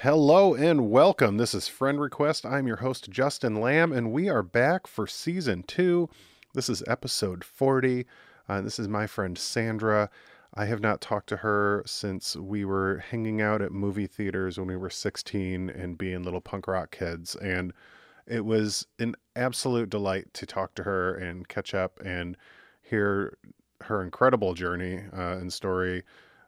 Hello 0.00 0.52
and 0.52 0.90
welcome. 0.90 1.38
This 1.38 1.54
is 1.54 1.68
Friend 1.68 1.98
Request. 1.98 2.44
I'm 2.44 2.66
your 2.66 2.76
host, 2.76 3.08
Justin 3.08 3.62
Lamb, 3.62 3.92
and 3.92 4.12
we 4.12 4.28
are 4.28 4.42
back 4.42 4.86
for 4.86 5.06
season 5.06 5.62
two. 5.62 6.10
This 6.52 6.68
is 6.68 6.82
episode 6.86 7.42
40. 7.42 8.04
Uh, 8.46 8.60
this 8.60 8.78
is 8.78 8.88
my 8.88 9.06
friend 9.06 9.38
Sandra. 9.38 10.10
I 10.52 10.66
have 10.66 10.82
not 10.82 11.00
talked 11.00 11.30
to 11.30 11.38
her 11.38 11.82
since 11.86 12.36
we 12.36 12.62
were 12.62 13.04
hanging 13.08 13.40
out 13.40 13.62
at 13.62 13.72
movie 13.72 14.06
theaters 14.06 14.58
when 14.58 14.68
we 14.68 14.76
were 14.76 14.90
16 14.90 15.70
and 15.70 15.96
being 15.96 16.22
little 16.22 16.42
punk 16.42 16.68
rock 16.68 16.90
kids. 16.90 17.34
And 17.34 17.72
it 18.26 18.44
was 18.44 18.86
an 18.98 19.14
absolute 19.34 19.88
delight 19.88 20.34
to 20.34 20.44
talk 20.44 20.74
to 20.74 20.82
her 20.82 21.14
and 21.14 21.48
catch 21.48 21.74
up 21.74 21.98
and 22.04 22.36
hear 22.82 23.38
her 23.84 24.02
incredible 24.02 24.52
journey 24.52 25.04
uh, 25.16 25.38
and 25.38 25.50
story 25.50 26.02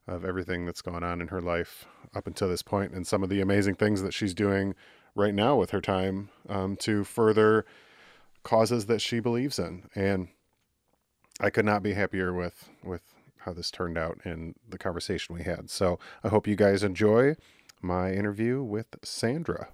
of 0.08 0.24
everything 0.24 0.64
that's 0.64 0.82
gone 0.82 1.04
on 1.04 1.20
in 1.20 1.28
her 1.28 1.40
life 1.40 1.86
up 2.14 2.26
until 2.26 2.48
this 2.48 2.62
point 2.62 2.92
and 2.92 3.06
some 3.06 3.22
of 3.22 3.28
the 3.28 3.40
amazing 3.40 3.74
things 3.74 4.02
that 4.02 4.14
she's 4.14 4.34
doing 4.34 4.74
right 5.14 5.34
now 5.34 5.54
with 5.56 5.70
her 5.70 5.80
time 5.80 6.30
um, 6.48 6.76
to 6.76 7.04
further 7.04 7.66
causes 8.42 8.86
that 8.86 9.00
she 9.00 9.20
believes 9.20 9.58
in. 9.58 9.84
And 9.94 10.28
I 11.40 11.50
could 11.50 11.64
not 11.64 11.82
be 11.82 11.92
happier 11.92 12.32
with 12.32 12.68
with 12.82 13.02
how 13.38 13.52
this 13.52 13.70
turned 13.70 13.96
out 13.96 14.18
and 14.24 14.54
the 14.68 14.78
conversation 14.78 15.34
we 15.34 15.44
had. 15.44 15.70
So 15.70 15.98
I 16.24 16.28
hope 16.28 16.46
you 16.46 16.56
guys 16.56 16.82
enjoy 16.82 17.36
my 17.80 18.12
interview 18.12 18.62
with 18.62 18.96
Sandra. 19.04 19.68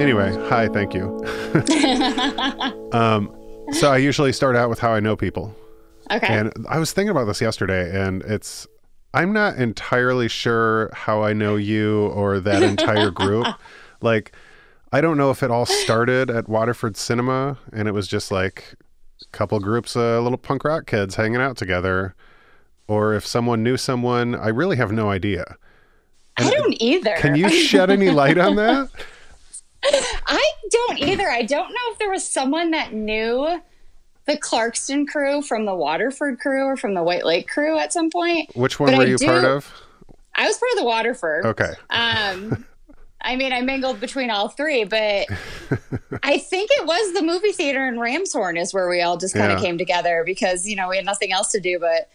Anyway, 0.00 0.34
hi, 0.48 0.68
thank 0.68 0.92
you. 0.94 1.22
um, 2.92 3.34
so 3.72 3.92
I 3.92 3.98
usually 3.98 4.32
start 4.32 4.56
out 4.56 4.68
with 4.68 4.78
how 4.78 4.92
I 4.92 5.00
know 5.00 5.16
people. 5.16 5.54
Okay. 6.10 6.26
And 6.26 6.52
I 6.68 6.78
was 6.78 6.92
thinking 6.92 7.10
about 7.10 7.24
this 7.24 7.40
yesterday, 7.40 7.90
and 7.98 8.22
it's 8.22 8.66
I'm 9.14 9.32
not 9.32 9.56
entirely 9.56 10.28
sure 10.28 10.90
how 10.92 11.22
I 11.22 11.32
know 11.32 11.54
you 11.54 12.08
or 12.08 12.40
that 12.40 12.62
entire 12.62 13.10
group. 13.10 13.46
like, 14.00 14.32
I 14.92 15.00
don't 15.00 15.16
know 15.16 15.30
if 15.30 15.42
it 15.42 15.50
all 15.52 15.66
started 15.66 16.30
at 16.30 16.48
Waterford 16.48 16.96
Cinema 16.96 17.58
and 17.72 17.86
it 17.86 17.92
was 17.92 18.08
just 18.08 18.32
like 18.32 18.74
a 19.22 19.28
couple 19.36 19.58
groups 19.60 19.94
of 19.94 20.24
little 20.24 20.36
punk 20.36 20.64
rock 20.64 20.86
kids 20.86 21.14
hanging 21.14 21.40
out 21.40 21.56
together, 21.56 22.16
or 22.88 23.14
if 23.14 23.24
someone 23.24 23.62
knew 23.62 23.76
someone. 23.76 24.34
I 24.34 24.48
really 24.48 24.76
have 24.76 24.90
no 24.92 25.10
idea. 25.10 25.56
I 26.36 26.50
don't 26.50 26.82
either. 26.82 27.14
Can 27.18 27.36
you 27.36 27.48
shed 27.48 27.90
any 27.90 28.10
light 28.10 28.36
on 28.36 28.56
that? 28.56 28.90
I 30.26 30.50
don't 30.70 30.98
either. 31.00 31.28
I 31.30 31.42
don't 31.42 31.68
know 31.70 31.92
if 31.92 31.98
there 31.98 32.10
was 32.10 32.26
someone 32.26 32.70
that 32.72 32.92
knew 32.92 33.60
the 34.26 34.36
Clarkston 34.38 35.06
crew 35.06 35.42
from 35.42 35.66
the 35.66 35.74
Waterford 35.74 36.38
crew 36.40 36.64
or 36.64 36.76
from 36.76 36.94
the 36.94 37.02
White 37.02 37.24
Lake 37.26 37.48
crew 37.48 37.78
at 37.78 37.92
some 37.92 38.10
point. 38.10 38.54
Which 38.56 38.80
one 38.80 38.90
But 38.90 38.98
were 38.98 39.04
I 39.04 39.06
you 39.08 39.18
do- 39.18 39.26
part 39.26 39.44
of? 39.44 39.70
I 40.34 40.46
was 40.46 40.56
part 40.56 40.72
of 40.72 40.78
the 40.78 40.84
Waterford. 40.84 41.46
Okay. 41.46 41.72
Um, 41.90 42.64
I 43.20 43.36
mean, 43.36 43.52
I 43.52 43.60
mingled 43.60 44.00
between 44.00 44.30
all 44.30 44.48
three, 44.48 44.84
but 44.84 45.26
I 46.22 46.38
think 46.38 46.70
it 46.72 46.86
was 46.86 47.12
the 47.14 47.22
movie 47.22 47.52
theater 47.52 47.86
in 47.86 47.96
Ramshorn 47.96 48.60
is 48.60 48.74
where 48.74 48.88
we 48.88 49.00
all 49.02 49.16
just 49.16 49.34
kind 49.34 49.52
of 49.52 49.58
Yeah. 49.60 49.64
came 49.64 49.78
together 49.78 50.22
because 50.26 50.66
you 50.66 50.74
know 50.76 50.88
we 50.88 50.96
had 50.96 51.04
nothing 51.06 51.32
else 51.32 51.48
to 51.52 51.60
do 51.60 51.78
but 51.78 52.08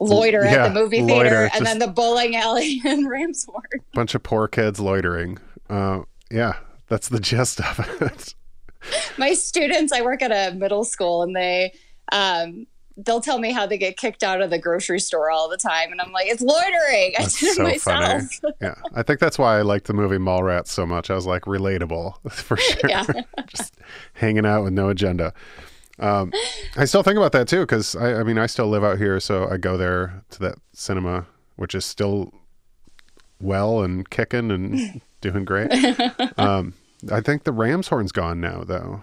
loiter 0.00 0.42
Yeah, 0.44 0.64
at 0.64 0.68
the 0.68 0.74
movie 0.80 1.04
theater 1.04 1.48
just- 1.48 1.56
and 1.56 1.66
then 1.66 1.78
the 1.78 1.86
bowling 1.88 2.34
alley 2.34 2.80
in 2.84 3.06
Ramshorn. 3.06 3.80
Bunch 3.92 4.14
of 4.14 4.22
poor 4.22 4.48
kids 4.48 4.80
loitering. 4.80 5.38
Uh, 5.68 6.00
yeah, 6.30 6.54
that's 6.90 7.08
the 7.08 7.20
gist 7.20 7.60
of 7.60 7.80
it. 8.02 8.34
my 9.18 9.32
students 9.32 9.92
i 9.92 10.00
work 10.02 10.22
at 10.22 10.32
a 10.32 10.54
middle 10.56 10.84
school 10.84 11.22
and 11.22 11.34
they 11.36 11.72
um 12.12 12.66
they'll 12.96 13.20
tell 13.20 13.38
me 13.38 13.52
how 13.52 13.64
they 13.66 13.78
get 13.78 13.96
kicked 13.96 14.22
out 14.22 14.42
of 14.42 14.50
the 14.50 14.58
grocery 14.58 15.00
store 15.00 15.30
all 15.30 15.48
the 15.48 15.56
time 15.56 15.90
and 15.92 16.00
i'm 16.00 16.12
like 16.12 16.26
it's 16.26 16.42
loitering 16.42 17.14
i 17.18 17.22
That's 17.22 17.40
did 17.40 17.48
it 17.50 17.56
so 17.56 17.62
myself 17.62 18.34
funny. 18.34 18.54
Yeah, 18.60 18.74
I 18.94 19.02
think 19.02 19.20
that's 19.20 19.38
why 19.38 19.58
I 19.58 19.62
like 19.62 19.84
the 19.84 19.94
movie 19.94 20.18
Mallrats 20.18 20.68
so 20.68 20.84
much. 20.86 21.10
I 21.10 21.14
was 21.14 21.26
like 21.26 21.42
relatable 21.42 22.14
for 22.32 22.56
sure. 22.56 22.88
Yeah. 22.88 23.04
Just 23.46 23.76
hanging 24.14 24.44
out 24.44 24.64
with 24.64 24.72
no 24.72 24.88
agenda. 24.90 25.32
Um, 25.98 26.32
I 26.76 26.84
still 26.86 27.02
think 27.02 27.16
about 27.16 27.32
that 27.32 27.48
too 27.48 27.60
because 27.60 27.94
I, 27.96 28.20
I 28.20 28.22
mean 28.22 28.38
I 28.38 28.46
still 28.46 28.66
live 28.66 28.82
out 28.84 28.98
here, 28.98 29.20
so 29.20 29.46
I 29.48 29.56
go 29.56 29.76
there 29.76 30.24
to 30.30 30.38
that 30.40 30.54
cinema, 30.72 31.26
which 31.56 31.74
is 31.74 31.84
still 31.84 32.32
well 33.40 33.82
and 33.82 34.08
kicking 34.08 34.50
and 34.50 35.00
doing 35.20 35.44
great. 35.44 35.70
Um, 36.38 36.74
I 37.10 37.20
think 37.20 37.44
the 37.44 37.52
Ramshorn's 37.52 38.12
gone 38.12 38.40
now, 38.40 38.64
though. 38.64 39.02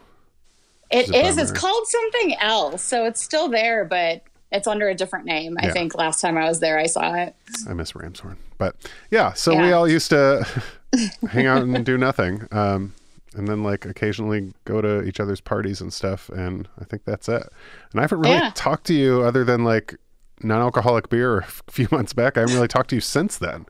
It's 0.89 1.09
is 1.09 1.37
it's 1.37 1.51
called 1.51 1.85
something 1.87 2.35
else 2.39 2.81
so 2.81 3.03
it's 3.03 3.21
still 3.21 3.49
there 3.49 3.83
but 3.83 4.23
it's 4.53 4.67
under 4.67 4.87
a 4.87 4.95
different 4.95 5.25
name 5.25 5.57
i 5.59 5.69
think 5.69 5.95
last 5.95 6.21
time 6.21 6.37
i 6.37 6.47
was 6.47 6.61
there 6.61 6.79
i 6.79 6.85
saw 6.85 7.13
it 7.15 7.35
I 7.67 7.73
miss 7.73 7.91
Ramshorn. 7.91 8.37
But 8.57 8.75
yeah, 9.11 9.33
so 9.33 9.59
we 9.59 9.71
all 9.73 9.87
used 9.87 10.09
to 10.11 10.47
hang 11.29 11.45
out 11.45 11.61
and 11.63 11.85
do 11.85 11.97
nothing. 11.97 12.47
Um, 12.51 12.93
and 13.35 13.47
then 13.47 13.61
like 13.63 13.85
occasionally 13.85 14.53
go 14.65 14.81
to 14.81 15.03
each 15.03 15.19
other's 15.19 15.41
parties 15.41 15.81
and 15.81 15.93
stuff. 15.93 16.29
And 16.29 16.67
I 16.79 16.85
think 16.85 17.03
that's 17.05 17.27
it. 17.29 17.43
And 17.91 17.99
I 17.99 18.01
haven't 18.01 18.19
really 18.21 18.35
Yeah. 18.35 18.51
talked 18.55 18.85
to 18.87 18.93
you 18.93 19.21
other 19.21 19.43
than 19.43 19.63
like 19.63 19.95
non 20.41 20.61
alcoholic 20.61 21.09
beer 21.09 21.37
a 21.67 21.71
few 21.71 21.87
months 21.91 22.13
back. 22.13 22.37
I 22.37 22.41
haven't 22.41 22.55
really 22.55 22.67
talked 22.67 22.89
to 22.91 22.95
you 22.95 23.01
since 23.01 23.37
then. 23.37 23.65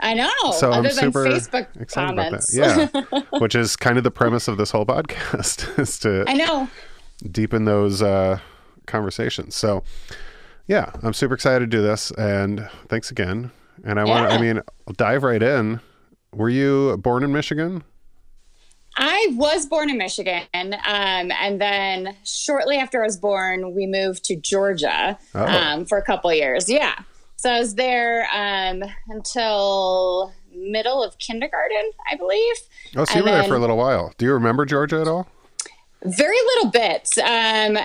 I 0.00 0.14
know 0.14 0.28
So 0.52 0.68
other 0.70 0.76
I'm 0.76 0.82
than 0.84 0.92
super 0.92 1.24
facebook 1.26 1.66
excited 1.80 2.16
comments 2.16 2.56
about 2.56 2.92
that. 2.92 3.20
Yeah. 3.32 3.38
Which 3.38 3.54
is 3.54 3.76
kind 3.76 3.98
of 3.98 4.04
the 4.04 4.10
premise 4.10 4.48
of 4.48 4.56
this 4.56 4.70
whole 4.70 4.86
podcast 4.86 5.78
is 5.78 5.98
to 6.00 6.24
i 6.28 6.34
know 6.34 6.68
deepen 7.30 7.66
those 7.66 8.00
uh, 8.00 8.38
conversations. 8.86 9.54
So, 9.54 9.82
yeah, 10.66 10.90
I'm 11.02 11.12
super 11.12 11.34
excited 11.34 11.60
to 11.70 11.76
do 11.76 11.82
this, 11.82 12.10
and 12.12 12.66
thanks 12.88 13.10
again. 13.10 13.50
And 13.84 14.00
I 14.00 14.04
want, 14.04 14.30
I 14.30 14.36
Yeah. 14.36 14.40
mean, 14.40 14.60
I'll 14.88 14.94
dive 14.94 15.22
right 15.22 15.42
in. 15.42 15.80
Were 16.32 16.48
you 16.48 16.96
born 16.96 17.22
in 17.24 17.30
Michigan? 17.30 17.84
I 18.96 19.28
was 19.32 19.66
born 19.66 19.90
in 19.90 19.98
Michigan, 19.98 20.44
um, 20.54 20.72
and 21.30 21.60
then 21.60 22.16
shortly 22.24 22.76
after 22.76 23.02
I 23.02 23.06
was 23.06 23.18
born, 23.18 23.74
we 23.74 23.86
moved 23.86 24.24
to 24.24 24.36
Georgia 24.36 25.18
Oh. 25.34 25.44
um, 25.44 25.84
for 25.84 25.98
a 25.98 26.02
couple 26.02 26.32
years. 26.32 26.68
Yeah, 26.70 26.94
so 27.40 27.50
I 27.50 27.58
was 27.58 27.74
there 27.74 28.28
um, 28.34 28.84
until 29.08 30.34
middle 30.52 31.02
of 31.02 31.16
kindergarten, 31.16 31.90
I 32.10 32.16
believe. 32.16 32.54
Oh, 32.94 33.06
so 33.06 33.14
you 33.14 33.20
And 33.20 33.24
were 33.24 33.30
there 33.30 33.44
for 33.44 33.54
a 33.54 33.58
little 33.58 33.78
while. 33.78 34.12
Do 34.18 34.26
you 34.26 34.34
remember 34.34 34.66
Georgia 34.66 35.00
at 35.00 35.08
all? 35.08 35.26
Very 36.04 36.36
little 36.36 36.70
bits, 36.70 37.16
um, 37.16 37.78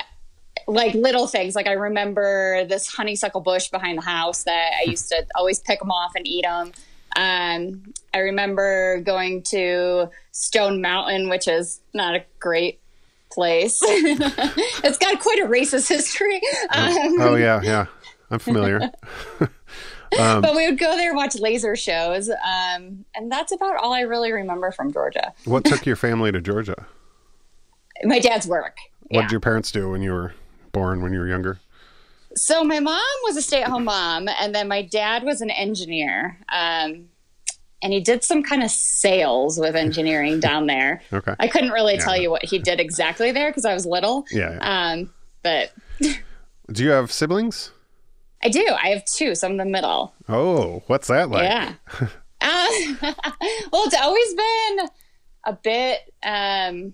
like 0.68 0.94
little 0.94 1.28
things. 1.28 1.56
Like 1.56 1.68
I 1.68 1.72
remember 1.72 2.66
this 2.66 2.90
honeysuckle 2.90 3.40
bush 3.40 3.70
behind 3.70 4.00
the 4.00 4.02
house 4.02 4.44
that 4.44 4.72
I 4.78 4.90
used 4.90 5.08
to 5.08 5.26
always 5.36 5.60
pick 5.60 5.80
them 5.80 5.90
off 5.90 6.12
and 6.18 6.28
eat 6.28 6.44
them. 6.44 6.74
Um, 7.16 7.94
I 8.14 8.18
remember 8.18 9.00
going 9.06 9.42
to 9.44 10.10
Stone 10.34 10.82
Mountain, 10.82 11.30
which 11.30 11.48
is 11.48 11.80
not 11.94 12.14
a 12.14 12.26
great 12.42 12.82
place. 13.32 13.80
it's 13.84 14.98
got 14.98 15.22
quite 15.22 15.40
a 15.40 15.46
racist 15.46 15.88
history. 15.88 16.42
Um, 16.74 17.22
Oh 17.22 17.36
yeah, 17.36 17.62
yeah, 17.64 17.86
I'm 18.36 18.40
familiar. 18.40 18.92
Um, 20.20 20.42
but 20.42 20.56
we 20.56 20.66
would 20.70 20.80
go 20.80 20.96
there 20.96 21.10
and 21.10 21.18
watch 21.18 21.36
laser 21.38 21.76
shows. 21.76 22.30
Um, 22.30 23.04
and 23.16 23.30
that's 23.30 23.52
about 23.52 23.76
all 23.84 23.92
I 23.92 24.02
really 24.02 24.32
remember 24.32 24.72
from 24.72 24.94
Georgia. 24.94 25.34
what 25.44 25.66
took 25.66 25.86
your 25.86 25.98
family 25.98 26.32
to 26.32 26.40
Georgia? 26.40 26.86
My 28.04 28.20
dad's 28.20 28.48
work. 28.48 28.78
What 29.08 29.12
Yeah. 29.12 29.22
did 29.24 29.32
your 29.32 29.40
parents 29.42 29.72
do 29.74 29.90
when 29.90 30.02
you 30.02 30.14
were 30.14 30.34
born? 30.72 31.02
When 31.02 31.12
you 31.12 31.20
were 31.20 31.28
younger? 31.28 31.60
So 32.36 32.64
my 32.64 32.80
mom 32.80 33.02
was 33.24 33.36
a 33.36 33.42
stay-at-home 33.42 33.84
mom, 33.86 34.30
and 34.40 34.56
then 34.56 34.70
my 34.70 34.84
dad 34.84 35.24
was 35.24 35.42
an 35.42 35.50
engineer. 35.50 36.38
Um, 36.50 37.10
and 37.82 37.92
he 37.92 38.00
did 38.00 38.24
some 38.24 38.42
kind 38.42 38.64
of 38.64 38.72
sales 38.72 39.60
with 39.60 39.76
engineering 39.76 40.40
down 40.40 40.68
there. 40.68 41.02
Okay. 41.12 41.34
I 41.40 41.48
couldn't 41.50 41.72
really 41.72 41.96
Yeah. 41.96 42.06
tell 42.06 42.16
you 42.22 42.32
what 42.32 42.46
he 42.46 42.58
did 42.60 42.80
exactly 42.80 43.32
there 43.34 43.50
because 43.50 43.66
I 43.66 43.74
was 43.74 43.86
little. 43.86 44.24
Yeah. 44.32 44.52
yeah. 44.54 44.92
Um, 44.92 45.14
but 45.44 45.72
Do 46.72 46.84
you 46.84 46.92
have 46.92 47.12
siblings? 47.12 47.72
I 48.46 48.50
do. 48.50 48.64
I 48.64 48.90
have 48.90 49.04
two, 49.06 49.34
so 49.34 49.48
I'm 49.48 49.54
in 49.54 49.58
the 49.58 49.66
middle. 49.66 50.14
Oh, 50.30 50.84
what's 50.86 51.08
that 51.08 51.30
like? 51.30 51.44
Yeah. 51.44 51.74
Uh, 52.42 52.68
well, 53.72 53.86
it's 53.86 53.96
always 54.00 54.34
been 54.36 54.88
a 55.46 55.54
bit. 55.54 56.14
Um, 56.22 56.94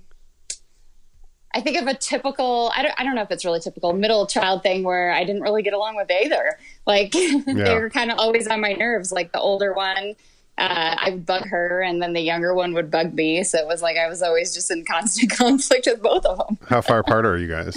I 1.54 1.60
think 1.60 1.78
of 1.82 1.88
a 1.88 1.94
typical. 1.94 2.72
I 2.74 2.84
don't. 2.84 2.94
I 2.98 3.04
don't 3.04 3.16
know 3.16 3.24
if 3.24 3.32
it's 3.32 3.44
really 3.44 3.60
typical 3.60 3.92
middle 3.92 4.28
child 4.28 4.64
thing 4.64 4.84
where 4.84 5.12
I 5.12 5.26
didn't 5.26 5.42
really 5.42 5.62
get 5.62 5.74
along 5.74 5.98
with 5.98 6.10
either. 6.10 6.58
Like 6.88 7.12
they 7.46 7.76
were 7.76 7.90
kind 7.90 8.12
of 8.12 8.20
always 8.20 8.48
on 8.48 8.62
my 8.62 8.74
nerves. 8.74 9.12
Like 9.12 9.34
the 9.34 9.42
older 9.42 9.74
one. 9.74 10.16
Uh, 10.58 10.96
I 10.98 11.10
would 11.10 11.26
bug 11.26 11.48
her, 11.48 11.82
and 11.82 12.02
then 12.02 12.14
the 12.14 12.22
younger 12.22 12.54
one 12.54 12.74
would 12.76 12.90
bug 12.90 13.14
me. 13.14 13.44
So 13.44 13.58
it 13.58 13.68
was 13.68 13.82
like 13.82 13.98
I 13.98 14.08
was 14.08 14.22
always 14.22 14.54
just 14.54 14.72
in 14.72 14.86
constant 14.86 15.32
conflict 15.38 15.86
with 15.88 16.02
both 16.02 16.26
of 16.26 16.38
them. 16.38 16.60
How 16.70 16.80
far 16.80 17.00
apart 17.00 17.26
are 17.26 17.38
you 17.38 17.48
guys? 17.48 17.76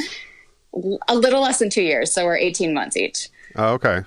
A 1.09 1.17
little 1.17 1.41
less 1.41 1.59
than 1.59 1.71
two 1.71 1.83
years, 1.83 2.13
so 2.13 2.25
we're 2.25 2.37
18 2.37 2.73
months 2.73 2.97
each. 2.97 3.31
Oh, 3.57 3.75
okay. 3.75 3.95
Your, 3.97 4.05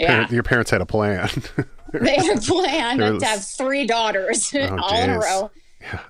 Yeah. 0.00 0.06
parent- 0.08 0.30
your 0.32 0.42
parents 0.42 0.70
had 0.70 0.80
a 0.80 0.86
plan. 0.86 1.28
They 1.92 2.16
had 2.16 2.42
planned 2.42 3.00
There 3.00 3.12
was- 3.14 3.22
to 3.22 3.28
have 3.28 3.44
three 3.44 3.86
daughters 3.86 4.52
Oh, 4.54 4.76
all 4.82 4.98
in 5.00 5.10
a 5.10 5.14
geez. 5.14 5.24
row. 5.24 5.50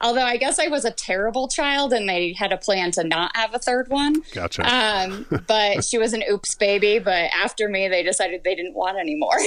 Although 0.01 0.23
I 0.25 0.39
guess 0.39 0.59
I 0.59 0.69
was 0.69 0.87
a 0.87 0.91
terrible 0.91 1.49
child 1.49 1.93
and 1.93 2.09
they 2.09 2.33
had 2.33 2.51
a 2.51 2.57
plan 2.57 2.91
to 2.93 3.05
not 3.05 3.37
have 3.37 3.55
a 3.55 3.59
third 3.59 3.89
one. 3.89 4.23
Gotcha. 4.33 4.63
Um, 4.65 5.27
but 5.47 5.85
she 5.85 5.99
was 5.99 6.15
an 6.15 6.25
oops 6.31 6.55
baby. 6.55 6.99
But 6.99 7.31
after 7.37 7.69
me, 7.69 7.87
they 7.89 8.03
decided 8.03 8.43
they 8.43 8.55
didn't 8.55 8.75
want 8.75 8.99
any 8.99 9.15
more. 9.15 9.39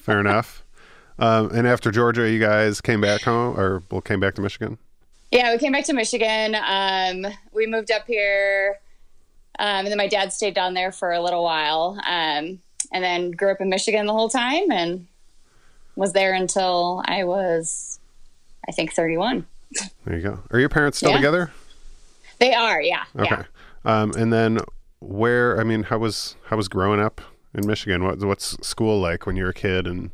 Fair 0.00 0.20
enough. 0.20 0.64
Um, 1.18 1.50
and 1.54 1.68
after 1.68 1.90
Georgia, 1.90 2.28
you 2.30 2.40
guys 2.40 2.80
came 2.80 3.02
back 3.02 3.20
home, 3.20 3.60
or 3.60 3.82
well, 3.90 4.00
came 4.00 4.18
back 4.20 4.34
to 4.36 4.40
Michigan. 4.40 4.78
yeah, 5.30 5.52
we 5.52 5.58
came 5.58 5.72
back 5.72 5.84
to 5.84 5.92
Michigan. 5.92 6.56
Um, 6.56 7.26
we 7.52 7.66
moved 7.66 7.92
up 7.92 8.06
here. 8.06 8.80
Um, 9.58 9.68
and 9.84 9.88
then 9.88 9.98
my 9.98 10.08
dad 10.08 10.32
stayed 10.32 10.54
down 10.54 10.72
there 10.74 10.90
for 10.92 11.12
a 11.12 11.20
little 11.22 11.44
while. 11.44 12.00
Um, 12.06 12.60
and 12.94 13.04
then 13.04 13.32
grew 13.32 13.50
up 13.50 13.60
in 13.60 13.68
Michigan 13.68 14.06
the 14.06 14.12
whole 14.14 14.30
time 14.30 14.70
and 14.70 15.06
was 15.96 16.12
there 16.14 16.32
until 16.32 17.02
I 17.06 17.24
was, 17.24 17.98
I 18.68 18.72
think, 18.72 18.92
31. 18.94 19.46
There 20.04 20.16
you 20.16 20.22
go. 20.22 20.38
Are 20.52 20.58
your 20.60 20.68
parents 20.70 20.98
still 20.98 21.10
Yeah. 21.10 21.16
together? 21.16 21.50
They 22.38 22.54
are, 22.54 22.80
yeah. 22.80 23.04
Okay. 23.18 23.28
Yeah. 23.30 23.42
Um, 23.84 24.12
and 24.12 24.32
then 24.32 24.60
where? 25.00 25.60
I 25.60 25.64
mean, 25.64 25.82
how 25.84 25.98
was 25.98 26.36
how 26.46 26.56
was 26.56 26.68
growing 26.68 27.00
up 27.00 27.20
in 27.54 27.66
Michigan? 27.66 28.02
What 28.04 28.18
what's 28.24 28.56
school 28.66 28.98
like 29.00 29.26
when 29.26 29.36
you 29.36 29.44
were 29.44 29.50
a 29.50 29.54
kid? 29.54 29.86
And 29.86 30.10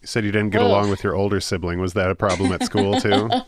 you 0.00 0.06
said 0.06 0.24
you 0.24 0.32
didn't 0.32 0.50
get 0.50 0.60
Ugh. 0.62 0.66
along 0.66 0.90
with 0.90 1.04
your 1.04 1.14
older 1.14 1.40
sibling. 1.40 1.80
Was 1.80 1.92
that 1.92 2.10
a 2.10 2.14
problem 2.14 2.50
at 2.52 2.62
school 2.64 3.00
too? 3.00 3.28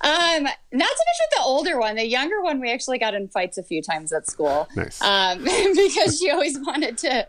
Um, 0.00 0.44
not 0.44 0.52
so 0.88 1.04
much 1.04 1.20
with 1.20 1.30
the 1.36 1.42
older 1.42 1.78
one. 1.78 1.96
The 1.96 2.06
younger 2.06 2.42
one, 2.42 2.60
we 2.60 2.70
actually 2.72 2.98
got 2.98 3.14
in 3.14 3.28
fights 3.28 3.58
a 3.58 3.62
few 3.62 3.82
times 3.82 4.12
at 4.12 4.26
school. 4.26 4.68
nice. 4.76 5.00
um, 5.02 5.38
because 5.44 6.18
she 6.18 6.30
always 6.30 6.58
wanted 6.58 6.98
to 6.98 7.26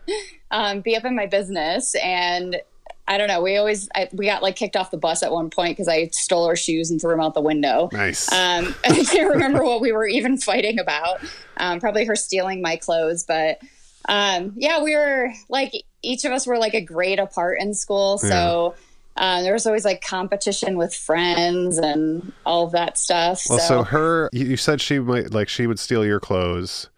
um, 0.50 0.80
be 0.80 0.96
up 0.96 1.04
in 1.04 1.16
my 1.16 1.26
business 1.26 1.94
and 1.96 2.60
I 3.08 3.16
don't 3.16 3.28
know. 3.28 3.40
We 3.40 3.56
always 3.56 3.88
I, 3.94 4.08
we 4.12 4.26
got 4.26 4.42
like 4.42 4.54
kicked 4.54 4.76
off 4.76 4.90
the 4.90 4.98
bus 4.98 5.22
at 5.22 5.32
one 5.32 5.48
point 5.48 5.76
because 5.76 5.88
I 5.88 6.08
stole 6.08 6.46
her 6.46 6.56
shoes 6.56 6.90
and 6.90 7.00
threw 7.00 7.10
them 7.10 7.20
out 7.20 7.32
the 7.32 7.40
window. 7.40 7.88
nice. 7.90 8.30
Um, 8.30 8.74
I 8.84 9.02
can't 9.04 9.30
remember 9.30 9.64
what 9.64 9.80
we 9.80 9.92
were 9.92 10.06
even 10.06 10.36
fighting 10.38 10.78
about. 10.78 11.20
Um, 11.56 11.80
probably 11.80 12.04
her 12.04 12.14
stealing 12.14 12.60
my 12.60 12.76
clothes, 12.76 13.24
but 13.26 13.60
um, 14.08 14.52
yeah, 14.56 14.82
we 14.82 14.94
were 14.94 15.32
like 15.48 15.72
each 16.02 16.26
of 16.26 16.32
us 16.32 16.46
were 16.46 16.58
like 16.58 16.74
a 16.74 16.82
grade 16.82 17.18
apart 17.18 17.60
in 17.60 17.74
school, 17.74 18.18
so. 18.18 18.74
Um, 19.18 19.42
there 19.42 19.52
was 19.52 19.66
always 19.66 19.84
like 19.84 20.00
competition 20.02 20.76
with 20.78 20.94
friends 20.94 21.76
and 21.78 22.32
all 22.46 22.64
of 22.66 22.72
that 22.72 22.96
stuff. 22.98 23.42
well, 23.50 23.58
so 23.58 23.66
so, 23.68 23.82
her, 23.84 24.30
you 24.32 24.56
said 24.56 24.80
she 24.80 24.98
might 24.98 25.32
like 25.32 25.48
she 25.48 25.66
would 25.66 25.78
steal 25.78 26.04
your 26.04 26.20
clothes. 26.20 26.88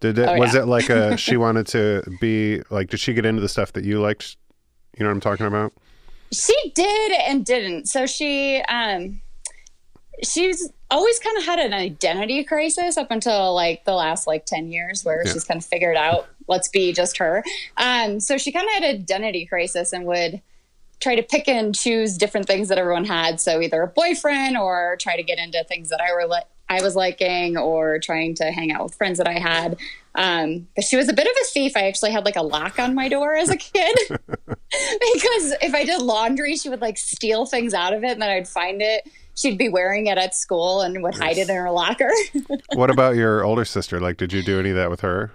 Did 0.00 0.18
it? 0.18 0.28
Oh, 0.28 0.38
was 0.38 0.54
yeah. 0.54 0.62
it 0.62 0.66
like 0.66 0.88
a 0.90 1.16
she 1.18 1.36
wanted 1.36 1.66
to 1.68 2.02
be 2.20 2.62
like? 2.70 2.88
Did 2.90 3.00
she 3.00 3.12
get 3.14 3.26
into 3.26 3.40
the 3.42 3.48
stuff 3.48 3.72
that 3.72 3.84
you 3.84 4.00
liked? 4.00 4.36
You 4.98 5.04
know 5.04 5.10
what 5.10 5.14
I'm 5.14 5.20
talking 5.20 5.46
about? 5.46 5.72
she 6.32 6.54
did 6.76 7.12
and 7.26 7.44
didn't 7.44 7.88
so 7.88 8.06
she 8.06 8.62
um 8.68 9.20
she's 10.22 10.70
always 10.88 11.18
kind 11.18 11.36
of 11.38 11.44
had 11.44 11.58
an 11.58 11.72
identity 11.72 12.44
crisis 12.44 12.96
up 12.96 13.10
until 13.10 13.52
like 13.52 13.84
the 13.84 13.92
last 13.94 14.28
like 14.28 14.46
10 14.46 14.70
years 14.70 15.04
where 15.04 15.24
Yeah. 15.26 15.32
she's 15.32 15.42
kind 15.44 15.58
of 15.58 15.64
figured 15.64 15.96
out 15.96 16.28
let's 16.46 16.68
be 16.68 16.92
just 16.92 17.16
her 17.18 17.42
um 17.78 18.20
so 18.20 18.38
she 18.38 18.52
kind 18.52 18.64
of 18.64 18.72
had 18.74 18.82
an 18.84 19.00
identity 19.00 19.44
crisis 19.44 19.92
and 19.92 20.04
would 20.06 20.40
try 21.00 21.16
to 21.16 21.22
pick 21.22 21.48
and 21.48 21.74
choose 21.74 22.16
different 22.16 22.46
things 22.46 22.68
that 22.68 22.78
everyone 22.78 23.04
had 23.04 23.40
so 23.40 23.60
either 23.60 23.82
a 23.82 23.88
boyfriend 23.88 24.56
or 24.56 24.96
try 25.00 25.16
to 25.16 25.22
get 25.22 25.38
into 25.38 25.62
things 25.64 25.88
that 25.88 26.00
i 26.00 26.12
were 26.12 26.26
li- 26.26 26.42
i 26.68 26.82
was 26.82 26.94
liking 26.94 27.56
or 27.56 27.98
trying 27.98 28.34
to 28.34 28.44
hang 28.50 28.70
out 28.70 28.82
with 28.82 28.94
friends 28.94 29.18
that 29.18 29.28
i 29.28 29.38
had 29.38 29.76
um 30.14 30.66
but 30.74 30.84
she 30.84 30.96
was 30.96 31.08
a 31.08 31.12
bit 31.12 31.26
of 31.26 31.32
a 31.40 31.44
thief 31.46 31.76
i 31.76 31.86
actually 31.86 32.10
had 32.10 32.24
like 32.24 32.36
a 32.36 32.42
lock 32.42 32.78
on 32.78 32.94
my 32.94 33.08
door 33.08 33.34
as 33.34 33.48
a 33.48 33.56
kid 33.56 33.96
because 34.70 35.54
if 35.62 35.74
I 35.74 35.84
did 35.84 36.00
laundry, 36.00 36.56
she 36.56 36.68
would 36.68 36.80
like 36.80 36.96
steal 36.96 37.46
things 37.46 37.74
out 37.74 37.92
of 37.92 38.04
it, 38.04 38.12
and 38.12 38.22
then 38.22 38.30
I'd 38.30 38.48
find 38.48 38.80
it. 38.80 39.08
She'd 39.36 39.58
be 39.58 39.68
wearing 39.68 40.06
it 40.06 40.18
at 40.18 40.34
school 40.34 40.82
and 40.82 41.02
would 41.02 41.14
hide 41.14 41.38
it 41.38 41.48
in 41.48 41.56
her 41.56 41.70
locker. 41.70 42.10
what 42.74 42.90
about 42.90 43.16
your 43.16 43.44
older 43.44 43.64
sister? 43.64 43.98
Like, 43.98 44.16
did 44.16 44.32
you 44.32 44.42
do 44.42 44.60
any 44.60 44.70
of 44.70 44.76
that 44.76 44.90
with 44.90 45.00
her? 45.00 45.32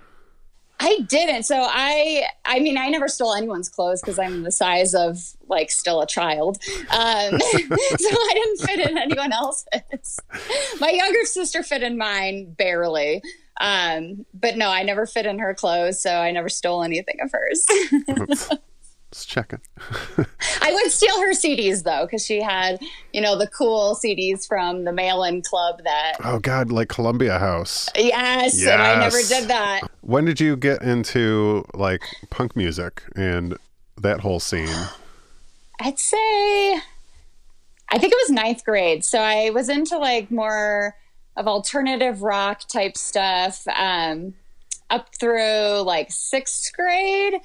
I 0.79 0.99
didn't. 1.07 1.43
So 1.43 1.55
I, 1.57 2.25
I 2.43 2.59
mean, 2.59 2.77
I 2.77 2.89
never 2.89 3.07
stole 3.07 3.33
anyone's 3.33 3.69
clothes 3.69 4.01
because 4.01 4.19
I'm 4.19 4.43
the 4.43 4.51
size 4.51 4.93
of 4.93 5.17
like 5.47 5.71
still 5.71 6.01
a 6.01 6.07
child. 6.07 6.57
Um, 6.89 7.39
so 7.39 8.09
I 8.09 8.31
didn't 8.33 8.67
fit 8.67 8.89
in 8.89 8.97
anyone 8.97 9.31
else's. 9.31 10.19
My 10.79 10.89
younger 10.89 11.25
sister 11.25 11.63
fit 11.63 11.83
in 11.83 11.97
mine 11.97 12.53
barely. 12.53 13.21
Um, 13.61 14.25
but 14.33 14.57
no, 14.57 14.69
I 14.69 14.83
never 14.83 15.05
fit 15.05 15.25
in 15.25 15.39
her 15.39 15.53
clothes, 15.53 16.01
so 16.01 16.11
I 16.11 16.31
never 16.31 16.49
stole 16.49 16.83
anything 16.83 17.19
of 17.21 17.31
hers. 17.31 17.65
Just 19.15 19.29
checking. 19.29 19.61
I 20.61 20.73
would 20.73 20.91
steal 20.91 21.21
her 21.21 21.31
CDs 21.31 21.83
though, 21.83 22.05
because 22.05 22.25
she 22.25 22.41
had, 22.41 22.81
you 23.13 23.21
know, 23.21 23.37
the 23.37 23.47
cool 23.47 23.95
CDs 23.95 24.45
from 24.45 24.83
the 24.83 24.91
mail-in 24.91 25.41
club 25.41 25.79
that. 25.85 26.15
Oh 26.21 26.39
God, 26.39 26.69
like 26.69 26.89
Columbia 26.89 27.39
House. 27.39 27.87
Yes, 27.95 28.61
and 28.61 28.81
I 28.81 28.99
never 28.99 29.21
did 29.25 29.47
that. 29.47 29.83
When 30.01 30.25
did 30.25 30.41
you 30.41 30.57
get 30.57 30.81
into 30.81 31.63
like 31.73 32.03
punk 32.29 32.57
music 32.57 33.03
and 33.15 33.57
that 34.01 34.19
whole 34.19 34.41
scene? 34.41 34.75
I'd 35.79 35.97
say, 35.97 36.73
I 36.73 37.97
think 37.97 38.11
it 38.11 38.19
was 38.21 38.31
ninth 38.31 38.65
grade. 38.65 39.05
So 39.05 39.19
I 39.19 39.49
was 39.51 39.69
into 39.69 39.97
like 39.97 40.29
more 40.29 40.93
of 41.37 41.47
alternative 41.47 42.21
rock 42.21 42.67
type 42.67 42.97
stuff 42.97 43.65
um, 43.73 44.33
up 44.89 45.15
through 45.15 45.83
like 45.83 46.11
sixth 46.11 46.73
grade. 46.73 47.35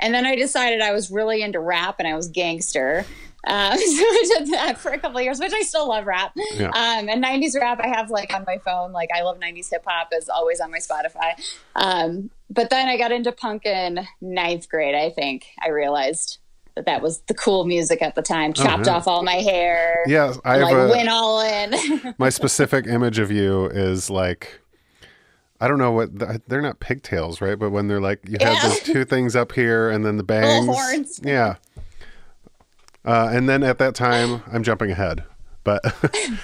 And 0.00 0.14
then 0.14 0.26
I 0.26 0.36
decided 0.36 0.80
I 0.80 0.92
was 0.92 1.10
really 1.10 1.42
into 1.42 1.60
rap 1.60 1.96
and 1.98 2.08
I 2.08 2.14
was 2.14 2.28
gangster. 2.28 3.04
Um, 3.46 3.72
so 3.78 3.84
I 3.84 4.24
did 4.38 4.52
that 4.52 4.78
for 4.78 4.90
a 4.92 4.98
couple 4.98 5.18
of 5.18 5.24
years, 5.24 5.40
which 5.40 5.52
I 5.52 5.62
still 5.62 5.88
love 5.88 6.06
rap. 6.06 6.32
Yeah. 6.54 6.68
Um, 6.68 7.08
and 7.08 7.22
90s 7.22 7.58
rap, 7.58 7.80
I 7.82 7.88
have 7.88 8.10
like 8.10 8.34
on 8.34 8.44
my 8.46 8.58
phone. 8.58 8.92
Like 8.92 9.10
I 9.14 9.22
love 9.22 9.38
90s 9.38 9.70
hip 9.70 9.84
hop 9.86 10.08
is 10.12 10.28
always 10.28 10.60
on 10.60 10.70
my 10.70 10.78
Spotify. 10.78 11.32
Um, 11.76 12.30
but 12.50 12.70
then 12.70 12.88
I 12.88 12.96
got 12.96 13.12
into 13.12 13.32
punk 13.32 13.64
in 13.66 14.06
ninth 14.20 14.68
grade, 14.68 14.94
I 14.94 15.10
think. 15.10 15.46
I 15.62 15.68
realized 15.68 16.38
that 16.74 16.86
that 16.86 17.02
was 17.02 17.20
the 17.22 17.34
cool 17.34 17.64
music 17.64 18.02
at 18.02 18.14
the 18.14 18.22
time. 18.22 18.52
Chopped 18.52 18.86
yeah. 18.86 18.96
off 18.96 19.06
all 19.06 19.22
my 19.22 19.34
hair. 19.34 20.04
Yeah, 20.06 20.34
I 20.44 20.58
like 20.58 20.74
a, 20.74 20.88
went 20.88 21.08
all 21.08 21.40
in. 21.40 22.14
my 22.18 22.28
specific 22.28 22.86
image 22.86 23.18
of 23.18 23.30
you 23.30 23.66
is 23.66 24.10
like 24.10 24.60
I 25.60 25.68
don't 25.68 25.78
know 25.78 25.92
what 25.92 26.10
they're 26.48 26.62
not 26.62 26.80
pigtails, 26.80 27.40
right? 27.40 27.58
But 27.58 27.70
when 27.70 27.86
they're 27.88 28.00
like 28.00 28.20
you 28.28 28.36
have 28.40 28.54
Yeah. 28.54 28.68
those 28.68 28.80
two 28.80 29.04
things 29.04 29.36
up 29.36 29.52
here 29.52 29.90
and 29.90 30.04
then 30.04 30.16
the 30.16 30.22
bangs, 30.34 30.66
horns. 30.66 31.20
yeah. 31.22 31.56
Uh, 33.04 33.30
and 33.32 33.48
then 33.48 33.62
at 33.62 33.78
that 33.78 33.94
time, 33.94 34.42
I'm 34.52 34.62
jumping 34.62 34.90
ahead, 34.90 35.24
but 35.64 35.80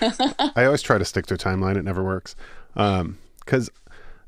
I 0.57 0.65
always 0.65 0.81
try 0.83 0.97
to 0.99 1.05
stick 1.05 1.27
to 1.27 1.35
a 1.35 1.39
timeline. 1.39 1.77
It 1.77 1.85
never 1.85 2.03
works 2.03 2.35
because 2.75 3.71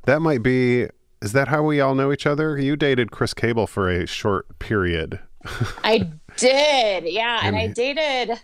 that 0.05 0.21
might 0.21 0.43
be. 0.43 0.87
Is 1.21 1.33
that 1.33 1.49
how 1.49 1.63
we 1.65 1.81
all 1.81 1.95
know 1.95 2.13
each 2.13 2.27
other? 2.27 2.57
You 2.59 2.77
dated 2.77 3.11
Chris 3.11 3.35
Cable 3.35 3.67
for 3.67 3.89
a 3.91 4.07
short 4.07 4.59
period. 4.59 5.19
I 5.85 6.11
did, 6.37 7.05
yeah. 7.05 7.41
And 7.43 7.57
I 7.57 7.69
dated. 7.69 8.39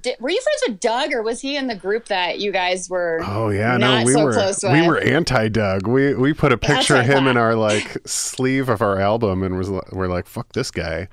Did, 0.00 0.16
were 0.20 0.30
you 0.30 0.40
friends 0.40 0.62
with 0.68 0.80
Doug, 0.80 1.12
or 1.12 1.22
was 1.22 1.40
he 1.40 1.56
in 1.56 1.66
the 1.66 1.74
group 1.74 2.06
that 2.06 2.38
you 2.38 2.50
guys 2.50 2.88
were? 2.88 3.20
Oh 3.26 3.50
yeah, 3.50 3.76
no, 3.76 4.02
we 4.04 4.12
so 4.12 4.24
were 4.24 4.72
we 4.72 4.86
were 4.86 4.98
anti 4.98 5.48
Doug. 5.48 5.86
We 5.86 6.14
we 6.14 6.32
put 6.32 6.50
a 6.52 6.56
picture 6.56 6.96
of 6.96 7.04
him 7.06 7.26
in 7.26 7.36
our 7.36 7.54
like 7.54 7.98
sleeve 8.06 8.68
of 8.70 8.80
our 8.80 8.98
album, 8.98 9.42
and 9.42 9.58
was 9.58 9.70
we're 9.92 10.08
like, 10.08 10.26
fuck 10.26 10.52
this 10.52 10.70
guy. 10.70 11.08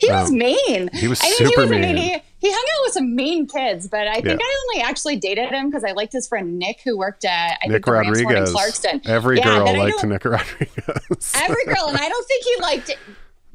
He 0.00 0.10
was 0.10 0.30
um, 0.30 0.38
mean. 0.38 0.90
he 0.92 1.08
was 1.08 1.20
I 1.22 1.26
mean, 1.26 1.36
super 1.38 1.62
he 1.64 1.70
was 1.70 1.70
mean. 1.70 1.96
He, 1.96 2.22
he 2.38 2.50
hung 2.52 2.64
out 2.64 2.84
with 2.84 2.92
some 2.92 3.16
mean 3.16 3.46
kids, 3.46 3.88
but 3.88 4.06
I 4.06 4.14
think 4.14 4.26
Yeah. 4.26 4.36
I 4.40 4.56
only 4.70 4.82
actually 4.84 5.16
dated 5.16 5.50
him 5.50 5.70
because 5.70 5.82
I 5.84 5.92
liked 5.92 6.12
his 6.12 6.28
friend 6.28 6.58
Nick, 6.58 6.80
who 6.84 6.96
worked 6.96 7.24
at 7.24 7.58
I 7.62 7.66
Nick 7.66 7.72
think 7.72 7.84
the 7.86 7.92
Rams 7.92 8.20
Horn 8.20 8.36
in 8.36 8.42
Rodriguez. 8.44 8.54
Clarkston. 8.54 9.08
Every 9.08 9.38
Yeah, 9.38 9.44
girl 9.44 9.76
liked 9.78 10.04
Nick 10.04 10.24
Rodriguez. 10.24 11.32
Every 11.34 11.64
girl, 11.64 11.88
and 11.88 11.96
I 11.98 12.08
don't 12.08 12.28
think 12.28 12.44
he 12.44 12.62
liked 12.62 12.96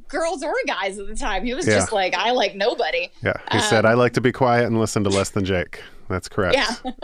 girls 0.09 0.43
or 0.43 0.53
guys 0.67 0.97
at 0.99 1.07
the 1.07 1.15
time. 1.15 1.43
He 1.45 1.53
was 1.53 1.67
Yeah. 1.67 1.75
just 1.75 1.91
like, 1.91 2.13
I 2.13 2.31
like 2.31 2.55
nobody. 2.55 3.11
yeah, 3.23 3.33
he 3.51 3.59
said, 3.59 3.85
"I 3.85 3.93
like 3.93 4.13
to 4.13 4.21
be 4.21 4.31
quiet 4.31 4.65
and 4.67 4.79
listen 4.79 5.03
to 5.03 5.09
Less 5.09 5.29
Than 5.29 5.45
Jake." 5.45 5.81
That's 6.09 6.29
correct. 6.29 6.55
Yeah. 6.55 6.73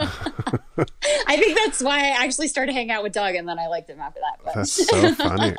I 1.26 1.36
think 1.36 1.58
that's 1.58 1.82
why 1.82 1.98
I 1.98 2.24
actually 2.24 2.48
started 2.48 2.72
hanging 2.72 2.90
out 2.90 3.02
with 3.02 3.12
Doug, 3.12 3.34
and 3.34 3.48
then 3.48 3.58
I 3.58 3.66
liked 3.68 3.90
him 3.90 4.00
after 4.00 4.20
that. 4.20 4.40
But. 4.44 4.54
That's 4.54 4.72
so 4.72 5.14
funny. 5.16 5.56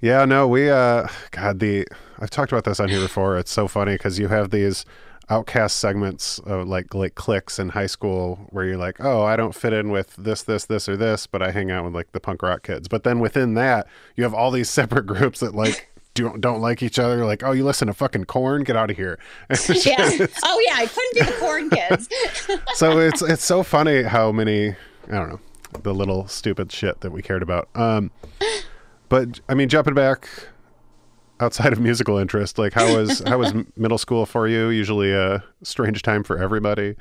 yeah, 0.00 0.24
no, 0.24 0.48
we 0.48 0.70
uh 0.70 1.06
god 1.30 1.60
the 1.60 1.86
I've 2.20 2.30
talked 2.30 2.52
about 2.52 2.64
this 2.64 2.80
on 2.80 2.88
here 2.88 3.00
before. 3.00 3.38
It's 3.38 3.52
so 3.52 3.68
funny 3.68 3.96
cuz 3.98 4.18
you 4.18 4.28
have 4.28 4.50
these 4.50 4.84
outcast 5.30 5.78
segments 5.78 6.38
of 6.40 6.66
like 6.68 6.92
like 6.94 7.14
cliques 7.14 7.58
in 7.58 7.70
high 7.70 7.86
school 7.86 8.46
where 8.50 8.64
you're 8.64 8.76
like, 8.76 8.96
"Oh, 9.00 9.22
I 9.22 9.36
don't 9.36 9.54
fit 9.54 9.72
in 9.72 9.90
with 9.90 10.14
this 10.16 10.42
this 10.42 10.66
this 10.66 10.88
or 10.88 10.96
this, 10.96 11.26
but 11.26 11.42
I 11.42 11.50
hang 11.50 11.70
out 11.70 11.84
with 11.84 11.94
like 11.94 12.12
the 12.12 12.20
punk 12.20 12.42
rock 12.42 12.62
kids." 12.64 12.88
But 12.88 13.04
then 13.04 13.20
within 13.20 13.54
that, 13.54 13.86
you 14.16 14.24
have 14.24 14.34
all 14.34 14.50
these 14.50 14.68
separate 14.80 15.06
groups 15.06 15.40
that 15.40 15.54
like 15.54 15.88
don't 16.14 16.40
don't 16.40 16.60
like 16.60 16.82
each 16.82 16.98
other 16.98 17.24
like, 17.24 17.42
"Oh, 17.42 17.52
you 17.52 17.64
listen 17.64 17.88
to 17.88 17.94
fucking 17.94 18.24
Korn? 18.24 18.62
Get 18.64 18.76
out 18.76 18.90
of 18.90 18.96
here." 18.96 19.18
yeah. 19.50 19.56
Oh 20.44 20.62
yeah, 20.66 20.76
I 20.76 20.86
couldn't 20.86 21.14
be 21.14 21.20
the 21.20 21.36
Korn 21.40 21.70
kids. 21.70 22.08
so 22.74 22.98
it's 22.98 23.22
it's 23.22 23.44
so 23.44 23.62
funny 23.62 24.02
how 24.02 24.32
many 24.32 24.70
I 24.70 25.12
don't 25.12 25.28
know 25.28 25.40
the 25.82 25.92
little 25.92 26.28
stupid 26.28 26.70
shit 26.70 27.00
that 27.00 27.10
we 27.10 27.20
cared 27.20 27.42
about. 27.42 27.68
Um, 27.74 28.10
but 29.08 29.40
I 29.48 29.54
mean, 29.54 29.68
jumping 29.68 29.94
back 29.94 30.28
outside 31.40 31.72
of 31.72 31.80
musical 31.80 32.16
interest, 32.18 32.58
like 32.58 32.72
how 32.74 32.96
was 32.96 33.20
how 33.26 33.38
was 33.38 33.52
middle 33.76 33.98
school 33.98 34.24
for 34.24 34.46
you? 34.46 34.68
Usually 34.68 35.12
a 35.12 35.42
strange 35.62 36.02
time 36.02 36.22
for 36.22 36.40
everybody. 36.40 36.94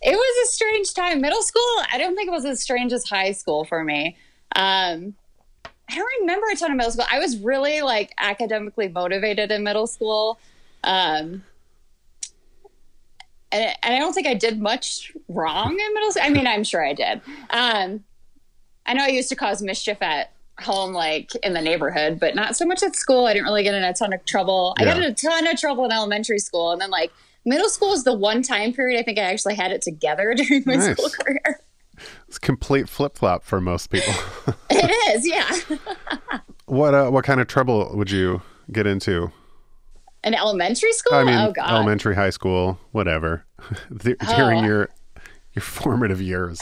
it 0.00 0.12
was 0.12 0.48
a 0.48 0.52
strange 0.52 0.94
time. 0.94 1.20
Middle 1.20 1.42
school, 1.42 1.82
I 1.92 1.98
don't 1.98 2.16
think 2.16 2.28
it 2.28 2.32
was 2.32 2.46
as 2.46 2.62
strange 2.62 2.92
as 2.94 3.04
high 3.04 3.32
school 3.32 3.64
for 3.66 3.84
me. 3.84 4.16
Um, 4.56 5.14
I 5.90 5.94
don't 5.94 6.20
remember 6.20 6.46
a 6.52 6.56
ton 6.56 6.70
of 6.70 6.76
middle 6.76 6.92
school. 6.92 7.06
I 7.10 7.18
was 7.18 7.38
really 7.38 7.82
like 7.82 8.14
academically 8.18 8.88
motivated 8.88 9.50
in 9.50 9.62
middle 9.62 9.86
school. 9.86 10.38
Um, 10.84 11.44
and, 13.50 13.74
and 13.82 13.94
I 13.94 13.98
don't 13.98 14.12
think 14.12 14.26
I 14.26 14.34
did 14.34 14.60
much 14.60 15.12
wrong 15.28 15.70
in 15.70 15.94
middle 15.94 16.10
school. 16.10 16.24
I 16.24 16.28
mean, 16.28 16.46
I'm 16.46 16.64
sure 16.64 16.86
I 16.86 16.92
did. 16.92 17.22
Um, 17.50 18.04
I 18.86 18.94
know 18.94 19.04
I 19.04 19.08
used 19.08 19.28
to 19.30 19.36
cause 19.36 19.62
mischief 19.62 20.02
at 20.02 20.32
home, 20.60 20.92
like 20.92 21.30
in 21.42 21.54
the 21.54 21.60
neighborhood, 21.62 22.20
but 22.20 22.34
not 22.34 22.56
so 22.56 22.66
much 22.66 22.82
at 22.82 22.96
school. 22.96 23.26
I 23.26 23.32
didn't 23.32 23.46
really 23.46 23.62
get 23.62 23.74
in 23.74 23.84
a 23.84 23.94
ton 23.94 24.12
of 24.12 24.24
trouble. 24.24 24.74
I 24.78 24.84
got 24.84 24.98
in 24.98 25.04
a 25.04 25.14
ton 25.14 25.46
of 25.46 25.58
trouble 25.58 25.84
in 25.84 25.92
elementary 25.92 26.38
school. 26.38 26.72
And 26.72 26.80
then, 26.80 26.90
like, 26.90 27.12
middle 27.44 27.68
school 27.68 27.92
is 27.92 28.04
the 28.04 28.14
one 28.14 28.42
time 28.42 28.72
period 28.72 28.98
I 28.98 29.02
think 29.02 29.18
I 29.18 29.22
actually 29.22 29.54
had 29.54 29.72
it 29.72 29.82
together 29.82 30.34
during 30.36 30.64
my 30.66 30.76
nice. 30.76 30.92
school 30.92 31.10
career. 31.10 31.60
It's 32.28 32.38
complete 32.38 32.90
flip 32.90 33.16
flop 33.16 33.42
for 33.42 33.60
most 33.60 33.88
people. 33.88 34.12
it 34.70 35.16
is, 35.16 35.26
yeah. 35.26 35.78
what 36.66 36.94
uh, 36.94 37.08
what 37.10 37.24
kind 37.24 37.40
of 37.40 37.46
trouble 37.46 37.90
would 37.94 38.10
you 38.10 38.42
get 38.70 38.86
into? 38.86 39.32
In 40.22 40.34
elementary 40.34 40.92
school? 40.92 41.16
I 41.16 41.24
mean, 41.24 41.38
oh, 41.38 41.52
God. 41.52 41.70
elementary, 41.70 42.14
high 42.14 42.30
school, 42.30 42.78
whatever. 42.92 43.46
During 43.96 44.60
oh. 44.60 44.66
your 44.66 44.88
your 45.54 45.62
formative 45.62 46.20
years. 46.20 46.60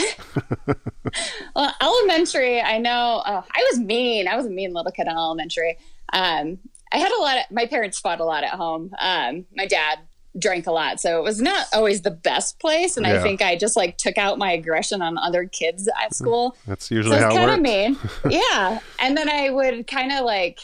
well, 1.57 1.75
elementary, 1.81 2.61
I 2.61 2.79
know 2.79 3.23
uh, 3.27 3.43
I 3.51 3.67
was 3.73 3.81
mean. 3.81 4.29
I 4.29 4.37
was 4.37 4.47
a 4.47 4.51
mean 4.51 4.73
little 4.73 4.93
kid 4.93 5.09
in 5.09 5.17
elementary. 5.17 5.79
Um, 6.13 6.59
I 6.93 6.99
had 6.99 7.11
a 7.11 7.21
lot 7.21 7.39
of 7.39 7.45
my 7.51 7.67
parents 7.67 7.99
fought 7.99 8.21
a 8.21 8.25
lot 8.25 8.45
at 8.45 8.51
home. 8.51 8.93
Um, 9.01 9.47
my 9.57 9.67
dad 9.67 9.99
drank 10.39 10.67
a 10.67 10.73
lot. 10.73 11.01
So 11.01 11.19
it 11.19 11.23
was 11.23 11.41
not 11.41 11.67
always 11.73 12.03
the 12.03 12.11
best 12.11 12.59
place. 12.59 12.97
And 12.97 13.07
yeah. 13.07 13.19
I 13.19 13.23
think 13.23 13.43
I 13.43 13.57
just 13.57 13.77
like 13.77 13.97
took 13.97 14.19
out 14.19 14.39
my 14.39 14.53
aggression 14.53 15.03
on 15.03 15.19
other 15.19 15.47
kids 15.47 15.89
at 15.89 16.09
hmm. 16.09 16.15
school. 16.15 16.57
That's 16.67 16.91
usually 16.91 17.19
so 17.19 17.23
how 17.23 17.31
it 17.31 17.35
kind 17.35 17.51
of 17.51 17.61
mean. 17.61 17.99
yeah. 18.31 18.81
And 19.01 19.17
then 19.17 19.29
I 19.29 19.51
would 19.51 19.87
kind 19.87 20.13
of 20.13 20.25
like 20.25 20.61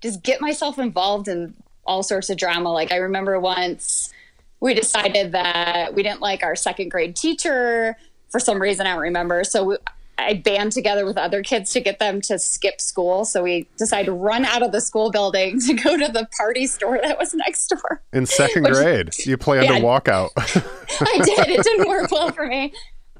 just 0.00 0.22
get 0.22 0.40
myself 0.40 0.78
involved 0.78 1.28
in 1.28 1.54
all 1.84 2.02
sorts 2.02 2.30
of 2.30 2.36
drama. 2.36 2.72
Like 2.72 2.92
I 2.92 2.96
remember 2.96 3.38
once 3.40 4.12
we 4.60 4.74
decided 4.74 5.32
that 5.32 5.94
we 5.94 6.02
didn't 6.02 6.20
like 6.20 6.42
our 6.42 6.56
second 6.56 6.90
grade 6.90 7.16
teacher 7.16 7.96
for 8.28 8.40
some 8.40 8.60
reason. 8.60 8.86
I 8.86 8.90
don't 8.90 9.02
remember. 9.02 9.44
So 9.44 9.64
we, 9.64 9.76
I 10.18 10.34
band 10.34 10.72
together 10.72 11.06
with 11.06 11.16
other 11.16 11.42
kids 11.42 11.72
to 11.72 11.80
get 11.80 12.00
them 12.00 12.20
to 12.22 12.38
skip 12.38 12.80
school. 12.80 13.24
So 13.24 13.42
we 13.42 13.68
decided 13.78 14.06
to 14.06 14.12
run 14.12 14.44
out 14.44 14.62
of 14.62 14.72
the 14.72 14.80
school 14.80 15.10
building 15.10 15.60
to 15.66 15.74
go 15.74 15.96
to 15.96 16.10
the 16.10 16.28
party 16.36 16.66
store 16.66 16.98
that 17.02 17.18
was 17.18 17.34
next 17.34 17.68
door. 17.68 18.02
In 18.12 18.26
second 18.26 18.64
Which, 18.64 18.74
grade, 18.74 19.10
you 19.24 19.36
planned 19.36 19.66
yeah, 19.66 19.78
to 19.78 19.84
walk 19.84 20.08
out. 20.08 20.30
I 20.36 21.20
did. 21.24 21.48
It 21.48 21.62
didn't 21.62 21.88
work 21.88 22.10
well 22.10 22.32
for 22.32 22.46
me. 22.46 22.72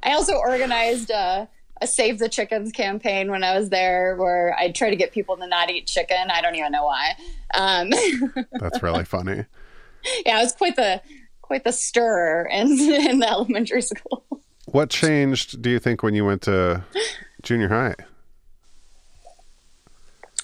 I 0.02 0.12
also 0.12 0.34
organized 0.34 1.10
a, 1.10 1.48
a 1.80 1.86
Save 1.86 2.18
the 2.18 2.28
Chickens 2.28 2.72
campaign 2.72 3.30
when 3.30 3.44
I 3.44 3.56
was 3.56 3.68
there, 3.68 4.16
where 4.16 4.54
I 4.58 4.70
try 4.72 4.90
to 4.90 4.96
get 4.96 5.12
people 5.12 5.36
to 5.36 5.46
not 5.46 5.70
eat 5.70 5.86
chicken. 5.86 6.30
I 6.30 6.40
don't 6.40 6.56
even 6.56 6.72
know 6.72 6.84
why. 6.84 7.14
Um, 7.54 7.90
That's 8.52 8.82
really 8.82 9.04
funny. 9.04 9.44
Yeah, 10.26 10.40
it 10.40 10.42
was 10.42 10.52
quite 10.52 10.76
the 10.76 11.00
quite 11.42 11.64
the 11.64 11.72
stir 11.72 12.46
in, 12.50 12.72
in 12.78 13.18
the 13.20 13.28
elementary 13.28 13.82
school. 13.82 14.24
What 14.72 14.90
changed, 14.90 15.62
do 15.62 15.70
you 15.70 15.78
think, 15.78 16.02
when 16.02 16.14
you 16.14 16.24
went 16.24 16.42
to 16.42 16.84
junior 17.42 17.68
high? 17.68 17.94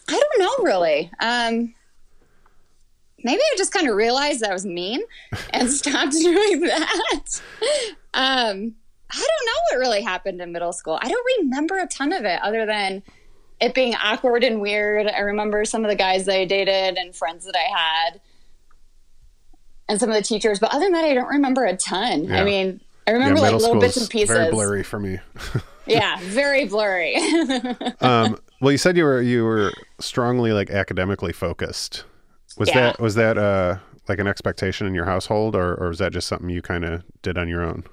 I 0.09 0.21
don't 0.21 0.39
know, 0.39 0.65
really. 0.65 1.11
Um, 1.21 1.75
maybe 3.23 3.41
I 3.41 3.55
just 3.57 3.73
kind 3.73 3.89
of 3.89 3.97
realized 3.97 4.43
I 4.45 4.53
was 4.53 4.65
mean 4.65 5.03
and 5.51 5.71
stopped 5.71 6.13
doing 6.13 6.61
that. 6.61 7.41
Um, 8.15 8.75
I 9.11 9.19
don't 9.19 9.47
know 9.47 9.61
what 9.71 9.79
really 9.79 10.03
happened 10.03 10.41
in 10.41 10.53
middle 10.53 10.73
school. 10.73 10.99
I 11.01 11.09
don't 11.09 11.27
remember 11.41 11.79
a 11.79 11.87
ton 11.87 12.13
of 12.13 12.25
it 12.25 12.41
other 12.43 12.67
than 12.67 13.03
it 13.61 13.75
being 13.75 13.95
awkward 13.95 14.43
and 14.43 14.61
weird. 14.61 15.07
I 15.07 15.21
remember 15.21 15.65
some 15.65 15.85
of 15.85 15.91
the 15.91 15.97
guys 15.97 16.27
that 16.27 16.37
I 16.37 16.45
dated 16.45 16.97
and 16.97 17.15
friends 17.15 17.45
that 17.45 17.57
I 17.57 17.79
had 17.79 18.21
and 19.89 20.01
some 20.01 20.09
of 20.09 20.17
the 20.17 20.23
teachers, 20.23 20.59
but 20.59 20.73
other 20.73 20.87
than 20.87 20.93
that, 20.93 21.05
I 21.05 21.15
don't 21.15 21.29
remember 21.29 21.65
a 21.65 21.77
ton. 21.77 22.25
Yeah. 22.25 22.41
I 22.41 22.45
mean, 22.45 22.81
I 23.07 23.13
remember 23.13 23.41
yeah, 23.41 23.51
like 23.51 23.61
little 23.61 23.81
bits 23.81 23.97
and 23.97 24.09
pieces. 24.09 24.35
Very 24.35 24.51
blurry 24.51 24.83
for 24.83 24.99
me. 24.99 25.19
yeah, 25.87 26.19
very 26.21 26.67
blurry. 26.67 27.17
um, 28.01 28.39
well, 28.61 28.73
you 28.73 28.79
said 28.79 28.97
you 28.97 29.05
were 29.05 29.21
you 29.21 29.45
were 29.45 29.73
strongly 30.01 30.53
like 30.53 30.71
academically 30.71 31.33
focused. 31.33 32.05
Was 32.57 32.69
yeah. 32.69 32.75
that 32.81 33.01
was 33.01 33.15
that 33.17 33.37
uh 33.37 33.79
like 34.09 34.19
an 34.19 34.27
expectation 34.27 34.87
in 34.87 34.95
your 34.95 35.05
household, 35.05 35.55
or 35.55 35.75
or 35.75 35.89
was 35.89 35.99
that 35.99 36.13
just 36.13 36.29
something 36.29 36.49
you 36.49 36.63
kind 36.63 36.85
of 36.85 37.03
did 37.23 37.37
on 37.37 37.49
your 37.49 37.63
own? 37.63 37.85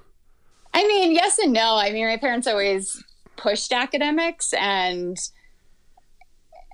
I 0.74 0.86
mean, 0.86 1.12
yes 1.12 1.38
and 1.38 1.52
no. 1.52 1.76
I 1.76 1.92
mean, 1.92 2.06
my 2.06 2.16
parents 2.16 2.46
always 2.46 3.02
pushed 3.36 3.72
academics, 3.72 4.54
and 4.54 5.18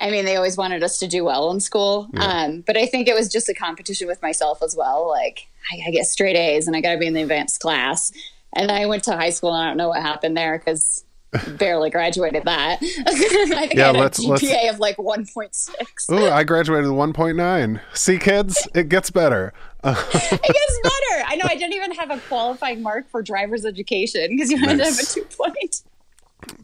I 0.00 0.10
mean, 0.10 0.24
they 0.24 0.36
always 0.36 0.56
wanted 0.56 0.82
us 0.82 0.98
to 1.00 1.08
do 1.08 1.24
well 1.24 1.50
in 1.50 1.60
school. 1.60 2.08
Yeah. 2.12 2.22
Um, 2.22 2.60
but 2.66 2.76
I 2.76 2.86
think 2.86 3.08
it 3.08 3.14
was 3.14 3.28
just 3.28 3.48
a 3.48 3.54
competition 3.54 4.06
with 4.06 4.22
myself 4.22 4.62
as 4.62 4.76
well. 4.76 5.08
Like, 5.08 5.48
I 5.72 5.78
gotta 5.78 5.92
get 5.92 6.06
straight 6.06 6.36
A's 6.36 6.66
and 6.66 6.76
I 6.76 6.80
gotta 6.80 6.98
be 6.98 7.06
in 7.06 7.14
the 7.14 7.22
advanced 7.22 7.60
class. 7.60 8.12
And 8.54 8.70
I 8.70 8.86
went 8.86 9.04
to 9.04 9.12
high 9.16 9.30
school 9.30 9.54
and 9.54 9.62
I 9.62 9.66
don't 9.68 9.76
know 9.76 9.88
what 9.88 10.00
happened 10.00 10.36
there 10.36 10.58
because 10.58 11.04
barely 11.58 11.90
graduated 11.90 12.44
that. 12.44 12.78
I 12.82 13.14
think 13.14 13.74
yeah, 13.74 13.84
I 13.84 13.86
had 13.88 13.96
let's, 13.96 14.18
a 14.18 14.22
GPA 14.22 14.40
let's... 14.40 14.74
of 14.74 14.80
like 14.80 14.96
1.6. 14.96 16.06
Oh, 16.10 16.30
I 16.30 16.44
graduated 16.44 16.90
1.9. 16.90 17.80
See, 17.94 18.18
kids, 18.18 18.68
it 18.74 18.88
gets 18.88 19.10
better. 19.10 19.52
it 19.84 20.42
gets 20.42 20.80
better. 20.82 21.24
I 21.26 21.36
know 21.36 21.46
I 21.48 21.56
didn't 21.56 21.74
even 21.74 21.92
have 21.92 22.10
a 22.10 22.18
qualifying 22.28 22.82
mark 22.82 23.08
for 23.10 23.22
driver's 23.22 23.64
education 23.64 24.28
because 24.30 24.50
you 24.50 24.58
had 24.58 24.78
to 24.78 24.84
have 24.84 24.98
a 24.98 25.04
two 25.04 25.22
point. 25.24 25.82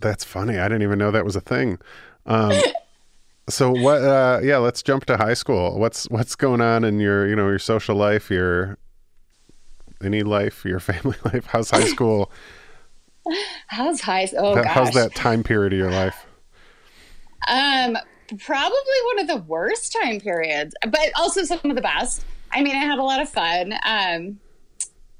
That's 0.00 0.24
funny. 0.24 0.58
I 0.58 0.64
didn't 0.68 0.82
even 0.82 0.98
know 0.98 1.10
that 1.10 1.24
was 1.24 1.36
a 1.36 1.40
thing. 1.40 1.78
Um, 2.26 2.52
so 3.48 3.70
what? 3.70 4.02
Uh, 4.02 4.40
yeah, 4.42 4.58
let's 4.58 4.82
jump 4.82 5.04
to 5.06 5.16
high 5.16 5.34
school. 5.34 5.78
What's 5.78 6.08
what's 6.10 6.34
going 6.34 6.60
on 6.60 6.84
in 6.84 7.00
your 7.00 7.28
you 7.28 7.36
know 7.36 7.48
your 7.48 7.58
social 7.58 7.96
life, 7.96 8.30
your 8.30 8.78
any 10.02 10.22
life, 10.22 10.64
your 10.64 10.80
family 10.80 11.16
life? 11.24 11.46
How's 11.46 11.70
high 11.70 11.84
school? 11.84 12.30
how's 13.66 14.00
high? 14.00 14.28
Oh 14.36 14.54
that, 14.54 14.64
gosh. 14.64 14.74
How's 14.74 14.94
that 14.94 15.14
time 15.14 15.42
period 15.42 15.72
of 15.72 15.78
your 15.78 15.90
life? 15.90 16.26
Um, 17.48 17.96
probably 18.38 18.98
one 19.06 19.20
of 19.20 19.26
the 19.26 19.44
worst 19.46 19.96
time 20.02 20.20
periods, 20.20 20.74
but 20.82 21.10
also 21.16 21.44
some 21.44 21.60
of 21.64 21.74
the 21.74 21.82
best. 21.82 22.24
I 22.50 22.62
mean, 22.62 22.74
I 22.74 22.80
had 22.80 22.98
a 22.98 23.02
lot 23.02 23.20
of 23.20 23.28
fun. 23.28 23.74
Um, 23.84 24.38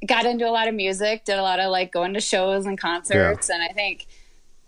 got 0.07 0.25
into 0.25 0.49
a 0.49 0.51
lot 0.53 0.69
of 0.69 0.75
music, 0.75 1.25
did 1.25 1.39
a 1.39 1.43
lot 1.43 1.61
of 1.61 1.71
like 1.71 1.93
going 1.93 2.15
to 2.15 2.21
shows 2.21 2.67
and 2.67 2.79
concerts, 2.79 3.49
yeah. 3.49 3.55
and 3.55 3.65
I 3.65 3.73
think 3.73 4.07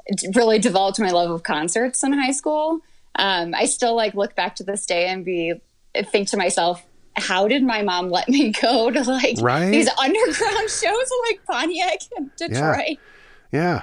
it 0.06 0.36
really 0.36 0.58
developed 0.58 1.00
my 1.00 1.10
love 1.10 1.30
of 1.30 1.42
concerts 1.42 2.02
in 2.04 2.12
high 2.12 2.32
school. 2.32 2.80
Um, 3.18 3.54
I 3.54 3.64
still 3.66 3.94
like 3.94 4.14
look 4.14 4.34
back 4.34 4.56
to 4.56 4.64
this 4.64 4.86
day 4.86 5.08
and 5.08 5.24
be 5.24 5.54
think 6.12 6.28
to 6.28 6.36
myself, 6.36 6.84
how 7.16 7.48
did 7.48 7.62
my 7.62 7.82
mom 7.82 8.10
let 8.10 8.28
me 8.28 8.52
go 8.52 8.90
to 8.90 9.02
like 9.02 9.36
right? 9.40 9.70
these 9.70 9.88
underground 9.88 10.70
shows 10.70 11.10
like 11.28 11.44
Pontiac 11.46 12.00
and 12.16 12.30
Detroit? 12.36 12.98
Yeah. 13.50 13.60
yeah. 13.60 13.82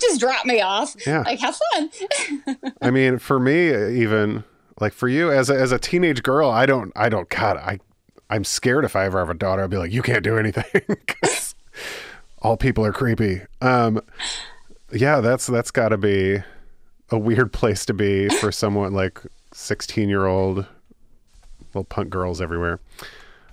Just 0.00 0.20
drop 0.20 0.44
me 0.46 0.60
off. 0.60 0.94
Yeah. 1.06 1.22
Like 1.22 1.40
have 1.40 1.58
fun. 1.72 1.90
I 2.82 2.90
mean, 2.90 3.18
for 3.18 3.38
me, 3.38 3.68
even 4.00 4.44
like 4.80 4.92
for 4.92 5.08
you 5.08 5.30
as 5.30 5.50
a, 5.50 5.54
as 5.54 5.72
a 5.72 5.78
teenage 5.78 6.22
girl, 6.22 6.50
I 6.50 6.66
don't, 6.66 6.92
I 6.96 7.08
don't, 7.08 7.28
God, 7.28 7.56
I, 7.56 7.80
I'm 8.30 8.44
scared 8.44 8.84
if 8.84 8.96
I 8.96 9.04
ever 9.04 9.18
have 9.18 9.30
a 9.30 9.34
daughter, 9.34 9.62
I'll 9.62 9.68
be 9.68 9.76
like, 9.76 9.92
you 9.92 10.02
can't 10.02 10.22
do 10.22 10.38
anything. 10.38 10.82
all 12.42 12.56
people 12.56 12.84
are 12.84 12.92
creepy. 12.92 13.42
Um, 13.60 14.00
yeah, 14.92 15.20
that's, 15.20 15.46
that's 15.46 15.70
gotta 15.70 15.98
be 15.98 16.42
a 17.10 17.18
weird 17.18 17.52
place 17.52 17.84
to 17.86 17.94
be 17.94 18.28
for 18.28 18.50
someone 18.50 18.92
like 18.92 19.20
16 19.52 20.08
year 20.08 20.26
old 20.26 20.66
little 21.68 21.84
punk 21.84 22.10
girls 22.10 22.40
everywhere. 22.40 22.80
I 23.00 23.04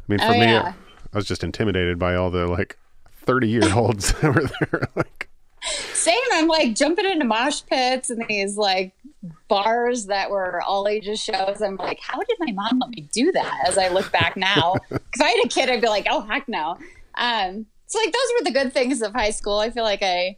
mean, 0.08 0.20
for 0.20 0.26
oh, 0.26 0.32
me, 0.34 0.42
yeah. 0.42 0.74
I 1.14 1.18
was 1.18 1.26
just 1.26 1.44
intimidated 1.44 2.00
by 2.00 2.16
all 2.16 2.30
the 2.30 2.48
like 2.48 2.78
30 3.26 3.50
year 3.50 3.74
olds 3.74 4.14
that 4.22 4.36
were 4.36 4.50
there. 4.60 4.88
like, 4.96 5.30
same. 5.94 6.18
I'm 6.34 6.48
like 6.48 6.76
jumping 6.76 7.06
into 7.06 7.26
mosh 7.26 7.62
pits 7.70 8.10
and 8.10 8.24
these 8.28 8.58
like 8.58 8.94
bars 9.48 10.06
that 10.06 10.30
were 10.30 10.62
all 10.62 10.88
ages 10.88 11.20
shows. 11.20 11.62
I'm 11.62 11.76
like, 11.76 12.00
how 12.00 12.20
did 12.20 12.38
my 12.40 12.52
mom 12.52 12.80
let 12.80 12.90
me 12.90 13.08
do 13.12 13.32
that? 13.34 13.66
As 13.68 13.78
I 13.78 13.90
look 13.90 14.12
back 14.12 14.38
now, 14.38 14.76
if 14.92 15.22
I 15.22 15.30
had 15.30 15.46
a 15.46 15.50
kid, 15.50 15.70
I'd 15.70 15.82
be 15.82 15.88
like, 15.88 16.08
oh 16.10 16.22
heck 16.22 16.48
no. 16.48 16.78
Um, 17.16 17.66
so 17.88 18.00
like 18.00 18.14
those 18.14 18.34
were 18.38 18.46
the 18.46 18.52
good 18.52 18.74
things 18.74 19.02
of 19.02 19.14
high 19.14 19.32
school. 19.32 19.60
I 19.60 19.72
feel 19.72 19.84
like 19.84 20.04
I 20.04 20.38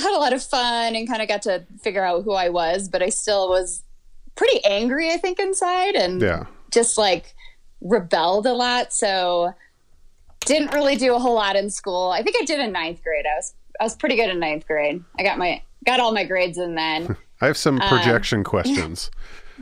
had 0.00 0.16
a 0.16 0.18
lot 0.18 0.32
of 0.32 0.42
fun 0.42 0.94
and 0.96 1.08
kind 1.08 1.22
of 1.22 1.28
got 1.28 1.42
to 1.42 1.64
figure 1.82 2.04
out 2.04 2.24
who 2.24 2.32
I 2.32 2.48
was, 2.48 2.88
but 2.88 3.02
I 3.02 3.08
still 3.08 3.48
was 3.48 3.82
pretty 4.36 4.64
angry, 4.64 5.12
I 5.12 5.16
think, 5.16 5.38
inside 5.38 5.94
and 5.94 6.20
yeah. 6.20 6.46
just 6.70 6.98
like 6.98 7.34
rebelled 7.80 8.46
a 8.46 8.52
lot. 8.52 8.92
So 8.92 9.54
didn't 10.44 10.72
really 10.72 10.96
do 10.96 11.14
a 11.14 11.18
whole 11.18 11.34
lot 11.34 11.56
in 11.56 11.70
school. 11.70 12.10
I 12.10 12.22
think 12.22 12.36
I 12.40 12.44
did 12.44 12.60
in 12.60 12.72
ninth 12.72 13.02
grade. 13.02 13.24
I 13.26 13.36
was 13.36 13.54
I 13.80 13.84
was 13.84 13.96
pretty 13.96 14.16
good 14.16 14.30
in 14.30 14.38
ninth 14.38 14.66
grade. 14.66 15.02
I 15.18 15.22
got 15.22 15.38
my 15.38 15.62
got 15.84 16.00
all 16.00 16.12
my 16.12 16.24
grades 16.24 16.58
in 16.58 16.74
then. 16.74 17.16
I 17.40 17.46
have 17.46 17.56
some 17.56 17.80
um, 17.80 17.88
projection 17.88 18.38
um, 18.38 18.44
questions 18.44 19.10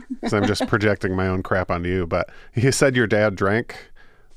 because 0.09 0.33
I'm 0.33 0.45
just 0.45 0.67
projecting 0.67 1.15
my 1.15 1.27
own 1.27 1.43
crap 1.43 1.71
onto 1.71 1.89
you. 1.89 2.07
But 2.07 2.29
you 2.55 2.71
said 2.71 2.95
your 2.95 3.07
dad 3.07 3.35
drank 3.35 3.75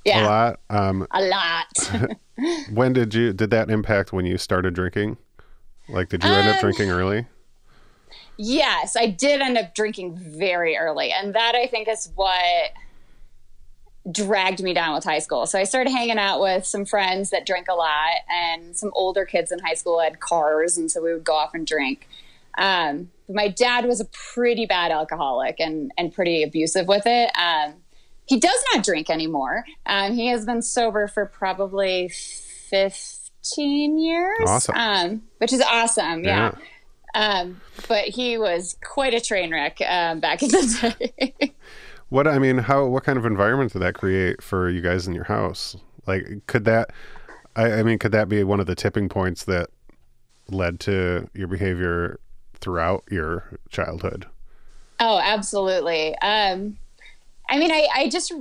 Yeah. 0.05 0.25
a 0.25 0.27
lot. 0.27 0.61
Um, 0.71 1.07
A 1.11 1.23
lot. 1.23 2.17
when 2.73 2.93
did 2.93 3.15
you 3.15 3.33
did 3.33 3.51
that 3.51 3.71
impact 3.71 4.13
when 4.13 4.27
you 4.27 4.39
started 4.39 4.75
drinking? 4.75 5.17
Like, 5.89 6.09
did 6.09 6.25
you 6.25 6.31
end 6.31 6.49
up 6.49 6.57
Um, 6.57 6.61
drinking 6.61 6.91
early? 6.91 7.27
yes, 8.37 8.97
I 8.97 9.07
did 9.07 9.41
end 9.41 9.57
up 9.59 9.75
drinking 9.75 10.17
very 10.17 10.77
early. 10.77 11.13
And 11.13 11.35
that 11.35 11.55
I 11.55 11.67
think 11.67 11.89
is 11.89 12.11
what 12.15 12.73
dragged 14.11 14.63
me 14.63 14.73
down 14.73 14.95
with 14.95 15.05
high 15.05 15.19
school. 15.19 15.47
So 15.47 15.59
I 15.59 15.65
started 15.65 15.91
hanging 15.91 16.19
out 16.19 16.41
with 16.41 16.65
some 16.65 16.85
friends 16.85 17.31
that 17.31 17.45
drink 17.45 17.67
a 17.69 17.75
lot 17.75 18.13
and 18.31 18.77
some 18.77 18.93
older 18.95 19.25
kids 19.25 19.51
in 19.51 19.59
high 19.59 19.75
school 19.75 20.01
had 20.01 20.21
cars. 20.21 20.77
And 20.79 20.91
so 20.91 21.03
we 21.03 21.13
would 21.13 21.25
go 21.25 21.35
off 21.35 21.55
and 21.55 21.67
drink. 21.67 22.09
Um, 22.57 23.11
but 23.27 23.35
my 23.37 23.49
dad 23.49 23.85
was 23.85 24.01
a 24.01 24.05
pretty 24.07 24.65
bad 24.67 24.93
alcoholic 24.93 25.59
and, 25.59 25.93
and 25.99 26.13
pretty 26.15 26.43
abusive 26.43 26.87
with 26.87 27.03
it. 27.07 27.31
Um, 27.37 27.75
he 28.27 28.39
does 28.39 28.63
not 28.75 28.85
drink 28.85 29.11
anymore. 29.11 29.65
Um, 29.87 30.13
he 30.15 30.29
has 30.29 30.45
been 30.47 30.63
sober 30.63 31.09
for 31.09 31.27
probably 31.27 32.09
15 32.09 33.16
years, 33.57 34.39
Awesome. 34.47 34.75
um, 34.77 35.23
which 35.39 35.53
is 35.53 35.63
awesome. 35.63 36.25
yeah. 36.25 36.53
Um, 37.15 37.61
but 37.89 38.05
he 38.05 38.37
was 38.37 38.77
quite 38.85 39.15
a 39.15 39.21
train 39.21 39.51
wreck 39.51 39.79
um, 39.89 40.21
back 40.21 40.43
in 40.43 40.49
the 40.51 40.95
day. 41.41 41.55
What 42.11 42.29
I 42.29 42.39
mean, 42.39 42.59
how 42.59 42.85
what 42.87 43.05
kind 43.05 43.19
of 43.19 43.25
environment 43.25 43.73
did 43.73 43.81
that 43.83 43.95
create 43.95 44.43
for 44.43 44.69
you 44.69 44.81
guys 44.81 45.07
in 45.09 45.15
your 45.15 45.25
house? 45.25 45.77
Like, 46.07 46.25
could 46.47 46.65
that? 46.67 46.91
I, 47.57 47.73
I 47.73 47.83
mean, 47.83 47.99
could 47.99 48.13
that 48.13 48.29
be 48.29 48.45
one 48.45 48.61
of 48.61 48.67
the 48.67 48.75
tipping 48.75 49.09
points 49.09 49.45
that 49.45 49.71
led 50.49 50.79
to 50.81 51.29
your 51.35 51.49
behavior 51.49 52.21
throughout 52.61 53.03
your 53.11 53.59
childhood? 53.71 54.27
oh, 55.01 55.19
absolutely. 55.23 56.17
Um, 56.19 56.79
I 57.51 57.59
mean, 57.59 57.71
I, 57.71 57.87
I 57.95 58.09
just, 58.09 58.33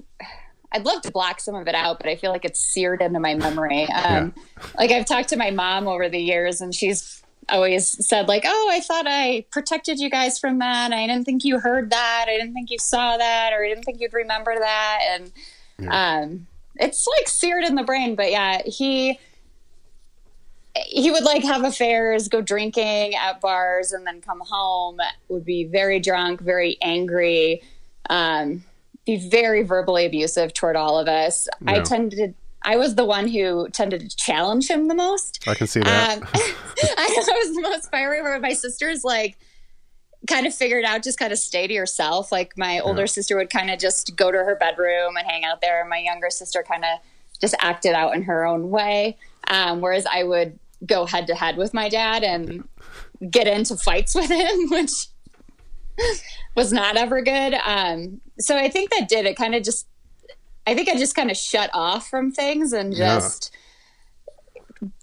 I'd 0.71 0.85
love 0.85 1.01
to 1.03 1.11
block 1.11 1.39
some 1.39 1.55
of 1.55 1.67
it 1.67 1.75
out, 1.75 1.99
but 1.99 2.09
I 2.09 2.15
feel 2.15 2.31
like 2.31 2.45
it's 2.45 2.59
seared 2.59 3.01
into 3.01 3.19
my 3.19 3.35
memory. 3.35 3.83
Um, 3.91 4.33
Like 4.77 4.91
I've 4.91 5.05
talked 5.05 5.29
to 5.29 5.37
my 5.37 5.51
mom 5.51 5.87
over 5.87 6.09
the 6.09 6.19
years, 6.19 6.61
and 6.61 6.73
she's 6.73 7.21
always 7.49 8.05
said 8.07 8.27
like, 8.27 8.43
"Oh, 8.45 8.69
I 8.71 8.79
thought 8.79 9.05
I 9.07 9.45
protected 9.51 9.99
you 9.99 10.09
guys 10.09 10.39
from 10.39 10.59
that. 10.59 10.91
I 10.91 11.07
didn't 11.07 11.25
think 11.25 11.43
you 11.45 11.59
heard 11.59 11.91
that. 11.91 12.25
I 12.27 12.37
didn't 12.37 12.53
think 12.53 12.71
you 12.71 12.79
saw 12.79 13.17
that, 13.17 13.53
or 13.53 13.63
I 13.63 13.69
didn't 13.69 13.83
think 13.83 14.01
you'd 14.01 14.13
remember 14.13 14.55
that." 14.57 14.99
And 15.11 15.31
um, 15.89 16.47
it's 16.75 17.07
like 17.17 17.27
seared 17.27 17.63
in 17.63 17.75
the 17.75 17.83
brain. 17.83 18.15
But 18.15 18.31
yeah, 18.31 18.61
he 18.65 19.19
he 20.87 21.11
would 21.11 21.23
like 21.23 21.43
have 21.43 21.63
affairs, 21.63 22.27
go 22.27 22.41
drinking 22.41 23.15
at 23.15 23.39
bars, 23.39 23.91
and 23.91 24.05
then 24.05 24.21
come 24.21 24.41
home. 24.41 24.99
Would 25.29 25.45
be 25.45 25.63
very 25.65 25.99
drunk, 25.99 26.41
very 26.41 26.77
angry, 26.81 27.61
um, 28.09 28.63
be 29.05 29.17
very 29.17 29.63
verbally 29.63 30.05
abusive 30.05 30.53
toward 30.53 30.75
all 30.75 30.97
of 30.99 31.07
us. 31.07 31.47
I 31.67 31.75
Yeah. 31.77 31.83
tended. 31.83 32.35
I 32.63 32.77
was 32.77 32.95
the 32.95 33.05
one 33.05 33.27
who 33.27 33.69
tended 33.69 34.09
to 34.09 34.15
challenge 34.15 34.67
him 34.67 34.87
the 34.87 34.95
most. 34.95 35.47
I 35.47 35.53
can 35.53 35.67
see 35.67 35.81
that. 35.81 36.17
Um, 36.17 36.27
I 36.33 37.23
was 37.45 37.55
the 37.55 37.61
most 37.61 37.91
fiery. 37.91 38.21
Where 38.23 38.39
my 38.39 38.53
sisters 38.53 39.03
like 39.03 39.37
kind 40.27 40.47
of 40.47 40.55
figured 40.55 40.83
out 40.85 41.03
just 41.03 41.19
kind 41.19 41.31
of 41.31 41.37
stay 41.37 41.67
to 41.67 41.73
yourself. 41.73 42.31
Like 42.31 42.57
my 42.57 42.79
older 42.79 43.05
sister 43.05 43.37
would 43.37 43.51
kind 43.51 43.69
of 43.69 43.77
just 43.77 44.15
go 44.15 44.31
to 44.31 44.37
her 44.39 44.55
bedroom 44.55 45.15
and 45.17 45.27
hang 45.27 45.45
out 45.45 45.61
there. 45.61 45.81
and 45.81 45.89
My 45.89 45.99
younger 45.99 46.31
sister 46.31 46.63
kind 46.67 46.83
of 46.83 46.99
just 47.39 47.53
acted 47.59 47.93
out 47.93 48.15
in 48.15 48.23
her 48.23 48.43
own 48.45 48.71
way. 48.71 49.17
Um, 49.47 49.81
whereas 49.81 50.07
I 50.11 50.23
would 50.23 50.57
go 50.85 51.05
head 51.05 51.27
to 51.27 51.35
head 51.35 51.57
with 51.57 51.73
my 51.75 51.89
dad 51.89 52.23
and 52.23 52.67
get 53.29 53.45
into 53.47 53.75
fights 53.77 54.15
with 54.15 54.31
him, 54.31 54.69
which 54.71 55.07
was 56.55 56.71
not 56.73 56.97
ever 56.97 57.21
good. 57.21 57.53
Um, 57.65 58.21
so 58.39 58.57
I 58.57 58.69
think 58.69 58.89
that 58.91 59.07
did 59.09 59.25
it. 59.25 59.35
Kind 59.35 59.55
of 59.55 59.63
just, 59.63 59.87
I 60.67 60.73
think 60.75 60.89
I 60.89 60.95
just 60.95 61.15
kind 61.15 61.29
of 61.31 61.37
shut 61.37 61.69
off 61.73 62.09
from 62.09 62.31
things 62.31 62.73
and 62.73 62.93
Yeah. 62.93 63.15
just 63.15 63.51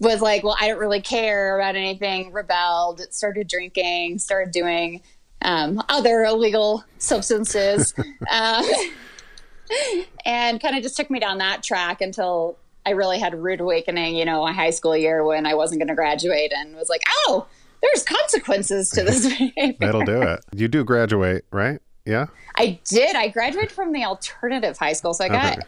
was 0.01 0.21
like, 0.21 0.45
well, 0.45 0.57
I 0.61 0.69
don't 0.69 0.79
really 0.79 1.01
care 1.01 1.59
about 1.59 1.77
anything. 1.77 2.33
Rebelled, 2.33 3.01
started 3.11 3.49
drinking, 3.49 4.19
started 4.19 4.53
doing 4.53 5.03
um, 5.43 5.83
other 5.89 6.23
illegal 6.23 6.85
substances, 6.99 7.95
um, 8.31 8.65
and 10.25 10.61
kind 10.61 10.77
of 10.77 10.83
just 10.83 10.97
took 10.97 11.11
me 11.11 11.19
down 11.19 11.39
that 11.39 11.63
track 11.63 12.01
until 12.01 12.59
I 12.87 12.91
really 12.91 13.19
had 13.19 13.35
a 13.35 13.37
rude 13.37 13.61
awakening. 13.61 14.15
You 14.17 14.25
know, 14.25 14.43
my 14.43 14.53
high 14.53 14.71
school 14.71 14.97
year 14.97 15.25
when 15.25 15.47
I 15.47 15.55
wasn't 15.55 15.81
going 15.81 15.89
to 15.89 15.95
graduate, 15.95 16.53
and 16.55 16.77
was 16.77 16.89
like, 16.89 17.03
oh, 17.27 17.47
there's 17.83 18.05
consequences 18.05 18.89
to 18.91 19.03
this 19.03 19.27
behavior. 19.39 19.75
That'll 19.81 20.05
do 20.05 20.23
it. 20.23 20.41
You 20.55 20.69
do 20.69 20.85
graduate, 20.85 21.45
right? 21.51 21.81
Yeah. 22.07 22.27
I 22.57 22.79
did. 22.85 23.15
I 23.17 23.29
graduated 23.29 23.71
from 23.73 23.93
the 23.93 24.05
alternative 24.05 24.79
high 24.79 24.93
school, 24.95 25.15
so 25.15 25.25
I 25.25 25.29
got 25.29 25.59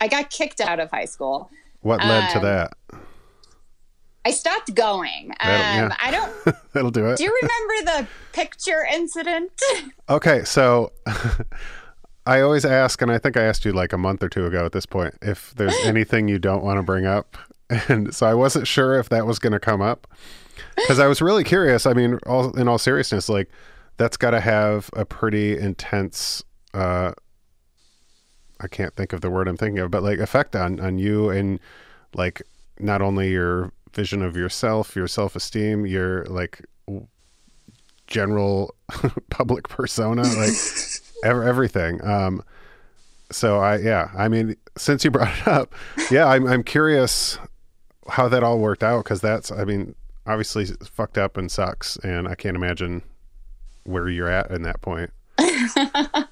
I 0.00 0.08
got 0.08 0.30
kicked 0.30 0.60
out 0.60 0.80
of 0.80 0.90
high 0.90 1.04
school. 1.04 1.50
What 1.82 2.00
led 2.00 2.30
to 2.30 2.38
Um, 2.38 2.42
that? 2.44 2.72
I 4.24 4.32
stopped 4.32 4.74
going. 4.74 5.30
Um, 5.40 5.48
yeah. 5.50 5.96
I 6.02 6.10
don't. 6.10 6.56
That'll 6.72 6.90
do 6.90 7.06
it. 7.06 7.16
Do 7.16 7.24
you 7.24 7.34
remember 7.42 7.92
the 8.02 8.08
picture 8.32 8.84
incident? 8.92 9.50
Okay, 10.10 10.42
so 10.44 10.90
I 12.26 12.40
always 12.40 12.64
ask, 12.64 13.00
and 13.00 13.12
I 13.12 13.18
think 13.18 13.36
I 13.36 13.42
asked 13.42 13.64
you 13.64 13.72
like 13.72 13.92
a 13.92 13.96
month 13.98 14.24
or 14.24 14.28
two 14.28 14.44
ago 14.44 14.64
at 14.66 14.72
this 14.72 14.84
point, 14.84 15.14
if 15.22 15.54
there's 15.54 15.74
anything 15.84 16.26
you 16.26 16.38
don't 16.40 16.64
want 16.64 16.78
to 16.78 16.82
bring 16.82 17.06
up. 17.06 17.38
And 17.88 18.12
so 18.12 18.26
I 18.26 18.34
wasn't 18.34 18.66
sure 18.66 18.98
if 18.98 19.08
that 19.10 19.24
was 19.24 19.38
going 19.38 19.52
to 19.52 19.60
come 19.60 19.80
up 19.80 20.08
because 20.76 20.98
I 20.98 21.06
was 21.06 21.20
really 21.20 21.44
curious. 21.44 21.86
I 21.86 21.92
mean, 21.92 22.18
all, 22.26 22.56
in 22.56 22.68
all 22.68 22.78
seriousness, 22.78 23.28
like 23.28 23.50
that's 23.96 24.16
got 24.16 24.30
to 24.30 24.40
have 24.40 24.90
a 24.94 25.04
pretty 25.04 25.58
intense, 25.58 26.42
uh, 26.74 27.12
I 28.60 28.68
can't 28.68 28.94
think 28.94 29.12
of 29.12 29.20
the 29.20 29.30
word 29.30 29.48
I'm 29.48 29.56
thinking 29.56 29.78
of, 29.78 29.90
but 29.90 30.02
like 30.02 30.18
effect 30.18 30.54
on, 30.56 30.80
on 30.80 30.98
you 30.98 31.30
and 31.30 31.60
like 32.14 32.42
not 32.78 33.02
only 33.02 33.30
your 33.30 33.72
vision 33.92 34.22
of 34.22 34.36
yourself, 34.36 34.96
your 34.96 35.08
self 35.08 35.36
esteem, 35.36 35.86
your 35.86 36.24
like 36.26 36.64
general 38.06 38.74
public 39.30 39.68
persona, 39.68 40.22
like 40.22 40.52
ev- 41.24 41.42
everything. 41.42 42.04
Um, 42.04 42.42
so 43.30 43.60
I, 43.60 43.78
yeah, 43.78 44.10
I 44.16 44.28
mean, 44.28 44.56
since 44.76 45.04
you 45.04 45.10
brought 45.10 45.36
it 45.38 45.46
up, 45.46 45.74
yeah, 46.10 46.26
I'm, 46.26 46.46
I'm 46.46 46.62
curious 46.62 47.38
how 48.08 48.28
that 48.28 48.42
all 48.42 48.58
worked 48.58 48.82
out. 48.82 49.04
Cause 49.04 49.20
that's, 49.20 49.52
I 49.52 49.64
mean, 49.64 49.94
obviously 50.26 50.66
fucked 50.66 51.18
up 51.18 51.36
and 51.36 51.50
sucks. 51.50 51.96
And 51.96 52.28
I 52.28 52.34
can't 52.34 52.56
imagine 52.56 53.02
where 53.84 54.08
you're 54.08 54.30
at 54.30 54.50
in 54.50 54.62
that 54.62 54.80
point. 54.80 55.10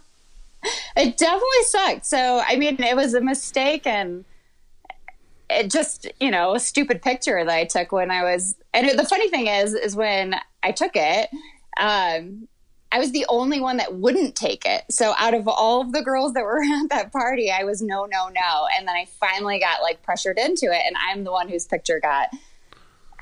It 0.98 1.16
definitely 1.16 1.62
sucked. 1.66 2.06
So, 2.06 2.42
I 2.44 2.56
mean, 2.56 2.82
it 2.82 2.96
was 2.96 3.14
a 3.14 3.20
mistake 3.20 3.86
and 3.86 4.24
it 5.48 5.70
just, 5.70 6.08
you 6.18 6.30
know, 6.30 6.56
a 6.56 6.60
stupid 6.60 7.02
picture 7.02 7.44
that 7.44 7.54
I 7.54 7.64
took 7.64 7.92
when 7.92 8.10
I 8.10 8.24
was. 8.24 8.56
And 8.74 8.84
it, 8.86 8.96
the 8.96 9.04
funny 9.04 9.30
thing 9.30 9.46
is, 9.46 9.74
is 9.74 9.94
when 9.94 10.34
I 10.64 10.72
took 10.72 10.92
it, 10.94 11.28
um, 11.78 12.48
I 12.90 12.98
was 12.98 13.12
the 13.12 13.26
only 13.28 13.60
one 13.60 13.76
that 13.76 13.94
wouldn't 13.94 14.34
take 14.34 14.64
it. 14.66 14.82
So, 14.90 15.14
out 15.18 15.34
of 15.34 15.46
all 15.46 15.82
of 15.82 15.92
the 15.92 16.02
girls 16.02 16.32
that 16.32 16.42
were 16.42 16.62
at 16.82 16.88
that 16.90 17.12
party, 17.12 17.50
I 17.50 17.62
was 17.62 17.80
no, 17.80 18.06
no, 18.06 18.28
no. 18.28 18.66
And 18.76 18.88
then 18.88 18.96
I 18.96 19.06
finally 19.20 19.60
got 19.60 19.82
like 19.82 20.02
pressured 20.02 20.38
into 20.38 20.66
it. 20.66 20.82
And 20.84 20.96
I'm 20.96 21.22
the 21.22 21.30
one 21.30 21.48
whose 21.48 21.66
picture 21.66 22.00
got 22.00 22.30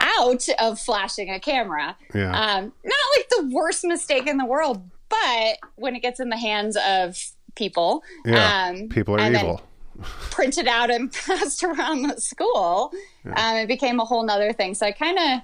out 0.01 0.47
of 0.59 0.79
flashing 0.79 1.31
a 1.31 1.41
camera. 1.41 1.97
Yeah. 2.15 2.31
Um, 2.31 2.73
not 2.85 2.99
like 3.17 3.29
the 3.31 3.51
worst 3.53 3.85
mistake 3.85 4.27
in 4.27 4.37
the 4.37 4.45
world, 4.45 4.83
but 5.09 5.59
when 5.77 5.95
it 5.95 6.01
gets 6.01 6.21
in 6.21 6.29
the 6.29 6.37
hands 6.37 6.77
of 6.87 7.19
people, 7.55 8.03
yeah. 8.25 8.69
um, 8.69 8.89
People 8.89 9.21
are 9.21 9.33
evil. 9.33 9.63
printed 10.31 10.69
out 10.69 10.91
and 10.91 11.13
passed 11.27 11.63
around 11.63 12.03
the 12.03 12.21
school, 12.21 12.93
um, 13.25 13.57
it 13.57 13.69
became 13.69 14.01
a 14.01 14.05
whole 14.05 14.25
nother 14.25 14.53
thing. 14.53 14.75
So 14.75 14.87
I 14.87 14.93
kind 14.93 15.19
of, 15.19 15.41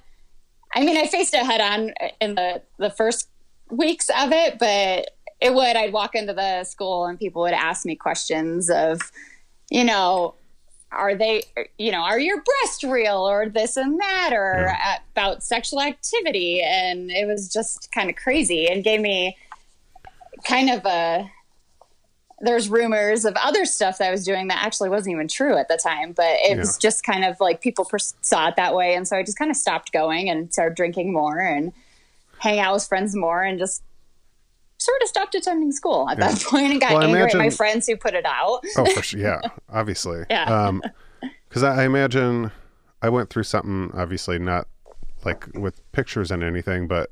I 0.75 0.85
mean, 0.85 0.97
I 0.97 1.07
faced 1.07 1.35
it 1.35 1.45
head 1.45 1.61
on 1.61 1.93
in 2.21 2.35
the 2.35 2.63
the 2.79 2.91
first 2.91 3.29
weeks 3.71 4.09
of 4.11 4.33
it, 4.33 4.59
but 4.59 5.11
it 5.41 5.55
would. 5.55 5.77
I'd 5.77 5.93
walk 5.93 6.15
into 6.15 6.33
the 6.33 6.65
school 6.65 7.07
and 7.07 7.19
people 7.19 7.43
would 7.43 7.53
ask 7.53 7.85
me 7.85 7.97
questions 7.97 8.71
of, 8.71 9.01
you 9.71 9.85
know, 9.85 10.35
are 10.93 11.15
they, 11.15 11.43
you 11.79 11.91
know, 11.91 12.01
are 12.01 12.19
your 12.21 12.43
breasts 12.43 12.85
real 12.85 13.19
or 13.29 13.49
this 13.49 13.77
and 13.77 13.99
that 14.01 14.31
or 14.33 14.67
Yeah. 14.69 14.99
about 15.13 15.43
sexual 15.43 15.81
activity, 15.81 16.63
and 16.63 17.11
it 17.11 17.27
was 17.27 17.53
just 17.53 17.91
kind 17.93 18.11
of 18.11 18.17
crazy 18.17 18.69
and 18.69 18.85
gave 18.85 19.01
me 19.01 19.37
kind 20.45 20.71
of 20.71 20.85
a 20.85 21.31
there's 22.45 22.69
rumors 22.69 23.25
of 23.25 23.37
other 23.37 23.65
stuff 23.65 23.99
that 23.99 24.09
I 24.09 24.11
was 24.11 24.25
doing 24.25 24.49
that 24.49 24.65
actually 24.65 24.89
wasn't 24.89 25.13
even 25.13 25.29
true 25.29 25.57
at 25.57 25.69
the 25.69 25.77
time, 25.77 26.11
but 26.11 26.27
it 26.43 26.59
was 26.59 26.77
just 26.77 27.05
kind 27.05 27.25
of 27.25 27.39
like 27.39 27.61
people 27.61 27.85
pers- 27.85 28.15
saw 28.21 28.49
it 28.49 28.57
that 28.57 28.75
way, 28.75 28.97
and 28.97 29.07
so 29.07 29.17
I 29.17 29.23
just 29.23 29.39
kind 29.39 29.51
of 29.51 29.57
stopped 29.57 29.93
going 29.93 30.29
and 30.29 30.53
started 30.53 30.75
drinking 30.75 31.13
more 31.13 31.39
and 31.39 31.73
hang 32.39 32.59
out 32.59 32.75
with 32.75 32.85
friends 32.85 33.15
more, 33.15 33.43
and 33.45 33.61
just 33.61 33.85
sort 34.85 35.03
of 35.03 35.09
stopped 35.09 35.35
attending 35.35 35.73
school 35.73 36.09
at 36.11 36.19
that 36.19 36.41
point 36.43 36.73
and 36.73 36.81
got 36.81 36.93
Well, 36.93 37.05
angry 37.05 37.23
at 37.23 37.35
my 37.35 37.51
friends 37.51 37.87
who 37.87 37.97
put 37.97 38.15
it 38.15 38.27
out. 38.27 38.61
Oh, 38.77 38.85
for 38.87 39.03
sure. 39.03 39.21
Yeah, 39.21 39.41
obviously. 39.69 40.25
Yeah. 40.31 40.45
Um, 40.45 40.83
because 41.49 41.63
I, 41.63 41.83
I 41.83 41.85
imagine 41.85 42.51
I 43.03 43.09
went 43.09 43.31
through 43.31 43.45
something, 43.45 43.91
obviously 43.95 44.39
not 44.39 44.67
like 45.25 45.47
with 45.55 45.81
pictures 45.93 46.31
and 46.31 46.43
anything, 46.43 46.89
but 46.89 47.11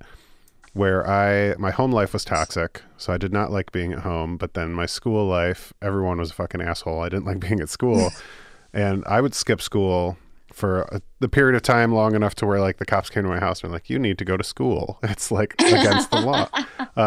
where 0.72 1.08
I 1.08 1.54
my 1.58 1.70
home 1.70 1.92
life 1.92 2.12
was 2.12 2.24
toxic, 2.24 2.82
so 2.96 3.12
I 3.12 3.18
did 3.18 3.32
not 3.32 3.50
like 3.50 3.72
being 3.72 3.92
at 3.92 4.00
home. 4.00 4.36
But 4.36 4.54
then 4.54 4.72
my 4.72 4.86
school 4.86 5.26
life, 5.26 5.72
everyone 5.82 6.18
was 6.18 6.30
a 6.30 6.34
fucking 6.34 6.60
asshole. 6.60 7.00
I 7.00 7.08
didn't 7.08 7.26
like 7.26 7.40
being 7.40 7.60
at 7.60 7.68
school, 7.68 8.10
and 8.72 9.04
I 9.06 9.20
would 9.20 9.34
skip 9.34 9.60
school 9.60 10.16
for 10.52 10.82
a, 10.82 11.00
the 11.20 11.28
period 11.28 11.56
of 11.56 11.62
time 11.62 11.92
long 11.92 12.14
enough 12.14 12.34
to 12.36 12.46
where 12.46 12.60
like 12.60 12.78
the 12.78 12.86
cops 12.86 13.10
came 13.10 13.22
to 13.22 13.28
my 13.28 13.40
house 13.40 13.62
and 13.62 13.70
were 13.70 13.76
like, 13.76 13.90
"You 13.90 13.98
need 13.98 14.18
to 14.18 14.24
go 14.24 14.36
to 14.36 14.44
school." 14.44 14.98
It's 15.10 15.30
like 15.30 15.54
against 15.60 16.10
the 16.10 16.20
law 16.20 16.48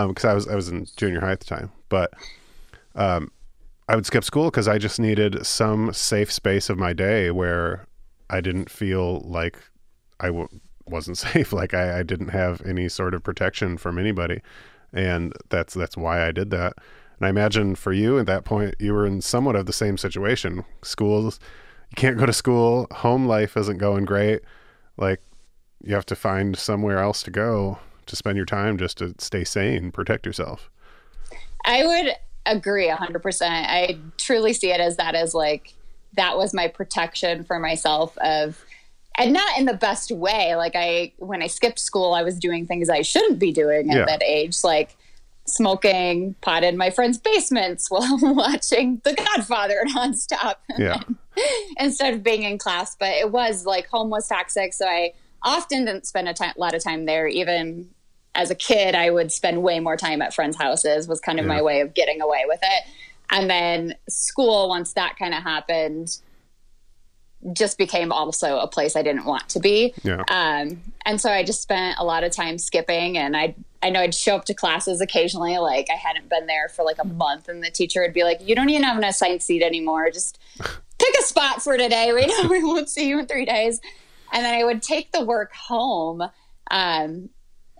because 0.07 0.23
um, 0.25 0.29
I 0.29 0.33
was 0.33 0.47
I 0.47 0.55
was 0.55 0.69
in 0.69 0.85
junior 0.95 1.21
high 1.21 1.31
at 1.31 1.39
the 1.39 1.45
time, 1.45 1.71
but 1.89 2.13
um, 2.95 3.31
I 3.87 3.95
would 3.95 4.05
skip 4.05 4.23
school 4.23 4.45
because 4.45 4.67
I 4.67 4.77
just 4.77 4.99
needed 4.99 5.45
some 5.45 5.93
safe 5.93 6.31
space 6.31 6.69
of 6.69 6.77
my 6.77 6.93
day 6.93 7.31
where 7.31 7.87
I 8.29 8.41
didn't 8.41 8.69
feel 8.69 9.19
like 9.21 9.57
I 10.19 10.27
w- 10.27 10.47
wasn't 10.85 11.17
safe, 11.29 11.53
like 11.53 11.73
I, 11.73 11.99
I 11.99 12.03
didn't 12.03 12.29
have 12.29 12.61
any 12.65 12.89
sort 12.89 13.13
of 13.13 13.23
protection 13.23 13.77
from 13.77 13.97
anybody, 13.97 14.41
and 14.91 15.33
that's 15.49 15.73
that's 15.73 15.97
why 15.97 16.25
I 16.25 16.31
did 16.31 16.49
that. 16.51 16.73
And 17.19 17.27
I 17.27 17.29
imagine 17.29 17.75
for 17.75 17.93
you 17.93 18.19
at 18.19 18.25
that 18.25 18.45
point, 18.45 18.75
you 18.79 18.93
were 18.93 19.05
in 19.05 19.21
somewhat 19.21 19.55
of 19.55 19.65
the 19.65 19.73
same 19.73 19.97
situation. 19.97 20.65
Schools, 20.81 21.39
you 21.93 22.01
can't 22.01 22.17
go 22.17 22.25
to 22.25 22.33
school. 22.33 22.87
Home 22.91 23.27
life 23.27 23.55
isn't 23.55 23.77
going 23.77 24.05
great. 24.05 24.41
Like 24.97 25.21
you 25.83 25.93
have 25.93 26.07
to 26.07 26.15
find 26.15 26.57
somewhere 26.57 26.97
else 26.97 27.21
to 27.23 27.31
go 27.31 27.77
to 28.07 28.15
spend 28.15 28.35
your 28.35 28.47
time 28.47 28.77
just 28.79 28.97
to 28.97 29.13
stay 29.19 29.43
sane, 29.43 29.91
protect 29.91 30.25
yourself. 30.25 30.71
I 31.65 31.85
would 31.85 32.15
agree 32.47 32.89
100%. 32.89 33.41
I 33.43 33.99
truly 34.17 34.53
see 34.53 34.71
it 34.71 34.79
as 34.79 34.97
that 34.97 35.13
as 35.13 35.35
like 35.35 35.75
that 36.13 36.35
was 36.35 36.51
my 36.51 36.67
protection 36.67 37.43
for 37.43 37.59
myself 37.59 38.17
of 38.17 38.65
and 39.15 39.31
not 39.31 39.59
in 39.59 39.65
the 39.65 39.75
best 39.75 40.09
way. 40.09 40.55
Like 40.55 40.73
I 40.75 41.13
when 41.17 41.43
I 41.43 41.47
skipped 41.47 41.77
school, 41.77 42.15
I 42.15 42.23
was 42.23 42.39
doing 42.39 42.65
things 42.65 42.89
I 42.89 43.03
shouldn't 43.03 43.37
be 43.37 43.51
doing 43.51 43.91
at 43.91 43.97
yeah. 43.97 44.05
that 44.05 44.23
age, 44.23 44.63
like 44.63 44.97
smoking 45.45 46.33
pot 46.41 46.63
in 46.63 46.75
my 46.75 46.89
friends' 46.89 47.19
basements 47.19 47.91
while 47.91 48.17
watching 48.19 48.99
The 49.03 49.13
Godfather 49.13 49.83
nonstop. 49.89 50.55
Yeah. 50.79 51.03
instead 51.77 52.13
of 52.13 52.23
being 52.23 52.43
in 52.43 52.57
class, 52.57 52.95
but 52.95 53.09
it 53.09 53.31
was 53.31 53.65
like 53.65 53.87
home 53.87 54.09
was 54.09 54.27
toxic, 54.27 54.73
so 54.73 54.87
I 54.87 55.13
often 55.41 55.85
didn't 55.85 56.07
spend 56.07 56.29
a 56.29 56.33
time, 56.33 56.53
lot 56.57 56.73
of 56.73 56.83
time 56.83 57.05
there 57.05 57.27
even 57.27 57.89
as 58.35 58.49
a 58.49 58.55
kid, 58.55 58.95
I 58.95 59.09
would 59.09 59.31
spend 59.31 59.61
way 59.61 59.79
more 59.79 59.97
time 59.97 60.21
at 60.21 60.33
friends' 60.33 60.57
houses, 60.57 61.07
was 61.07 61.19
kind 61.19 61.39
of 61.39 61.45
yeah. 61.45 61.53
my 61.53 61.61
way 61.61 61.81
of 61.81 61.93
getting 61.93 62.21
away 62.21 62.43
with 62.47 62.59
it. 62.63 62.83
And 63.29 63.49
then 63.49 63.95
school, 64.09 64.69
once 64.69 64.93
that 64.93 65.17
kind 65.17 65.33
of 65.33 65.43
happened, 65.43 66.17
just 67.51 67.77
became 67.77 68.11
also 68.11 68.57
a 68.59 68.67
place 68.67 68.95
I 68.95 69.01
didn't 69.01 69.25
want 69.25 69.49
to 69.49 69.59
be. 69.59 69.93
Yeah. 70.03 70.23
Um, 70.29 70.81
and 71.05 71.19
so 71.19 71.29
I 71.29 71.43
just 71.43 71.61
spent 71.61 71.97
a 71.99 72.05
lot 72.05 72.23
of 72.23 72.31
time 72.31 72.57
skipping 72.57 73.17
and 73.17 73.35
I 73.35 73.55
I 73.81 73.89
know 73.89 73.99
I'd 73.99 74.15
show 74.15 74.37
up 74.37 74.45
to 74.45 74.53
classes 74.53 75.01
occasionally, 75.01 75.57
like 75.57 75.87
I 75.91 75.95
hadn't 75.95 76.29
been 76.29 76.45
there 76.45 76.69
for 76.69 76.85
like 76.85 76.99
a 76.99 77.05
month 77.07 77.49
and 77.49 77.61
the 77.61 77.69
teacher 77.69 78.01
would 78.01 78.13
be 78.13 78.23
like, 78.23 78.39
You 78.41 78.55
don't 78.55 78.69
even 78.69 78.83
have 78.83 78.97
an 78.97 79.03
assigned 79.03 79.43
seat 79.43 79.61
anymore. 79.61 80.09
Just 80.09 80.39
pick 80.57 81.15
a 81.19 81.23
spot 81.23 81.61
for 81.61 81.77
today. 81.77 82.13
We 82.13 82.25
know 82.25 82.47
we 82.49 82.63
won't 82.63 82.89
see 82.89 83.09
you 83.09 83.19
in 83.19 83.27
three 83.27 83.45
days. 83.45 83.81
And 84.31 84.45
then 84.45 84.55
I 84.55 84.63
would 84.63 84.81
take 84.81 85.11
the 85.11 85.23
work 85.23 85.53
home. 85.53 86.23
Um, 86.71 87.29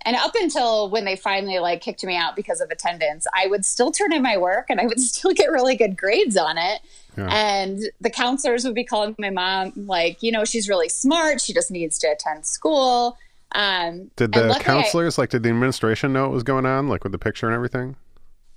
and 0.04 0.16
up 0.16 0.34
until 0.34 0.90
when 0.90 1.04
they 1.04 1.16
finally 1.16 1.58
like 1.58 1.80
kicked 1.80 2.04
me 2.04 2.16
out 2.16 2.36
because 2.36 2.60
of 2.60 2.70
attendance 2.70 3.26
i 3.34 3.46
would 3.46 3.64
still 3.64 3.90
turn 3.90 4.12
in 4.12 4.22
my 4.22 4.36
work 4.36 4.66
and 4.68 4.80
i 4.80 4.86
would 4.86 5.00
still 5.00 5.32
get 5.32 5.50
really 5.50 5.76
good 5.76 5.96
grades 5.96 6.36
on 6.36 6.58
it 6.58 6.80
yeah. 7.16 7.28
and 7.30 7.80
the 8.00 8.10
counselors 8.10 8.64
would 8.64 8.74
be 8.74 8.84
calling 8.84 9.14
my 9.18 9.30
mom 9.30 9.72
like 9.76 10.22
you 10.22 10.32
know 10.32 10.44
she's 10.44 10.68
really 10.68 10.88
smart. 10.88 11.40
She 11.40 11.52
just 11.52 11.70
needs 11.70 11.98
to 11.98 12.08
attend 12.08 12.46
school. 12.46 13.16
Um, 13.52 14.10
did 14.16 14.32
the 14.32 14.58
counselors 14.60 15.18
I, 15.18 15.22
like 15.22 15.30
did 15.30 15.44
the 15.44 15.50
administration 15.50 16.12
know 16.12 16.24
what 16.24 16.32
was 16.32 16.42
going 16.42 16.66
on 16.66 16.88
like 16.88 17.04
with 17.04 17.12
the 17.12 17.18
picture 17.18 17.46
and 17.46 17.54
everything? 17.54 17.96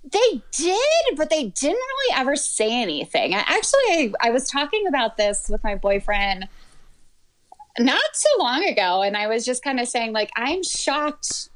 They 0.03 0.41
did 0.51 1.17
but 1.17 1.29
they 1.29 1.45
didn't 1.45 1.75
really 1.75 2.19
ever 2.19 2.35
say 2.35 2.81
anything. 2.81 3.33
I, 3.33 3.39
actually 3.39 3.79
I, 3.89 4.13
I 4.21 4.29
was 4.31 4.49
talking 4.49 4.87
about 4.87 5.17
this 5.17 5.49
with 5.49 5.63
my 5.63 5.75
boyfriend 5.75 6.47
not 7.79 8.01
so 8.13 8.29
long 8.39 8.63
ago 8.63 9.03
and 9.03 9.15
i 9.15 9.27
was 9.27 9.45
just 9.45 9.63
kind 9.63 9.79
of 9.79 9.87
saying 9.87 10.11
like 10.11 10.29
i'm 10.35 10.63
shocked 10.63 11.49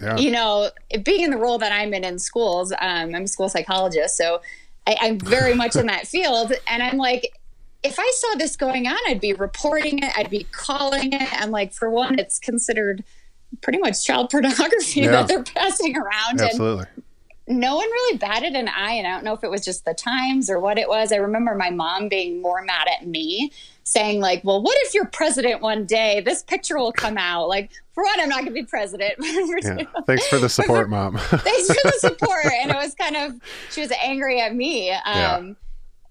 yeah. 0.00 0.16
you 0.16 0.30
know 0.30 0.70
being 1.02 1.22
in 1.22 1.30
the 1.30 1.36
role 1.36 1.58
that 1.58 1.72
i'm 1.72 1.94
in 1.94 2.04
in 2.04 2.18
schools. 2.18 2.72
Um, 2.72 3.14
i'm 3.14 3.24
a 3.24 3.28
school 3.28 3.48
psychologist 3.48 4.16
so 4.16 4.40
I, 4.86 4.96
i'm 5.00 5.18
very 5.18 5.54
much 5.54 5.76
in 5.76 5.86
that 5.86 6.06
field. 6.06 6.52
And 6.68 6.82
i'm 6.82 6.96
like 6.96 7.38
if 7.82 7.98
i 7.98 8.12
saw 8.16 8.36
this 8.38 8.56
going 8.56 8.86
on 8.86 8.98
i'd 9.08 9.20
be 9.20 9.32
reporting 9.32 9.98
it. 10.02 10.12
I'd 10.16 10.30
be 10.30 10.46
calling 10.50 11.12
it. 11.12 11.42
And 11.42 11.50
like 11.50 11.72
for 11.72 11.90
one 11.90 12.18
it's 12.18 12.38
considered 12.38 13.04
pretty 13.60 13.78
much 13.78 14.04
child 14.04 14.30
pornography 14.30 15.00
yeah. 15.02 15.10
that 15.10 15.28
they're 15.28 15.42
passing 15.42 15.96
around. 15.96 16.40
Absolutely. 16.40 16.86
and 17.46 17.60
no 17.60 17.76
one 17.76 17.86
really 17.86 18.18
batted 18.18 18.54
an 18.54 18.68
eye. 18.68 18.92
And 18.92 19.06
i 19.06 19.10
don't 19.10 19.24
know 19.24 19.34
if 19.34 19.44
it 19.44 19.50
was 19.50 19.64
just 19.64 19.84
the 19.84 19.94
times 19.94 20.48
or 20.48 20.58
what 20.58 20.78
it 20.78 20.88
was. 20.88 21.12
I 21.12 21.16
remember 21.16 21.54
my 21.54 21.70
mom 21.70 22.08
being 22.08 22.40
more 22.40 22.62
mad 22.62 22.88
at 22.88 23.06
me 23.06 23.52
saying 23.84 24.20
like, 24.20 24.42
well, 24.44 24.62
what 24.62 24.76
if 24.80 24.94
you're 24.94 25.06
president 25.06 25.60
one 25.60 25.84
day? 25.84 26.20
This 26.22 26.42
picture 26.42 26.78
will 26.78 26.92
come 26.92 27.16
out. 27.18 27.48
Like, 27.48 27.70
for 27.92 28.02
one, 28.02 28.18
I'm 28.18 28.28
not 28.28 28.40
going 28.40 28.48
to 28.48 28.52
be 28.52 28.64
president. 28.64 29.14
yeah. 29.20 29.84
Thanks 30.06 30.26
for 30.26 30.38
the 30.38 30.48
support, 30.48 30.90
mom. 30.90 31.16
thanks 31.18 31.68
for 31.68 31.90
the 31.90 31.96
support. 31.98 32.46
And 32.46 32.70
it 32.70 32.76
was 32.76 32.94
kind 32.94 33.16
of, 33.16 33.40
she 33.70 33.82
was 33.82 33.92
angry 34.02 34.40
at 34.40 34.54
me. 34.54 34.90
Um, 34.90 34.98
yeah. 35.04 35.52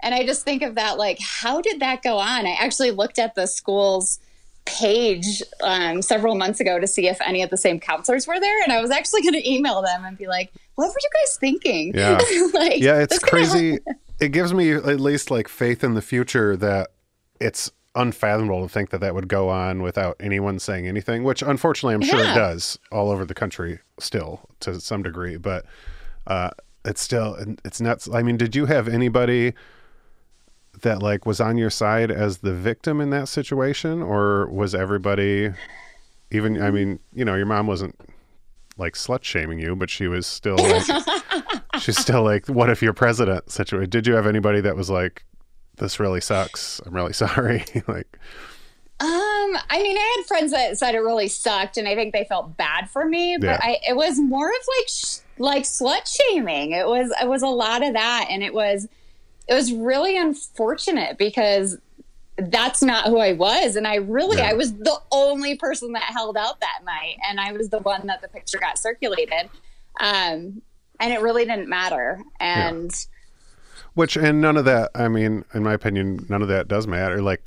And 0.01 0.13
I 0.13 0.25
just 0.25 0.43
think 0.43 0.61
of 0.61 0.75
that, 0.75 0.97
like, 0.97 1.17
how 1.19 1.61
did 1.61 1.79
that 1.79 2.03
go 2.03 2.17
on? 2.17 2.45
I 2.45 2.55
actually 2.59 2.91
looked 2.91 3.19
at 3.19 3.35
the 3.35 3.47
school's 3.47 4.19
page 4.65 5.41
um, 5.61 6.01
several 6.01 6.35
months 6.35 6.59
ago 6.59 6.79
to 6.79 6.87
see 6.87 7.07
if 7.07 7.19
any 7.21 7.41
of 7.41 7.49
the 7.49 7.57
same 7.57 7.79
counselors 7.79 8.27
were 8.27 8.39
there. 8.39 8.63
And 8.63 8.71
I 8.71 8.81
was 8.81 8.91
actually 8.91 9.21
going 9.21 9.33
to 9.33 9.49
email 9.49 9.81
them 9.81 10.05
and 10.05 10.17
be 10.17 10.27
like, 10.27 10.51
what 10.75 10.87
were 10.87 10.95
you 11.01 11.09
guys 11.13 11.37
thinking? 11.37 11.93
Yeah. 11.95 12.19
like, 12.53 12.81
yeah, 12.81 12.99
it's 12.99 13.19
crazy. 13.19 13.79
It 14.19 14.29
gives 14.31 14.53
me 14.53 14.73
at 14.73 14.99
least 14.99 15.31
like 15.31 15.47
faith 15.47 15.83
in 15.83 15.95
the 15.95 16.01
future 16.01 16.55
that 16.57 16.91
it's 17.39 17.71
unfathomable 17.95 18.63
to 18.63 18.69
think 18.71 18.89
that 18.89 19.01
that 19.01 19.13
would 19.13 19.27
go 19.27 19.49
on 19.49 19.81
without 19.81 20.15
anyone 20.19 20.59
saying 20.59 20.87
anything, 20.87 21.23
which 21.23 21.41
unfortunately 21.41 21.93
I'm 21.93 22.01
sure 22.01 22.19
yeah. 22.19 22.31
it 22.31 22.35
does 22.35 22.79
all 22.91 23.11
over 23.11 23.25
the 23.25 23.33
country 23.33 23.79
still 23.99 24.49
to 24.61 24.79
some 24.79 25.03
degree, 25.03 25.37
but 25.37 25.65
uh, 26.25 26.49
it's 26.85 27.01
still, 27.01 27.37
it's 27.63 27.79
nuts. 27.79 28.09
I 28.11 28.23
mean, 28.23 28.37
did 28.37 28.55
you 28.55 28.65
have 28.65 28.87
anybody 28.87 29.53
that 30.81 31.03
like 31.03 31.25
was 31.25 31.39
on 31.39 31.57
your 31.57 31.69
side 31.69 32.09
as 32.09 32.39
the 32.39 32.53
victim 32.53 32.99
in 32.99 33.11
that 33.11 33.27
situation 33.27 34.01
or 34.01 34.47
was 34.47 34.73
everybody 34.73 35.51
even, 36.31 36.61
I 36.61 36.71
mean, 36.71 36.99
you 37.13 37.23
know, 37.23 37.35
your 37.35 37.45
mom 37.45 37.67
wasn't 37.67 37.95
like 38.77 38.95
slut 38.95 39.23
shaming 39.23 39.59
you, 39.59 39.75
but 39.75 39.91
she 39.91 40.07
was 40.07 40.25
still 40.25 40.57
like, 40.57 40.83
she's 41.79 41.97
still 41.97 42.23
like, 42.23 42.47
what 42.47 42.71
if 42.71 42.81
you're 42.81 42.93
president 42.93 43.51
situation? 43.51 43.91
Did 43.91 44.07
you 44.07 44.15
have 44.15 44.25
anybody 44.25 44.61
that 44.61 44.75
was 44.75 44.89
like, 44.89 45.23
this 45.77 45.99
really 45.99 46.21
sucks. 46.21 46.81
I'm 46.85 46.93
really 46.93 47.13
sorry. 47.13 47.65
like, 47.87 48.19
um, 48.99 49.57
I 49.69 49.81
mean, 49.81 49.97
I 49.97 50.15
had 50.17 50.27
friends 50.27 50.51
that 50.51 50.77
said 50.77 50.95
it 50.95 50.99
really 50.99 51.27
sucked, 51.27 51.77
and 51.77 51.87
I 51.87 51.95
think 51.95 52.13
they 52.13 52.25
felt 52.25 52.55
bad 52.55 52.89
for 52.89 53.05
me. 53.05 53.37
But 53.39 53.47
yeah. 53.47 53.59
I, 53.61 53.77
it 53.89 53.95
was 53.95 54.19
more 54.19 54.47
of 54.47 54.55
like, 54.77 54.87
sh- 54.87 55.17
like 55.39 55.63
slut 55.63 56.07
shaming. 56.07 56.71
It 56.71 56.87
was, 56.87 57.11
it 57.21 57.27
was 57.27 57.41
a 57.41 57.47
lot 57.47 57.85
of 57.85 57.93
that, 57.93 58.27
and 58.29 58.43
it 58.43 58.53
was, 58.53 58.87
it 59.47 59.53
was 59.53 59.73
really 59.73 60.17
unfortunate 60.17 61.17
because 61.17 61.77
that's 62.37 62.81
not 62.81 63.07
who 63.07 63.17
I 63.17 63.33
was, 63.33 63.75
and 63.75 63.87
I 63.87 63.95
really, 63.95 64.37
yeah. 64.37 64.49
I 64.49 64.53
was 64.53 64.73
the 64.73 64.99
only 65.11 65.55
person 65.57 65.91
that 65.93 66.03
held 66.03 66.37
out 66.37 66.61
that 66.61 66.79
night, 66.85 67.17
and 67.27 67.39
I 67.39 67.51
was 67.51 67.69
the 67.69 67.79
one 67.79 68.07
that 68.07 68.21
the 68.21 68.27
picture 68.27 68.57
got 68.57 68.77
circulated, 68.77 69.49
um, 69.99 70.61
and 70.99 71.13
it 71.13 71.21
really 71.21 71.45
didn't 71.45 71.67
matter, 71.67 72.21
and. 72.39 72.91
Yeah 72.91 73.09
which 73.93 74.15
and 74.17 74.41
none 74.41 74.57
of 74.57 74.65
that. 74.65 74.91
I 74.95 75.07
mean, 75.07 75.45
in 75.53 75.63
my 75.63 75.73
opinion, 75.73 76.25
none 76.29 76.41
of 76.41 76.47
that 76.47 76.67
does 76.67 76.87
matter. 76.87 77.21
Like 77.21 77.43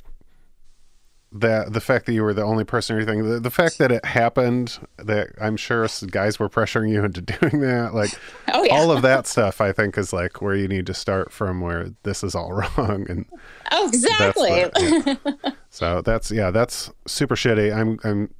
that 1.31 1.73
the 1.73 1.81
fact 1.81 2.05
that 2.05 2.13
you 2.13 2.23
were 2.23 2.33
the 2.33 2.43
only 2.43 2.63
person 2.63 2.95
or 2.95 2.99
anything 2.99 3.27
the, 3.27 3.39
the 3.39 3.51
fact 3.51 3.77
that 3.79 3.91
it 3.91 4.03
happened 4.05 4.79
that 4.97 5.27
i'm 5.41 5.57
sure 5.57 5.85
guys 6.09 6.39
were 6.39 6.47
pressuring 6.47 6.89
you 6.89 7.03
into 7.03 7.21
doing 7.39 7.59
that 7.59 7.93
like 7.93 8.11
oh, 8.53 8.63
yeah. 8.63 8.73
all 8.73 8.91
of 8.91 9.01
that 9.01 9.27
stuff 9.27 9.59
i 9.59 9.71
think 9.71 9.97
is 9.97 10.13
like 10.13 10.41
where 10.41 10.55
you 10.55 10.67
need 10.67 10.85
to 10.85 10.93
start 10.93 11.31
from 11.31 11.59
where 11.59 11.91
this 12.03 12.23
is 12.23 12.33
all 12.33 12.53
wrong 12.53 13.05
and 13.09 13.25
oh 13.71 13.87
exactly 13.87 14.49
the, 14.49 15.19
yeah. 15.43 15.51
so 15.69 16.01
that's 16.01 16.31
yeah 16.31 16.49
that's 16.49 16.89
super 17.05 17.35
shitty 17.35 17.75
i'm 17.75 17.99
i'm 18.03 18.33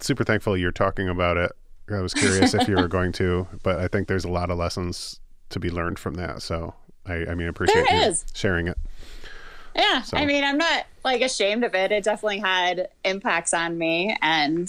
super 0.00 0.24
thankful 0.24 0.56
you're 0.56 0.72
talking 0.72 1.08
about 1.08 1.36
it 1.36 1.52
i 1.90 2.00
was 2.00 2.14
curious 2.14 2.54
if 2.54 2.66
you 2.66 2.74
were 2.74 2.88
going 2.88 3.12
to 3.12 3.46
but 3.62 3.78
i 3.78 3.86
think 3.86 4.08
there's 4.08 4.24
a 4.24 4.30
lot 4.30 4.50
of 4.50 4.56
lessons 4.56 5.20
to 5.50 5.60
be 5.60 5.70
learned 5.70 5.98
from 5.98 6.14
that 6.14 6.40
so 6.40 6.74
I, 7.06 7.14
I 7.26 7.34
mean, 7.34 7.46
I 7.46 7.50
appreciate 7.50 7.86
there 7.88 8.02
you 8.02 8.08
is. 8.08 8.24
sharing 8.34 8.68
it. 8.68 8.78
Yeah, 9.76 10.02
so. 10.02 10.16
I 10.16 10.26
mean, 10.26 10.44
I'm 10.44 10.58
not 10.58 10.86
like 11.04 11.20
ashamed 11.20 11.64
of 11.64 11.74
it. 11.74 11.90
It 11.90 12.04
definitely 12.04 12.38
had 12.38 12.88
impacts 13.04 13.52
on 13.52 13.76
me, 13.76 14.16
and 14.22 14.68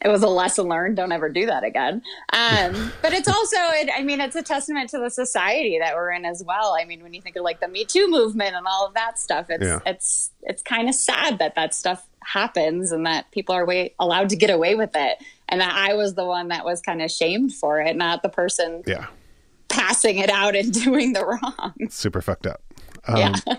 it 0.00 0.08
was 0.08 0.22
a 0.22 0.28
lesson 0.28 0.68
learned. 0.68 0.96
Don't 0.96 1.12
ever 1.12 1.28
do 1.28 1.46
that 1.46 1.64
again. 1.64 2.02
Um, 2.32 2.92
but 3.02 3.12
it's 3.12 3.28
also, 3.28 3.56
it, 3.56 3.90
I 3.94 4.02
mean, 4.02 4.20
it's 4.20 4.36
a 4.36 4.42
testament 4.42 4.90
to 4.90 4.98
the 4.98 5.10
society 5.10 5.78
that 5.78 5.94
we're 5.94 6.12
in 6.12 6.24
as 6.24 6.42
well. 6.42 6.76
I 6.80 6.84
mean, 6.84 7.02
when 7.02 7.14
you 7.14 7.20
think 7.20 7.36
of 7.36 7.44
like 7.44 7.60
the 7.60 7.68
Me 7.68 7.84
Too 7.84 8.08
movement 8.10 8.54
and 8.54 8.66
all 8.66 8.86
of 8.86 8.94
that 8.94 9.18
stuff, 9.18 9.46
it's 9.50 9.64
yeah. 9.64 9.80
it's 9.86 10.30
it's 10.42 10.62
kind 10.62 10.88
of 10.88 10.94
sad 10.94 11.38
that 11.38 11.54
that 11.54 11.74
stuff 11.74 12.06
happens 12.20 12.92
and 12.92 13.04
that 13.06 13.30
people 13.32 13.54
are 13.54 13.66
way, 13.66 13.94
allowed 13.98 14.30
to 14.30 14.36
get 14.36 14.50
away 14.50 14.74
with 14.74 14.92
it. 14.94 15.18
and 15.48 15.60
that 15.60 15.74
I 15.74 15.94
was 15.94 16.14
the 16.14 16.24
one 16.24 16.48
that 16.48 16.64
was 16.64 16.80
kind 16.80 17.02
of 17.02 17.10
shamed 17.10 17.52
for 17.52 17.80
it, 17.80 17.94
not 17.96 18.22
the 18.22 18.30
person 18.30 18.82
Yeah. 18.86 19.06
Passing 19.72 20.18
it 20.18 20.30
out 20.30 20.54
and 20.54 20.72
doing 20.84 21.12
the 21.14 21.24
wrong. 21.26 21.72
Super 21.90 22.20
fucked 22.22 22.46
up. 22.46 22.62
Um, 23.08 23.16
Yeah. 23.46 23.54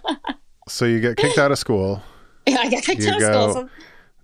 so 0.70 0.86
you 0.86 1.00
get 1.02 1.18
kicked 1.18 1.38
out 1.38 1.52
of 1.52 1.58
school 1.60 2.02
Yeah, 2.48 2.58
I 2.60 2.70
got 2.70 2.84
kicked 2.84 3.02
You 3.02 3.10
out 3.12 3.16
of 3.22 3.24
school. 3.24 3.54
So, 3.54 3.70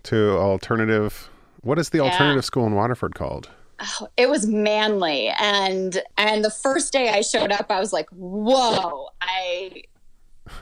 to 0.04 0.30
alternative. 0.38 1.28
What 1.62 1.78
is 1.78 1.90
the 1.90 1.98
Yeah. 1.98 2.04
alternative 2.04 2.44
school 2.44 2.66
in 2.66 2.74
Waterford 2.74 3.14
called? 3.14 3.50
oh, 3.82 4.08
it 4.18 4.28
was 4.28 4.46
manly, 4.46 5.28
and 5.40 6.02
and 6.18 6.44
the 6.44 6.50
first 6.50 6.92
day 6.92 7.08
I 7.08 7.22
showed 7.22 7.50
up, 7.50 7.66
I 7.70 7.80
was 7.80 7.92
like, 7.94 8.08
"Whoa, 8.10 9.08
I 9.22 9.84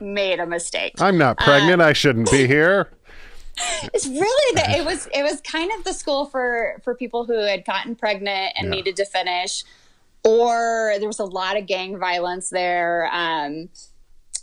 made 0.00 0.38
a 0.38 0.46
mistake." 0.46 0.92
I'm 1.00 1.18
not 1.18 1.36
pregnant. 1.38 1.82
I 1.82 1.92
shouldn't 1.92 2.30
be 2.30 2.46
here. 2.46 2.90
It's 3.92 4.06
really 4.06 4.54
the, 4.54 4.70
it 4.78 4.84
was 4.84 5.08
it 5.12 5.24
was 5.24 5.40
kind 5.40 5.72
of 5.76 5.82
the 5.82 5.92
school 5.92 6.26
for 6.26 6.80
for 6.84 6.94
people 6.94 7.24
who 7.24 7.34
had 7.40 7.64
gotten 7.64 7.96
pregnant 7.96 8.52
and 8.56 8.66
Yeah. 8.68 8.70
needed 8.76 8.94
to 8.96 9.04
finish, 9.04 9.64
or 10.24 10.94
there 10.98 11.08
was 11.08 11.18
a 11.18 11.24
lot 11.24 11.56
of 11.56 11.66
gang 11.66 11.98
violence 11.98 12.50
there. 12.50 13.08
Um, 13.12 13.68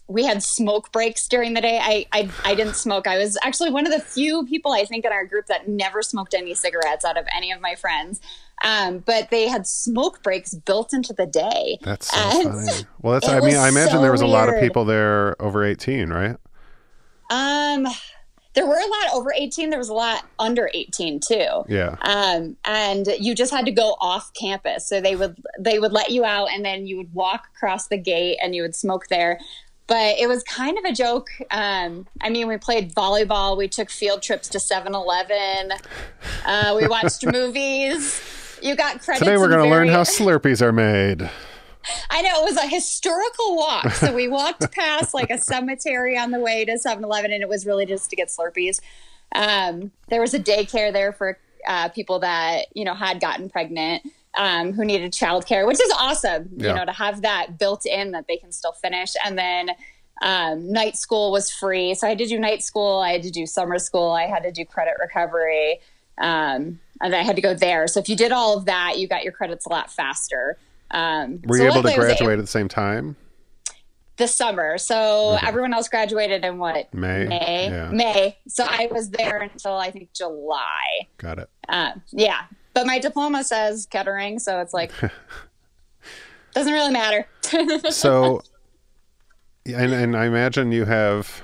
we 0.07 0.23
had 0.23 0.43
smoke 0.43 0.91
breaks 0.91 1.27
during 1.27 1.53
the 1.53 1.61
day. 1.61 1.79
I, 1.81 2.05
I 2.11 2.29
I 2.43 2.55
didn't 2.55 2.75
smoke. 2.75 3.07
I 3.07 3.17
was 3.17 3.37
actually 3.41 3.71
one 3.71 3.87
of 3.87 3.93
the 3.93 3.99
few 3.99 4.45
people 4.45 4.71
I 4.71 4.85
think 4.85 5.03
in 5.03 5.11
our 5.11 5.25
group 5.25 5.47
that 5.47 5.67
never 5.67 6.03
smoked 6.03 6.33
any 6.33 6.53
cigarettes 6.53 7.03
out 7.03 7.17
of 7.17 7.25
any 7.35 7.51
of 7.51 7.59
my 7.59 7.75
friends. 7.75 8.21
Um, 8.63 8.99
but 8.99 9.31
they 9.31 9.47
had 9.47 9.67
smoke 9.67 10.23
breaks 10.23 10.53
built 10.53 10.93
into 10.93 11.13
the 11.13 11.25
day. 11.25 11.79
That's 11.81 12.11
so 12.11 12.17
And 12.17 12.53
funny. 12.53 12.85
Well, 13.01 13.13
that's. 13.13 13.27
I 13.29 13.39
mean, 13.39 13.57
I 13.57 13.67
imagine 13.67 13.93
so 13.93 14.01
there 14.01 14.11
was 14.11 14.21
a 14.21 14.27
lot 14.27 14.47
of 14.47 14.59
people 14.59 14.85
there 14.85 15.41
over 15.41 15.63
18, 15.63 16.09
right? 16.09 16.37
Um, 17.31 17.87
there 18.55 18.65
were 18.65 18.75
a 18.77 18.87
lot 18.87 19.13
over 19.13 19.31
18. 19.33 19.69
There 19.69 19.79
was 19.79 19.89
a 19.89 19.93
lot 19.93 20.25
under 20.39 20.69
18 20.73 21.19
too. 21.19 21.65
Yeah. 21.67 21.95
um, 22.01 22.55
and 22.65 23.07
you 23.19 23.35
just 23.35 23.51
had 23.51 23.65
to 23.65 23.71
go 23.71 23.95
off 23.99 24.33
campus. 24.33 24.87
So 24.87 25.01
they 25.01 25.15
would 25.15 25.35
they 25.59 25.77
would 25.77 25.91
let 25.91 26.09
you 26.09 26.25
out, 26.25 26.47
and 26.51 26.65
then 26.65 26.87
you 26.87 26.97
would 26.97 27.13
walk 27.13 27.47
across 27.55 27.87
the 27.87 27.97
gate, 27.97 28.37
and 28.41 28.55
you 28.55 28.61
would 28.61 28.75
smoke 28.75 29.07
there. 29.07 29.39
But 29.87 30.17
it 30.17 30.27
was 30.27 30.41
kind 30.43 30.79
of 30.79 30.85
a 30.85 30.93
joke. 30.93 31.27
Um, 31.51 32.07
I 32.21 32.29
mean, 32.31 32.47
we 32.47 32.57
played 32.57 32.95
volleyball. 32.95 33.55
We 33.55 33.67
took 33.67 33.91
field 33.91 34.23
trips 34.23 34.49
to 34.49 34.57
7-Eleven. 34.57 35.73
Uh, 36.43 36.75
we 36.75 36.87
watched 36.87 37.23
movies. 37.31 38.19
You 38.63 38.75
got 38.75 38.99
credits. 38.99 39.19
Today 39.23 39.37
we're 39.37 39.47
going 39.47 39.63
to 39.63 39.69
learn 39.69 39.87
how 39.87 40.01
Slurpees 40.01 40.63
are 40.63 40.71
made. 40.71 41.29
I 42.09 42.21
know 42.21 42.41
it 42.41 42.43
was 42.43 42.57
a 42.57 42.67
historical 42.67 43.55
walk. 43.55 43.91
So 43.91 44.13
we 44.13 44.27
walked 44.27 44.71
past 44.75 45.13
like 45.13 45.29
a 45.29 45.37
cemetery 45.37 46.17
on 46.17 46.31
the 46.31 46.39
way 46.39 46.65
to 46.65 46.73
7-Eleven, 46.73 47.31
and 47.31 47.41
it 47.41 47.49
was 47.49 47.65
really 47.65 47.85
just 47.85 48.09
to 48.09 48.15
get 48.15 48.29
Slurpees. 48.29 48.79
Um, 49.33 49.91
there 50.09 50.21
was 50.21 50.33
a 50.33 50.39
daycare 50.39 50.91
there 50.93 51.11
for 51.11 51.37
uh, 51.67 51.89
people 51.89 52.19
that 52.19 52.67
you 52.73 52.85
know 52.85 52.93
had 52.93 53.19
gotten 53.19 53.49
pregnant, 53.49 54.03
um, 54.37 54.73
who 54.73 54.85
needed 54.85 55.11
childcare, 55.11 55.67
which 55.67 55.79
is 55.81 55.91
awesome. 55.97 56.49
Yeah. 56.55 56.69
You 56.69 56.75
know, 56.75 56.85
to 56.85 56.91
have 56.91 57.21
that 57.23 57.57
built 57.57 57.85
in 57.85 58.11
that 58.11 58.27
they 58.27 58.37
can 58.37 58.51
still 58.51 58.73
finish, 58.73 59.13
and 59.23 59.37
then. 59.37 59.71
Um, 60.21 60.71
night 60.71 60.95
school 60.95 61.29
was 61.29 61.51
free, 61.51 61.93
so 61.93 62.07
I 62.07 62.11
had 62.11 62.19
to 62.19 62.25
do 62.25 62.39
night 62.39 62.63
school. 62.63 62.99
I 62.99 63.11
had 63.11 63.23
to 63.23 63.29
do 63.29 63.45
summer 63.45 63.77
school. 63.77 64.11
I 64.11 64.27
had 64.27 64.43
to 64.43 64.51
do 64.51 64.63
credit 64.63 64.93
recovery, 64.97 65.81
um, 66.17 66.79
and 67.01 67.13
I 67.13 67.21
had 67.21 67.35
to 67.35 67.41
go 67.41 67.53
there. 67.53 67.85
So 67.87 67.99
if 67.99 68.07
you 68.07 68.15
did 68.15 68.31
all 68.31 68.57
of 68.57 68.63
that, 68.63 68.97
you 68.97 69.09
got 69.09 69.25
your 69.25 69.33
credits 69.33 69.65
a 69.65 69.69
lot 69.69 69.91
faster. 69.91 70.57
Um, 70.91 71.41
Were 71.45 71.57
so 71.57 71.63
you 71.63 71.71
able 71.71 71.83
to 71.83 71.95
graduate 71.95 72.39
at 72.39 72.43
the 72.43 72.47
same 72.47 72.67
time? 72.67 73.15
this 74.17 74.33
summer. 74.33 74.77
So 74.77 75.37
everyone 75.43 75.73
else 75.73 75.89
graduated 75.89 76.45
in 76.45 76.57
what? 76.57 76.93
May? 76.93 77.25
May. 77.25 77.67
Yeah. 77.69 77.89
May. 77.91 78.37
So 78.47 78.65
I 78.65 78.87
was 78.89 79.09
there 79.09 79.39
until 79.41 79.73
I 79.75 79.91
think 79.91 80.13
July. 80.13 81.07
Got 81.17 81.39
it. 81.39 81.49
Um, 81.67 82.01
yeah. 82.11 82.43
But 82.73 82.87
my 82.87 82.99
diploma 82.99 83.43
says 83.43 83.85
Kettering, 83.85 84.39
so 84.39 84.59
it's 84.61 84.73
like 84.73 84.91
doesn't 86.53 86.71
really 86.73 86.93
matter. 86.93 87.27
So, 87.91 88.41
and, 89.65 89.93
and 89.93 90.17
I 90.17 90.25
imagine 90.25 90.71
you 90.71 90.85
have 90.85 91.41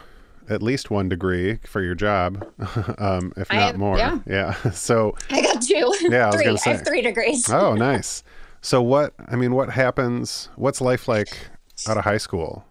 at 0.49 0.61
least 0.63 0.89
one 0.89 1.09
degree 1.09 1.59
for 1.65 1.81
your 1.81 1.95
job, 1.95 2.43
um, 2.97 3.31
if 3.37 3.51
not 3.51 3.61
have- 3.61 3.77
more. 3.77 3.97
yeah. 3.97 4.19
yeah. 4.25 4.53
So, 4.71 5.15
I 5.29 5.41
got 5.41 5.61
two. 5.61 5.93
Yeah, 6.01 6.25
I 6.25 6.27
was 6.27 6.35
three. 6.35 6.45
gonna 6.45 6.59
I 6.65 6.69
have 6.69 6.79
say. 6.79 6.83
three 6.83 7.01
degrees. 7.01 7.49
oh, 7.51 7.75
nice. 7.75 8.23
So, 8.61 8.81
what, 8.81 9.13
I 9.27 9.35
mean, 9.35 9.53
what 9.53 9.71
happens? 9.71 10.49
What's 10.55 10.81
life 10.81 11.07
like 11.07 11.49
out 11.87 11.97
of 11.97 12.03
high 12.03 12.17
school? 12.17 12.65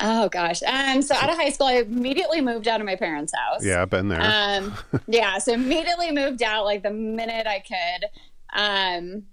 Oh 0.00 0.28
gosh. 0.28 0.62
Um, 0.62 1.02
so 1.02 1.14
out 1.16 1.28
of 1.28 1.36
high 1.36 1.50
school, 1.50 1.66
I 1.66 1.78
immediately 1.78 2.40
moved 2.40 2.68
out 2.68 2.80
of 2.80 2.86
my 2.86 2.94
parents' 2.94 3.32
house. 3.36 3.64
Yeah, 3.64 3.82
I've 3.82 3.90
been 3.90 4.08
there. 4.08 4.20
Um, 4.22 4.74
yeah, 5.08 5.38
so 5.38 5.52
immediately 5.52 6.12
moved 6.12 6.42
out 6.42 6.64
like 6.64 6.82
the 6.82 6.90
minute 6.90 7.46
I 7.46 7.60
could, 7.60 8.04
um, 8.52 9.24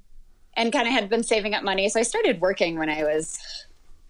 and 0.57 0.73
kind 0.73 0.87
of 0.87 0.93
had 0.93 1.09
been 1.09 1.23
saving 1.23 1.53
up 1.53 1.63
money. 1.63 1.87
So 1.89 1.99
I 1.99 2.03
started 2.03 2.41
working 2.41 2.79
when 2.79 2.89
I 2.89 3.03
was, 3.03 3.37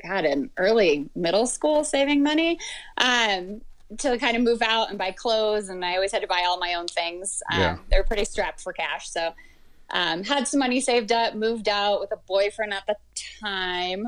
God, 0.01 0.23
in 0.23 0.49
early 0.57 1.09
middle 1.15 1.47
school, 1.47 1.83
saving 1.83 2.23
money 2.23 2.57
um, 2.99 3.59
to 3.97 4.17
kind 4.17 4.37
of 4.37 4.43
move 4.43 4.61
out 4.61 4.89
and 4.89 4.97
buy 4.97 5.11
clothes. 5.11 5.67
And 5.67 5.83
I 5.83 5.95
always 5.95 6.11
had 6.13 6.21
to 6.21 6.27
buy 6.27 6.45
all 6.47 6.57
my 6.57 6.75
own 6.75 6.87
things. 6.87 7.41
Um, 7.51 7.59
Yeah. 7.59 7.77
They 7.91 7.97
were 7.97 8.03
pretty 8.03 8.25
strapped 8.25 8.61
for 8.61 8.71
cash, 8.71 9.09
so 9.09 9.33
um, 9.89 10.23
had 10.23 10.47
some 10.47 10.59
money 10.59 10.81
saved 10.81 11.11
up. 11.11 11.35
Moved 11.35 11.69
out 11.69 11.99
with 11.99 12.11
a 12.11 12.17
boyfriend 12.27 12.73
at 12.73 12.85
the 12.87 12.95
time. 13.41 14.05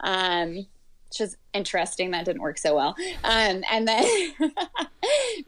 Um, 0.00 0.66
which 1.08 1.20
was 1.20 1.36
interesting. 1.52 2.12
That 2.12 2.24
didn't 2.24 2.40
work 2.40 2.56
so 2.56 2.74
well. 2.74 2.96
Um, 3.22 3.62
and 3.70 3.86
then 3.86 4.04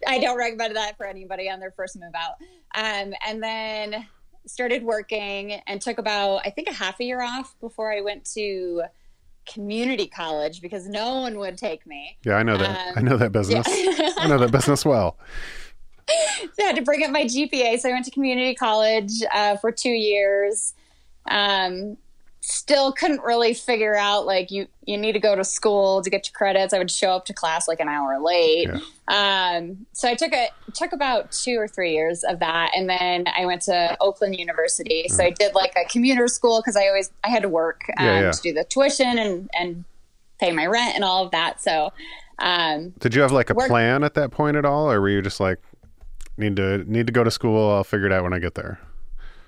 I 0.06 0.18
don't 0.20 0.36
recommend 0.36 0.76
that 0.76 0.98
for 0.98 1.06
anybody 1.06 1.48
on 1.48 1.58
their 1.58 1.70
first 1.70 1.98
move 1.98 2.12
out. 2.14 2.34
Um, 2.74 3.14
and 3.26 3.42
then 3.42 4.06
started 4.46 4.82
working 4.82 5.52
and 5.66 5.80
took 5.80 5.96
about, 5.96 6.42
I 6.44 6.50
think, 6.50 6.68
a 6.68 6.72
half 6.72 7.00
a 7.00 7.04
year 7.04 7.22
off 7.22 7.58
before 7.60 7.90
I 7.90 8.02
went 8.02 8.26
to 8.34 8.82
community 9.46 10.06
college 10.06 10.60
because 10.60 10.86
no 10.86 11.20
one 11.20 11.38
would 11.38 11.56
take 11.56 11.86
me. 11.86 12.18
yeah, 12.24 12.34
I 12.34 12.42
know 12.42 12.58
that. 12.58 12.88
um, 12.88 12.92
I 12.96 13.00
know 13.00 13.16
that 13.16 13.32
business. 13.32 13.66
Yeah. 13.66 14.10
I 14.18 14.28
know 14.28 14.38
that 14.38 14.52
business 14.52 14.84
well. 14.84 15.18
I 16.08 16.48
had 16.62 16.76
to 16.76 16.82
bring 16.82 17.02
up 17.04 17.10
my 17.10 17.24
GPA. 17.24 17.78
So 17.78 17.88
I 17.88 17.92
went 17.92 18.04
to 18.06 18.10
community 18.10 18.54
college 18.54 19.12
uh, 19.32 19.56
for 19.56 19.72
two 19.72 19.90
years. 19.90 20.74
Um, 21.30 21.96
still 22.46 22.92
couldn't 22.92 23.22
really 23.22 23.54
figure 23.54 23.96
out 23.96 24.26
like 24.26 24.50
you 24.50 24.66
you 24.84 24.98
need 24.98 25.12
to 25.12 25.18
go 25.18 25.34
to 25.34 25.42
school 25.42 26.02
to 26.02 26.10
get 26.10 26.28
your 26.28 26.34
credits. 26.34 26.74
I 26.74 26.78
would 26.78 26.90
show 26.90 27.12
up 27.12 27.24
to 27.26 27.32
class 27.32 27.66
like 27.66 27.80
an 27.80 27.88
hour 27.88 28.20
late. 28.20 28.68
Um, 29.08 29.86
so 29.92 30.08
I 30.08 30.14
took 30.14 30.32
a 30.34 30.48
took 30.74 30.92
about 30.92 31.32
two 31.32 31.56
or 31.58 31.66
three 31.68 31.94
years 31.94 32.22
of 32.22 32.40
that, 32.40 32.72
and 32.76 32.88
then 32.88 33.24
I 33.34 33.46
went 33.46 33.62
to 33.62 33.96
Oakland 34.00 34.36
University. 34.36 35.08
So 35.08 35.24
I 35.24 35.30
did 35.30 35.54
like 35.54 35.72
a 35.76 35.88
commuter 35.88 36.28
school 36.28 36.60
because 36.60 36.76
I 36.76 36.86
always 36.88 37.10
I 37.24 37.28
had 37.30 37.42
to 37.42 37.48
work 37.48 37.82
um, 37.96 38.04
Yeah, 38.06 38.20
yeah. 38.20 38.30
to 38.32 38.42
do 38.42 38.52
the 38.52 38.64
tuition 38.64 39.18
and 39.18 39.48
and 39.58 39.84
pay 40.38 40.52
my 40.52 40.66
rent 40.66 40.94
and 40.94 41.04
all 41.04 41.24
of 41.24 41.30
that. 41.32 41.62
So. 41.62 41.92
Um, 42.40 42.92
Did 42.98 43.14
you 43.14 43.22
have 43.22 43.30
like 43.30 43.50
a 43.50 43.54
Work- 43.54 43.68
plan 43.68 44.02
at 44.02 44.14
that 44.14 44.32
point 44.32 44.56
at 44.56 44.64
all, 44.64 44.90
or 44.90 45.00
were 45.00 45.08
you 45.08 45.22
just 45.22 45.38
like, 45.38 45.60
need 46.36 46.56
to 46.56 46.78
need 46.90 47.06
to 47.06 47.12
go 47.12 47.24
to 47.24 47.30
school? 47.30 47.70
I'll 47.72 47.84
figure 47.84 48.06
it 48.06 48.12
out 48.12 48.22
when 48.22 48.32
I 48.32 48.38
get 48.38 48.54
there. 48.54 48.80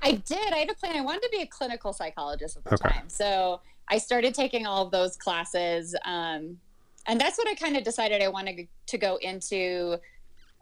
I 0.03 0.13
did. 0.13 0.53
I 0.53 0.59
had 0.59 0.71
a 0.71 0.75
plan. 0.75 0.97
I 0.97 1.01
wanted 1.01 1.23
to 1.23 1.29
be 1.33 1.43
a 1.43 1.47
clinical 1.47 1.93
psychologist 1.93 2.57
at 2.57 2.65
the 2.65 2.75
Okay. 2.75 2.89
time. 2.91 3.09
So 3.09 3.61
I 3.89 3.99
started 3.99 4.35
taking 4.35 4.67
all 4.67 4.85
of 4.85 4.91
those 4.93 5.17
classes. 5.17 5.95
Um, 6.05 6.59
and 7.07 7.21
that's 7.21 7.39
what 7.39 7.49
I 7.49 7.55
kind 7.55 7.77
of 7.77 7.85
decided 7.85 8.23
I 8.23 8.29
wanted 8.29 8.69
to 8.87 8.99
go 8.99 9.17
into 9.17 9.99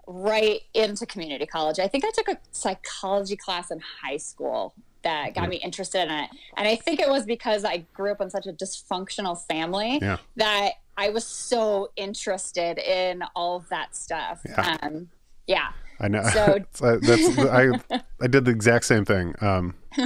right 0.07 0.61
into 0.75 1.07
community 1.07 1.47
college. 1.47 1.79
I 1.79 1.89
think 1.89 2.05
I 2.05 2.11
took 2.11 2.29
a 2.29 2.39
psychology 2.53 3.37
class 3.37 3.71
in 3.71 3.81
high 4.03 4.19
school 4.19 4.75
that 5.03 5.35
got 5.35 5.49
me 5.51 5.57
interested 5.57 6.03
in 6.05 6.11
it. 6.11 6.31
And 6.57 6.67
I 6.69 6.77
think 6.77 7.01
it 7.01 7.09
was 7.09 7.25
because 7.27 7.65
I 7.65 7.79
grew 7.93 8.13
up 8.13 8.21
in 8.23 8.31
such 8.31 8.47
a 8.47 8.53
dysfunctional 8.53 9.39
family 9.47 9.99
Yeah. 10.01 10.19
that 10.37 10.73
I 10.97 11.11
was 11.11 11.27
so 11.27 11.91
interested 11.97 12.79
in 12.79 13.23
all 13.35 13.57
of 13.57 13.69
that 13.71 13.95
stuff. 13.97 14.41
Yeah. 14.47 14.77
Um, 14.83 15.11
yeah. 15.47 15.73
I 16.05 16.09
know. 16.09 16.23
So- 16.33 16.59
So 16.75 16.99
that's 16.99 17.39
I 17.39 17.71
I 18.23 18.27
did 18.27 18.45
the 18.45 18.51
exact 18.51 18.85
same 18.85 19.05
thing. 19.05 19.35
Um, 19.41 19.75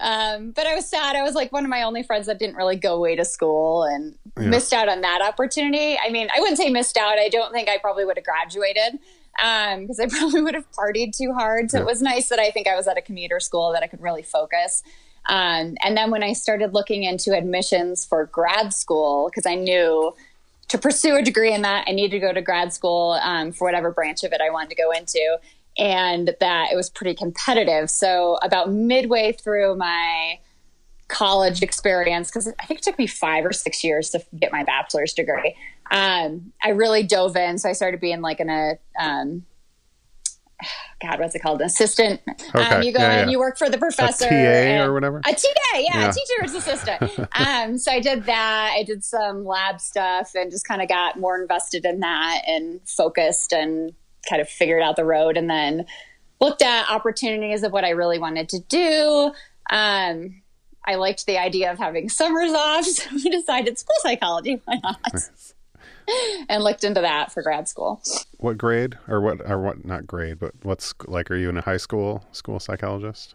Um, 0.00 0.50
but 0.50 0.66
I 0.66 0.74
was 0.74 0.86
sad. 0.86 1.16
I 1.16 1.22
was 1.22 1.34
like 1.34 1.50
one 1.50 1.64
of 1.64 1.70
my 1.70 1.82
only 1.82 2.02
friends 2.02 2.26
that 2.26 2.38
didn't 2.38 2.56
really 2.56 2.76
go 2.76 2.94
away 2.94 3.16
to 3.16 3.24
school 3.24 3.84
and 3.84 4.14
Yeah. 4.38 4.48
missed 4.48 4.72
out 4.74 4.86
on 4.88 5.00
that 5.00 5.22
opportunity. 5.22 5.96
I 5.98 6.10
mean, 6.10 6.28
I 6.34 6.40
wouldn't 6.40 6.58
say 6.58 6.68
missed 6.68 6.98
out. 6.98 7.16
I 7.18 7.30
don't 7.30 7.52
think 7.52 7.70
I 7.70 7.78
probably 7.78 8.04
would 8.04 8.18
have 8.18 8.24
graduated 8.24 8.98
because 9.34 9.98
I 9.98 10.06
probably 10.08 10.42
would 10.42 10.54
have 10.54 10.70
partied 10.72 11.16
too 11.16 11.32
hard. 11.32 11.70
So 11.70 11.78
Yeah. 11.78 11.84
it 11.84 11.86
was 11.86 12.02
nice 12.02 12.28
that 12.28 12.38
I 12.38 12.50
think 12.50 12.68
I 12.68 12.74
was 12.76 12.86
at 12.86 12.98
a 12.98 13.02
commuter 13.02 13.40
school 13.40 13.72
that 13.72 13.82
I 13.82 13.86
could 13.86 14.02
really 14.02 14.22
focus. 14.22 14.82
Um, 15.26 15.76
and 15.82 15.96
then 15.96 16.10
when 16.10 16.22
I 16.22 16.34
started 16.34 16.74
looking 16.74 17.04
into 17.04 17.32
admissions 17.34 18.04
for 18.04 18.26
grad 18.26 18.74
school, 18.74 19.30
because 19.30 19.46
I 19.46 19.54
knew 19.54 20.14
to 20.68 20.78
pursue 20.78 21.16
a 21.16 21.22
degree 21.22 21.52
in 21.52 21.62
that, 21.62 21.84
I 21.86 21.92
needed 21.92 22.12
to 22.12 22.20
go 22.20 22.32
to 22.32 22.40
grad 22.40 22.72
school 22.72 23.18
um, 23.22 23.52
for 23.52 23.66
whatever 23.66 23.90
branch 23.90 24.24
of 24.24 24.32
it 24.32 24.40
I 24.40 24.50
wanted 24.50 24.70
to 24.70 24.76
go 24.76 24.90
into, 24.90 25.38
and 25.76 26.34
that 26.40 26.72
it 26.72 26.76
was 26.76 26.90
pretty 26.90 27.14
competitive. 27.14 27.90
So, 27.90 28.38
about 28.42 28.72
midway 28.72 29.32
through 29.32 29.76
my 29.76 30.38
college 31.08 31.62
experience, 31.62 32.30
because 32.30 32.48
I 32.58 32.66
think 32.66 32.80
it 32.80 32.82
took 32.82 32.98
me 32.98 33.06
five 33.06 33.44
or 33.44 33.52
six 33.52 33.84
years 33.84 34.10
to 34.10 34.24
get 34.38 34.52
my 34.52 34.64
bachelor's 34.64 35.12
degree, 35.12 35.56
um, 35.90 36.52
I 36.62 36.70
really 36.70 37.02
dove 37.02 37.36
in. 37.36 37.58
So, 37.58 37.68
I 37.68 37.72
started 37.72 38.00
being 38.00 38.20
like 38.20 38.40
in 38.40 38.48
a 38.48 38.78
um, 38.98 39.44
God, 41.02 41.20
what's 41.20 41.34
it 41.34 41.40
called? 41.40 41.60
An 41.60 41.66
assistant. 41.66 42.20
Um, 42.54 42.82
you 42.82 42.92
go 42.92 43.00
yeah, 43.00 43.10
and 43.10 43.28
yeah. 43.28 43.28
you 43.30 43.38
work 43.38 43.58
for 43.58 43.68
the 43.68 43.78
professor. 43.78 44.28
TA 44.28 44.84
or 44.84 44.92
whatever? 44.92 45.18
A 45.18 45.32
TA, 45.32 45.48
yeah, 45.74 46.00
Yeah. 46.00 46.10
a 46.10 46.12
teacher's 46.12 46.54
assistant. 46.54 47.28
um, 47.32 47.78
so 47.78 47.92
I 47.92 48.00
did 48.00 48.24
that. 48.26 48.74
I 48.76 48.82
did 48.82 49.04
some 49.04 49.44
lab 49.44 49.80
stuff 49.80 50.32
and 50.34 50.50
just 50.50 50.66
kind 50.66 50.82
of 50.82 50.88
got 50.88 51.18
more 51.18 51.40
invested 51.40 51.84
in 51.84 52.00
that 52.00 52.42
and 52.46 52.80
focused 52.88 53.52
and 53.52 53.92
kind 54.28 54.40
of 54.40 54.48
figured 54.48 54.82
out 54.82 54.96
the 54.96 55.04
road 55.04 55.36
and 55.36 55.50
then 55.50 55.86
looked 56.40 56.62
at 56.62 56.90
opportunities 56.90 57.62
of 57.62 57.72
what 57.72 57.84
I 57.84 57.90
really 57.90 58.18
wanted 58.18 58.48
to 58.50 58.60
do. 58.60 59.32
Um, 59.70 60.42
I 60.86 60.96
liked 60.96 61.26
the 61.26 61.38
idea 61.38 61.72
of 61.72 61.78
having 61.78 62.08
summers 62.08 62.52
off, 62.52 62.84
so 62.84 63.08
we 63.12 63.30
decided 63.30 63.78
school 63.78 63.96
psychology. 64.00 64.60
Why 64.64 64.80
not? 64.82 65.30
and 66.48 66.62
looked 66.62 66.84
into 66.84 67.00
that 67.00 67.32
for 67.32 67.42
grad 67.42 67.68
school. 67.68 68.02
What 68.38 68.58
grade 68.58 68.98
or 69.08 69.20
what 69.20 69.48
or 69.48 69.60
what 69.60 69.84
not 69.84 70.06
grade, 70.06 70.38
but 70.38 70.52
what's 70.62 70.94
like 71.06 71.30
are 71.30 71.36
you 71.36 71.48
in 71.48 71.56
a 71.56 71.62
high 71.62 71.76
school 71.76 72.24
school 72.32 72.60
psychologist? 72.60 73.34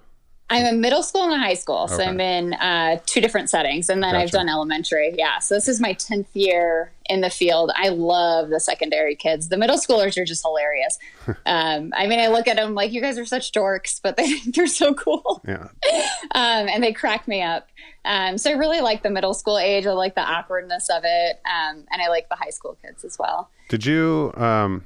I'm 0.52 0.66
in 0.66 0.82
middle 0.82 1.04
school 1.04 1.24
and 1.24 1.34
a 1.34 1.38
high 1.38 1.54
school, 1.54 1.88
so 1.88 1.96
Okay. 1.96 2.06
I'm 2.06 2.20
in 2.20 2.54
uh, 2.56 3.00
two 3.06 3.22
different 3.22 3.50
settings, 3.50 3.88
and 3.90 4.02
then 4.02 4.16
I've 4.16 4.32
done 4.32 4.50
elementary. 4.50 5.14
Yeah, 5.18 5.40
so 5.40 5.54
this 5.56 5.68
is 5.68 5.80
my 5.80 5.94
tenth 5.94 6.28
year 6.36 6.92
in 7.08 7.22
the 7.22 7.30
field. 7.30 7.72
I 7.76 7.90
love 7.90 8.50
the 8.50 8.60
secondary 8.60 9.16
kids. 9.16 9.50
The 9.50 9.58
middle 9.58 9.78
schoolers 9.78 10.18
are 10.18 10.26
just 10.26 10.42
hilarious. 10.44 10.98
um, 11.46 11.94
I 11.96 12.08
mean, 12.08 12.20
I 12.20 12.28
look 12.28 12.48
at 12.48 12.56
them 12.56 12.74
like 12.74 12.92
you 12.92 13.00
guys 13.02 13.18
are 13.20 13.26
such 13.26 13.52
dorks, 13.52 14.00
but 14.02 14.18
they, 14.18 14.40
they're 14.48 14.66
so 14.68 14.94
cool, 14.94 15.42
Yeah. 15.48 15.68
um, 16.32 16.68
and 16.68 16.84
they 16.84 16.94
crack 16.94 17.28
me 17.28 17.42
up. 17.44 17.68
Um, 18.06 18.38
so 18.38 18.50
I 18.50 18.54
really 18.54 18.82
like 18.82 19.04
the 19.04 19.10
middle 19.10 19.34
school 19.36 19.60
age. 19.60 19.86
I 19.86 19.92
like 19.92 20.16
the 20.16 20.22
awkwardness 20.22 20.90
of 20.90 21.04
it, 21.06 21.40
um, 21.46 21.84
and 21.92 22.02
I 22.02 22.08
like 22.08 22.28
the 22.30 22.36
high 22.36 22.50
school 22.50 22.76
kids 22.82 23.04
as 23.06 23.20
well. 23.20 23.50
Did 23.68 23.86
you 23.86 24.34
um 24.36 24.84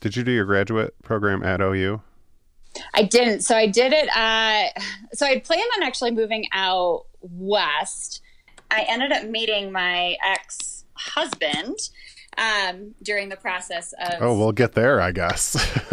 did 0.00 0.16
you 0.16 0.24
do 0.24 0.32
your 0.32 0.44
graduate 0.46 0.94
program 1.04 1.42
at 1.44 1.60
OU? 1.60 2.00
I 2.94 3.02
didn't. 3.02 3.40
So 3.40 3.56
I 3.56 3.66
did 3.66 3.92
it. 3.92 4.08
Uh, 4.16 4.68
so 5.12 5.26
I 5.26 5.40
planned 5.40 5.70
on 5.76 5.82
actually 5.82 6.10
moving 6.12 6.46
out 6.52 7.04
west. 7.20 8.22
I 8.70 8.84
ended 8.88 9.12
up 9.12 9.24
meeting 9.24 9.72
my 9.72 10.16
ex 10.24 10.84
husband 10.94 11.76
um, 12.38 12.94
during 13.02 13.28
the 13.28 13.36
process 13.36 13.94
of 14.00 14.14
Oh, 14.20 14.38
we'll 14.38 14.52
get 14.52 14.72
there, 14.72 15.00
I 15.00 15.12
guess. 15.12 15.56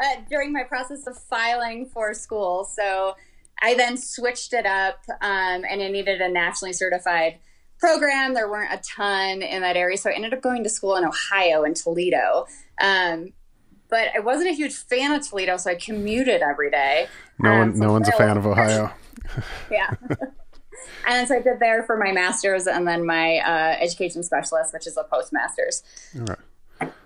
uh, 0.00 0.16
during 0.28 0.52
my 0.52 0.64
process 0.64 1.06
of 1.06 1.18
filing 1.18 1.86
for 1.86 2.14
school. 2.14 2.64
So 2.64 3.16
I 3.62 3.74
then 3.74 3.96
switched 3.96 4.52
it 4.52 4.66
up, 4.66 4.98
um, 5.20 5.64
and 5.68 5.82
I 5.82 5.88
needed 5.88 6.20
a 6.20 6.28
nationally 6.28 6.72
certified 6.72 7.38
program. 7.78 8.34
There 8.34 8.48
weren't 8.48 8.72
a 8.72 8.78
ton 8.78 9.42
in 9.42 9.62
that 9.62 9.76
area, 9.76 9.98
so 9.98 10.10
I 10.10 10.14
ended 10.14 10.32
up 10.32 10.40
going 10.40 10.64
to 10.64 10.70
school 10.70 10.96
in 10.96 11.04
Ohio 11.04 11.64
in 11.64 11.74
Toledo. 11.74 12.46
Um, 12.80 13.32
but 13.90 14.08
I 14.14 14.20
wasn't 14.20 14.50
a 14.50 14.52
huge 14.52 14.74
fan 14.74 15.12
of 15.12 15.28
Toledo, 15.28 15.56
so 15.56 15.70
I 15.70 15.74
commuted 15.74 16.42
every 16.42 16.70
day. 16.70 17.08
no 17.38 17.50
Um, 17.50 17.58
one 17.58 17.76
so 17.76 17.84
no 17.84 17.92
one's 17.92 18.08
a 18.08 18.12
fan 18.12 18.36
of 18.36 18.46
Ohio. 18.46 18.92
yeah. 19.70 19.94
and 21.06 21.28
so 21.28 21.36
I 21.36 21.40
did 21.40 21.60
there 21.60 21.82
for 21.82 21.96
my 21.96 22.12
master's 22.12 22.66
and 22.66 22.86
then 22.86 23.04
my 23.04 23.38
uh, 23.38 23.76
education 23.80 24.22
specialist, 24.22 24.72
which 24.72 24.86
is 24.86 24.96
a 24.96 25.04
postmaster's. 25.04 25.82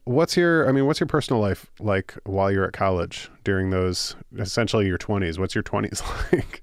What's 0.04 0.36
your 0.36 0.68
I 0.68 0.72
mean, 0.72 0.86
what's 0.86 1.00
your 1.00 1.06
personal 1.06 1.40
life 1.40 1.66
like 1.80 2.14
while 2.24 2.50
you're 2.52 2.66
at 2.66 2.72
college 2.72 3.30
during 3.42 3.70
those 3.70 4.16
essentially 4.38 4.86
your 4.86 4.98
20s? 4.98 5.38
What's 5.38 5.54
your 5.54 5.64
20s 5.64 6.02
like? 6.32 6.62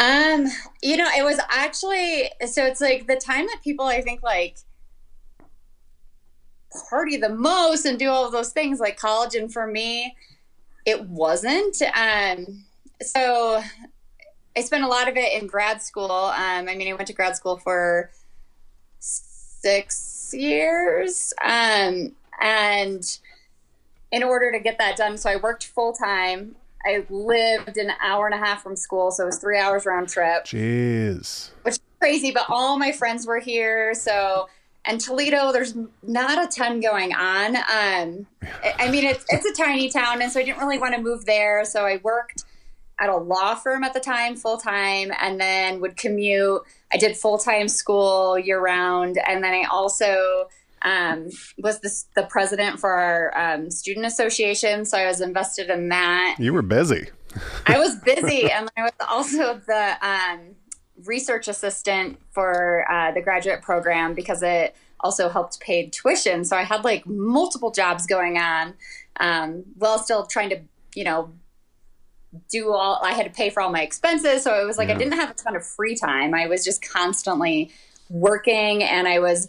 Um, 0.00 0.46
you 0.82 0.96
know, 0.96 1.08
it 1.16 1.24
was 1.24 1.40
actually 1.50 2.30
so 2.46 2.64
it's 2.64 2.80
like 2.80 3.06
the 3.06 3.16
time 3.16 3.46
that 3.46 3.60
people 3.64 3.86
I 3.86 4.00
think 4.02 4.22
like 4.22 4.58
party 6.88 7.16
the 7.16 7.28
most 7.28 7.84
and 7.84 7.98
do 7.98 8.08
all 8.08 8.26
of 8.26 8.32
those 8.32 8.50
things 8.50 8.80
like 8.80 8.96
college. 8.96 9.34
And 9.34 9.52
for 9.52 9.66
me 9.66 10.16
it 10.86 11.04
wasn't. 11.04 11.80
Um 11.94 12.64
so 13.02 13.62
I 14.56 14.60
spent 14.60 14.84
a 14.84 14.88
lot 14.88 15.08
of 15.08 15.16
it 15.16 15.40
in 15.40 15.46
grad 15.46 15.82
school. 15.82 16.10
Um 16.10 16.68
I 16.68 16.74
mean 16.74 16.88
I 16.88 16.94
went 16.94 17.06
to 17.08 17.12
grad 17.12 17.36
school 17.36 17.56
for 17.58 18.10
6 18.98 20.34
years. 20.34 21.32
Um 21.42 22.12
and 22.40 23.18
in 24.10 24.22
order 24.22 24.52
to 24.52 24.58
get 24.58 24.78
that 24.78 24.96
done 24.96 25.18
so 25.18 25.28
I 25.28 25.36
worked 25.36 25.66
full 25.66 25.92
time 25.92 26.56
I 26.86 27.04
lived 27.10 27.76
an 27.76 27.92
hour 28.00 28.26
and 28.26 28.34
a 28.34 28.38
half 28.38 28.62
from 28.62 28.76
school, 28.76 29.10
so 29.10 29.24
it 29.24 29.26
was 29.26 29.38
three 29.38 29.58
hours 29.58 29.84
round 29.84 30.08
trip, 30.08 30.44
Jeez. 30.44 31.50
which 31.62 31.74
is 31.74 31.80
crazy. 32.00 32.30
But 32.30 32.44
all 32.48 32.78
my 32.78 32.92
friends 32.92 33.26
were 33.26 33.40
here, 33.40 33.94
so 33.94 34.48
and 34.84 35.00
Toledo, 35.00 35.52
there's 35.52 35.74
not 36.02 36.42
a 36.42 36.48
ton 36.56 36.80
going 36.80 37.14
on. 37.14 37.56
Um, 37.56 38.26
I- 38.78 38.90
mean, 38.90 39.04
it's 39.04 39.24
it's 39.28 39.44
a 39.46 39.52
tiny 39.52 39.90
town, 39.90 40.22
and 40.22 40.30
so 40.32 40.40
I 40.40 40.44
didn't 40.44 40.60
really 40.60 40.78
want 40.78 40.94
to 40.94 41.00
move 41.00 41.26
there. 41.26 41.64
So 41.64 41.84
I 41.84 42.00
worked 42.02 42.44
at 43.00 43.08
a 43.08 43.16
law 43.16 43.54
firm 43.54 43.84
at 43.84 43.94
the 43.94 44.00
time, 44.00 44.34
full 44.34 44.56
time, 44.58 45.12
and 45.20 45.40
then 45.40 45.80
would 45.80 45.96
commute. 45.96 46.62
I 46.92 46.96
did 46.96 47.16
full 47.16 47.38
time 47.38 47.68
school 47.68 48.38
year 48.38 48.60
round, 48.60 49.18
and 49.26 49.44
then 49.44 49.52
I 49.52 49.64
also 49.70 50.48
um, 50.82 51.28
was 51.58 51.80
the, 51.80 51.92
the 52.14 52.26
president 52.28 52.78
for 52.80 52.90
our 52.90 53.36
um, 53.36 53.70
student 53.70 54.06
association. 54.06 54.84
So 54.84 54.96
I 54.96 55.06
was 55.06 55.20
invested 55.20 55.70
in 55.70 55.88
that. 55.90 56.36
You 56.38 56.52
were 56.52 56.62
busy. 56.62 57.08
I 57.66 57.78
was 57.78 57.96
busy, 57.96 58.50
and 58.50 58.70
I 58.76 58.82
was 58.82 58.92
also 59.06 59.60
the 59.66 59.96
um, 60.06 60.54
research 61.04 61.48
assistant 61.48 62.18
for 62.32 62.84
uh, 62.90 63.12
the 63.12 63.20
graduate 63.20 63.62
program 63.62 64.14
because 64.14 64.42
it 64.42 64.74
also 65.00 65.28
helped 65.28 65.60
pay 65.60 65.88
tuition. 65.88 66.44
So 66.44 66.56
I 66.56 66.64
had 66.64 66.84
like 66.84 67.06
multiple 67.06 67.70
jobs 67.70 68.06
going 68.06 68.36
on, 68.38 68.74
um, 69.20 69.64
while 69.76 69.98
still 69.98 70.26
trying 70.26 70.50
to, 70.50 70.60
you 70.94 71.04
know, 71.04 71.32
do 72.50 72.72
all. 72.72 73.00
I 73.02 73.12
had 73.12 73.24
to 73.24 73.30
pay 73.30 73.50
for 73.50 73.60
all 73.62 73.70
my 73.70 73.82
expenses, 73.82 74.42
so 74.42 74.60
it 74.60 74.66
was 74.66 74.76
like 74.76 74.88
Yeah. 74.88 74.94
I 74.94 74.98
didn't 74.98 75.14
have 75.14 75.30
a 75.30 75.34
ton 75.34 75.56
of 75.56 75.64
free 75.66 75.94
time. 75.96 76.34
I 76.34 76.46
was 76.46 76.64
just 76.64 76.82
constantly 76.86 77.70
working, 78.10 78.82
and 78.82 79.08
I 79.08 79.18
was 79.20 79.48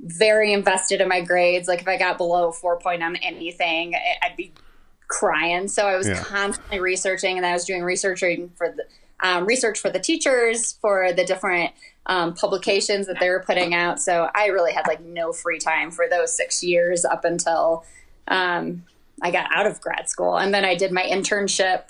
very 0.00 0.52
invested 0.52 1.00
in 1.00 1.08
my 1.08 1.20
grades. 1.22 1.66
Like 1.68 1.80
if 1.80 1.88
I 1.88 1.96
got 1.96 2.18
below 2.18 2.52
four 2.52 2.78
point 2.78 3.02
on 3.02 3.16
anything, 3.16 3.94
I'd 4.22 4.36
be 4.36 4.52
crying. 5.08 5.66
So 5.66 5.86
I 5.86 5.96
was 5.96 6.08
Yeah. 6.08 6.22
constantly 6.22 6.78
researching, 6.78 7.36
and 7.36 7.44
I 7.44 7.52
was 7.52 7.64
doing 7.64 7.82
researching 7.82 8.50
for 8.56 8.68
the 8.70 8.84
um, 9.22 9.46
research 9.46 9.78
for 9.78 9.90
the 9.90 9.98
teachers 9.98 10.72
for 10.80 11.12
the 11.12 11.24
different 11.24 11.72
um, 12.06 12.34
publications 12.34 13.06
that 13.06 13.20
they 13.20 13.28
were 13.28 13.42
putting 13.46 13.74
out. 13.74 14.00
So 14.00 14.28
I 14.34 14.46
really 14.46 14.72
had 14.72 14.86
like 14.86 15.00
no 15.02 15.32
free 15.32 15.58
time 15.58 15.90
for 15.90 16.06
those 16.08 16.32
six 16.34 16.62
years 16.62 17.04
up 17.04 17.24
until 17.24 17.84
um, 18.28 18.84
I 19.22 19.30
got 19.30 19.48
out 19.54 19.66
of 19.66 19.80
grad 19.80 20.08
school, 20.08 20.36
and 20.38 20.52
then 20.54 20.64
I 20.64 20.74
did 20.74 20.92
my 20.92 21.02
internship. 21.02 21.84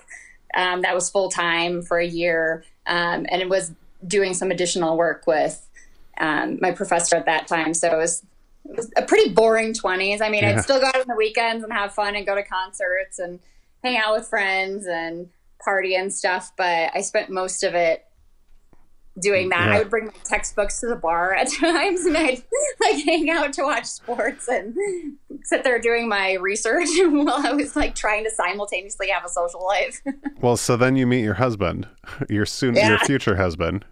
Um, 0.55 0.83
that 0.83 0.95
was 0.95 1.09
full 1.09 1.29
time 1.31 1.83
for 1.83 1.99
a 1.99 2.07
year, 2.07 2.65
um, 2.87 3.27
and 3.31 3.41
it 3.41 3.49
was 3.49 3.73
doing 4.07 4.35
some 4.35 4.51
additional 4.51 4.97
work 4.97 5.27
with 5.27 5.65
um, 6.19 6.59
my 6.61 6.73
professor 6.73 7.17
at 7.17 7.27
that 7.27 7.47
time. 7.47 7.73
So 7.75 7.89
it 7.89 7.97
was 7.97 8.25
it 8.69 8.77
was 8.77 8.91
a 8.97 9.03
pretty 9.03 9.31
boring 9.33 9.73
20s. 9.73 10.21
I 10.21 10.29
mean, 10.29 10.43
Yeah. 10.43 10.51
I'd 10.57 10.63
still 10.63 10.81
go 10.81 10.87
out 10.87 10.97
on 10.97 11.07
the 11.07 11.17
weekends 11.17 11.65
and 11.65 11.73
have 11.73 11.95
fun 11.95 12.15
and 12.15 12.27
go 12.27 12.35
to 12.35 12.43
concerts 12.43 13.19
and 13.19 13.41
hang 13.83 13.97
out 13.97 14.15
with 14.17 14.29
friends 14.29 14.87
and 14.87 15.29
party 15.65 15.95
and 15.95 16.13
stuff, 16.13 16.53
but 16.57 16.91
I 16.95 17.01
spent 17.01 17.31
most 17.31 17.63
of 17.63 17.75
it 17.75 18.05
doing 19.19 19.49
that. 19.51 19.69
Yeah. 19.69 19.75
I 19.75 19.79
would 19.79 19.91
bring 19.91 20.07
my 20.07 20.13
textbooks 20.25 20.81
to 20.81 20.87
the 20.87 20.97
bar 20.97 21.35
at 21.35 21.51
times 21.61 22.05
and 22.05 22.17
I'd 22.17 22.43
like 22.81 23.05
hang 23.05 23.31
out 23.31 23.53
to 23.55 23.63
watch 23.63 23.87
sports 23.87 24.49
and 24.49 24.75
sit 25.45 25.65
there 25.65 25.79
doing 25.79 26.09
my 26.09 26.35
research 26.35 26.89
while 26.99 27.47
I 27.47 27.53
was 27.53 27.77
like 27.77 27.95
trying 27.95 28.25
to 28.25 28.31
simultaneously 28.31 29.09
have 29.09 29.25
a 29.25 29.29
social 29.29 29.65
life. 29.65 30.01
Well, 30.41 30.57
so 30.57 30.79
then 30.79 30.97
you 30.97 31.07
meet 31.07 31.23
your 31.23 31.35
husband, 31.35 31.87
your 32.31 32.47
soon 32.47 32.75
your 32.75 32.99
future 33.01 33.37
husband. 33.37 33.85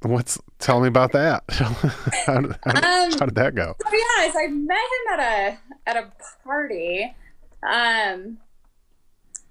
What's 0.00 0.38
tell 0.58 0.80
me 0.80 0.88
about 0.88 1.12
that? 1.12 1.44
how, 1.50 2.40
did, 2.40 2.56
how, 2.64 3.04
Um, 3.04 3.12
how 3.18 3.26
did 3.26 3.34
that 3.34 3.54
go? 3.54 3.76
So 3.82 3.92
yeah, 3.92 4.32
I 4.34 4.46
met 4.46 4.78
him 4.78 5.12
at 5.12 5.20
a 5.20 5.58
at 5.86 5.96
a 5.98 6.10
party. 6.42 7.14
Um, 7.62 8.38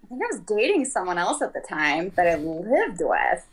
think 0.09 0.21
I 0.23 0.27
was 0.35 0.39
dating 0.41 0.85
someone 0.85 1.17
else 1.17 1.41
at 1.41 1.53
the 1.53 1.61
time 1.61 2.11
that 2.15 2.27
I 2.27 2.35
lived 2.35 2.99
with. 3.01 3.45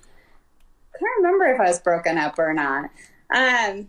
Can't 0.98 1.16
remember 1.18 1.44
if 1.46 1.60
I 1.60 1.64
was 1.68 1.78
broken 1.80 2.16
up 2.18 2.38
or 2.38 2.54
not. 2.54 2.84
Um, 3.34 3.88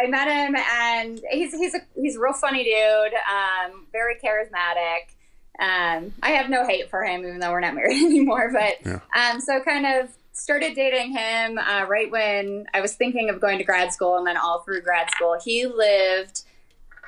I 0.00 0.06
met 0.08 0.28
him, 0.28 0.56
and 0.56 1.20
he's 1.30 1.52
he's 1.56 1.74
a 1.74 1.80
he's 2.00 2.16
a 2.16 2.20
real 2.20 2.32
funny 2.32 2.64
dude. 2.64 3.12
Um, 3.14 3.86
very 3.92 4.14
charismatic. 4.16 5.12
Um, 5.58 6.12
I 6.22 6.30
have 6.32 6.50
no 6.50 6.66
hate 6.66 6.90
for 6.90 7.02
him, 7.02 7.20
even 7.22 7.38
though 7.40 7.50
we're 7.50 7.60
not 7.60 7.74
married 7.80 8.02
anymore. 8.04 8.50
But 8.52 8.74
Yeah. 8.84 9.00
um, 9.32 9.40
so 9.40 9.60
kind 9.60 9.86
of 9.86 10.10
started 10.32 10.74
dating 10.74 11.16
him 11.16 11.56
uh, 11.58 11.86
right 11.88 12.10
when 12.10 12.66
I 12.74 12.80
was 12.82 12.94
thinking 12.94 13.30
of 13.30 13.40
going 13.40 13.58
to 13.58 13.64
grad 13.64 13.92
school, 13.92 14.16
and 14.18 14.26
then 14.26 14.36
all 14.36 14.60
through 14.60 14.82
grad 14.82 15.10
school, 15.12 15.36
he 15.42 15.66
lived 15.66 16.42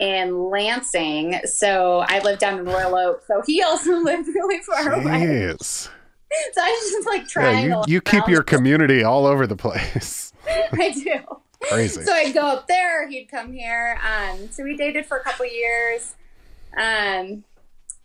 in 0.01 0.51
Lansing, 0.51 1.41
so 1.45 2.05
I 2.07 2.21
lived 2.21 2.41
down 2.41 2.59
in 2.59 2.65
Royal 2.65 2.95
Oak. 2.97 3.23
So 3.27 3.43
he 3.47 3.63
also 3.63 3.93
lived 3.99 4.29
really 4.29 4.61
far 4.63 4.93
away. 4.95 5.05
Jeez. 5.05 5.89
So 6.53 6.61
I 6.61 6.69
was 6.69 6.91
just 6.93 7.07
like 7.07 7.23
Yeah, 7.23 7.27
trying. 7.29 7.65
you, 7.65 7.71
to 7.85 7.91
you 7.91 8.01
keep 8.03 8.29
your 8.29 8.43
community 8.43 9.03
all 9.03 9.25
over 9.25 9.47
the 9.47 9.57
place. 9.57 10.35
I 10.47 10.91
do. 10.91 11.15
Crazy. 11.63 12.03
So 12.03 12.13
I'd 12.13 12.35
go 12.35 12.43
up 12.47 12.69
there, 12.69 13.09
he'd 13.09 13.31
come 13.31 13.55
here. 13.55 13.99
Um, 14.07 14.51
so 14.51 14.63
we 14.63 14.77
dated 14.77 15.07
for 15.07 15.17
a 15.17 15.25
couple 15.25 15.47
years. 15.47 16.15
Um, 16.77 17.45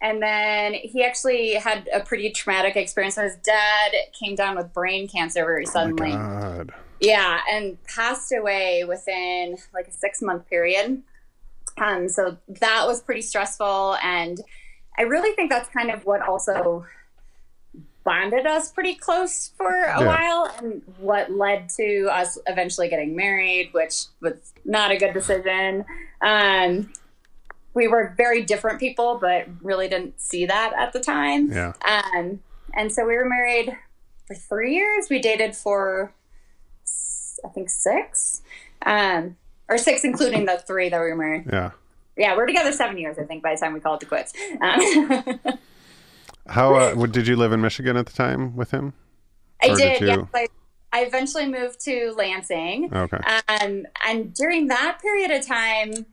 and 0.02 0.22
then 0.22 0.74
he 0.74 1.04
actually 1.04 1.56
had 1.56 1.90
a 1.94 2.00
pretty 2.00 2.30
traumatic 2.32 2.78
experience. 2.78 3.16
His 3.16 3.36
dad 3.44 3.92
came 4.18 4.36
down 4.36 4.56
with 4.56 4.72
brain 4.74 5.10
cancer 5.10 5.44
very 5.44 5.66
suddenly. 5.66 6.14
Oh 6.14 6.18
my 6.18 6.42
God. 6.42 6.74
Yeah, 7.02 7.42
and 7.52 7.78
passed 7.84 8.32
away 8.32 8.86
within 8.86 9.58
like 9.74 9.88
a 9.90 9.92
six 9.92 10.22
month 10.22 10.50
period. 10.50 11.04
Um, 11.78 12.08
so 12.10 12.38
that 12.48 12.86
was 12.88 13.02
pretty 13.02 13.22
stressful, 13.22 13.98
and 14.04 14.40
I 14.98 15.04
really 15.04 15.34
think 15.36 15.50
that's 15.52 15.70
kind 15.70 15.90
of 15.92 16.06
what 16.06 16.22
also 16.22 16.86
bonded 18.04 18.46
us 18.46 18.70
pretty 18.72 18.96
close 18.96 19.52
for 19.58 19.70
a 19.72 20.02
Yeah. 20.02 20.06
while 20.06 20.54
and 20.58 20.82
what 20.98 21.32
led 21.32 21.70
to 21.78 22.08
us 22.12 22.38
eventually 22.48 22.90
getting 22.90 23.16
married 23.16 23.70
which 23.72 24.08
was 24.22 24.34
not 24.66 24.92
a 24.92 24.98
good 24.98 25.14
decision. 25.14 25.86
Um, 26.22 26.92
we 27.74 27.88
were 27.88 28.14
very 28.18 28.44
different 28.44 28.80
people 28.82 29.18
but 29.22 29.48
really 29.62 29.88
didn't 29.88 30.20
see 30.20 30.46
that 30.46 30.74
at 30.78 30.92
the 30.92 31.00
time. 31.00 31.50
Yeah. 31.52 31.72
um, 31.86 32.42
and 32.74 32.92
so 32.92 33.06
we 33.06 33.16
were 33.16 33.24
married 33.30 33.72
for 34.28 34.36
three 34.36 34.76
years. 34.76 35.08
We 35.10 35.20
dated 35.20 35.56
for 35.56 36.14
I 37.46 37.50
think 37.50 37.70
six. 37.70 38.42
Um, 38.86 39.38
or 39.70 39.78
six 39.78 40.04
including 40.04 40.46
the 40.46 40.58
three 40.68 40.90
that 40.90 41.00
we 41.00 41.08
were 41.10 41.16
married 41.16 41.46
Yeah. 41.52 41.72
yeah 42.18 42.36
we're 42.36 42.46
together 42.48 42.72
seven 42.72 42.98
years 42.98 43.18
i 43.20 43.24
think 43.24 43.42
by 43.44 43.54
the 43.56 43.60
time 43.60 43.74
we 43.74 43.80
called 43.80 44.02
it 44.04 44.08
quits 44.10 44.34
um, 44.62 45.40
How 46.48 46.76
uh, 46.76 47.06
did 47.06 47.26
you 47.28 47.38
live 47.38 47.54
in 47.54 47.62
Michigan 47.62 47.96
at 47.96 48.06
the 48.06 48.12
time 48.12 48.56
with 48.58 48.72
him? 48.72 48.92
I 49.64 49.70
Or 49.70 49.76
did. 49.78 50.00
did 50.00 50.08
yes. 50.08 50.20
I, 50.34 50.48
I 50.92 51.04
eventually 51.04 51.48
moved 51.48 51.80
to 51.86 52.14
Lansing. 52.18 52.94
Okay. 52.94 53.18
Um, 53.48 53.86
and 54.06 54.34
during 54.34 54.68
that 54.68 55.00
period 55.02 55.32
of 55.32 55.46
time, 55.48 56.06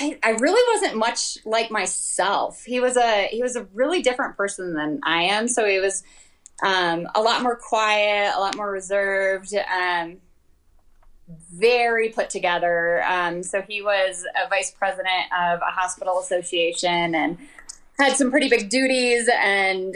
I, 0.00 0.18
I 0.22 0.30
really 0.30 0.62
wasn't 0.74 0.98
much 0.98 1.36
like 1.44 1.70
myself. 1.70 2.64
He 2.64 2.80
was 2.80 2.96
a 2.96 3.28
he 3.30 3.42
was 3.42 3.56
a 3.56 3.64
really 3.74 4.00
different 4.00 4.38
person 4.38 4.72
than 4.74 5.00
I 5.04 5.24
am. 5.24 5.48
So 5.48 5.66
he 5.68 5.78
was 5.78 6.02
um, 6.64 7.06
a 7.14 7.20
lot 7.20 7.42
more 7.42 7.56
quiet, 7.56 8.32
a 8.34 8.40
lot 8.40 8.56
more 8.56 8.70
reserved, 8.70 9.52
um, 9.54 10.16
very 11.52 12.10
put 12.10 12.30
together. 12.30 13.02
Um, 13.04 13.42
so 13.42 13.62
he 13.62 13.82
was 13.82 14.24
a 14.42 14.48
vice 14.48 14.70
president 14.70 15.32
of 15.36 15.60
a 15.60 15.70
hospital 15.70 16.18
association 16.18 17.14
and 17.14 17.38
had 17.98 18.16
some 18.16 18.30
pretty 18.30 18.48
big 18.48 18.68
duties 18.68 19.28
and 19.34 19.94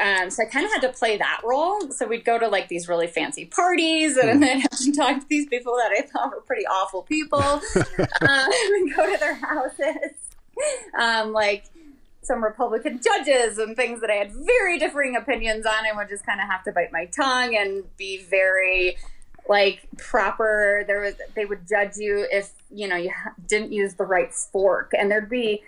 um, 0.00 0.30
so 0.30 0.44
I 0.44 0.46
kind 0.46 0.64
of 0.64 0.72
had 0.72 0.82
to 0.82 0.90
play 0.90 1.16
that 1.16 1.40
role. 1.44 1.90
So 1.90 2.06
we'd 2.06 2.24
go 2.24 2.38
to 2.38 2.46
like 2.46 2.68
these 2.68 2.88
really 2.88 3.08
fancy 3.08 3.46
parties, 3.46 4.16
and 4.16 4.42
then 4.42 4.60
have 4.60 4.78
to 4.78 4.92
talk 4.92 5.20
to 5.20 5.26
these 5.28 5.46
people 5.46 5.74
that 5.76 5.90
I 5.90 6.02
thought 6.02 6.30
were 6.30 6.40
pretty 6.42 6.66
awful 6.66 7.02
people. 7.02 7.40
um, 7.40 7.60
and 8.20 8.94
go 8.94 9.12
to 9.12 9.18
their 9.18 9.34
houses, 9.34 10.12
um, 10.98 11.32
like 11.32 11.64
some 12.22 12.44
Republican 12.44 13.00
judges 13.02 13.58
and 13.58 13.74
things 13.74 14.00
that 14.00 14.10
I 14.10 14.14
had 14.14 14.32
very 14.32 14.78
differing 14.78 15.16
opinions 15.16 15.66
on, 15.66 15.86
and 15.86 15.96
would 15.96 16.08
just 16.08 16.24
kind 16.24 16.40
of 16.40 16.46
have 16.48 16.62
to 16.64 16.72
bite 16.72 16.92
my 16.92 17.06
tongue 17.06 17.56
and 17.56 17.84
be 17.96 18.22
very 18.22 18.96
like 19.48 19.86
proper. 19.96 20.84
There 20.86 21.00
was 21.00 21.14
they 21.34 21.44
would 21.44 21.66
judge 21.68 21.96
you 21.96 22.26
if 22.30 22.52
you 22.70 22.88
know 22.88 22.96
you 22.96 23.12
didn't 23.46 23.72
use 23.72 23.94
the 23.94 24.04
right 24.04 24.32
fork, 24.32 24.92
and 24.96 25.10
there'd 25.10 25.30
be 25.30 25.62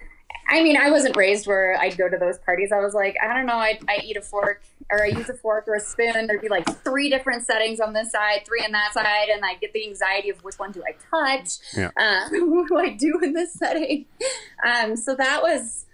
I 0.48 0.64
mean, 0.64 0.76
I 0.76 0.90
wasn't 0.90 1.16
raised 1.16 1.46
where 1.46 1.78
I'd 1.80 1.96
go 1.96 2.08
to 2.08 2.16
those 2.16 2.38
parties. 2.38 2.72
I 2.72 2.80
was 2.80 2.92
like, 2.92 3.16
I 3.22 3.32
don't 3.34 3.46
know, 3.46 3.54
I, 3.54 3.78
I 3.88 4.00
eat 4.02 4.16
a 4.16 4.20
fork 4.20 4.62
or 4.90 5.04
I 5.04 5.06
use 5.06 5.28
a 5.28 5.34
fork 5.34 5.68
or 5.68 5.76
a 5.76 5.80
spoon. 5.80 6.26
There'd 6.26 6.40
be 6.40 6.48
like 6.48 6.66
three 6.82 7.08
different 7.08 7.46
settings 7.46 7.78
on 7.78 7.92
this 7.92 8.10
side, 8.10 8.44
three 8.44 8.60
on 8.64 8.72
that 8.72 8.92
side, 8.92 9.28
and 9.28 9.44
I 9.44 9.54
get 9.54 9.72
the 9.72 9.86
anxiety 9.86 10.28
of 10.30 10.42
which 10.42 10.58
one 10.58 10.72
do 10.72 10.82
I 10.82 10.96
touch? 11.10 11.58
Yeah. 11.76 11.90
Uh, 11.96 12.28
what 12.32 12.68
do 12.68 12.78
I 12.78 12.90
do 12.90 13.20
in 13.22 13.32
this 13.32 13.52
setting? 13.52 14.06
Um, 14.66 14.96
so 14.96 15.14
that 15.14 15.40
was 15.42 15.86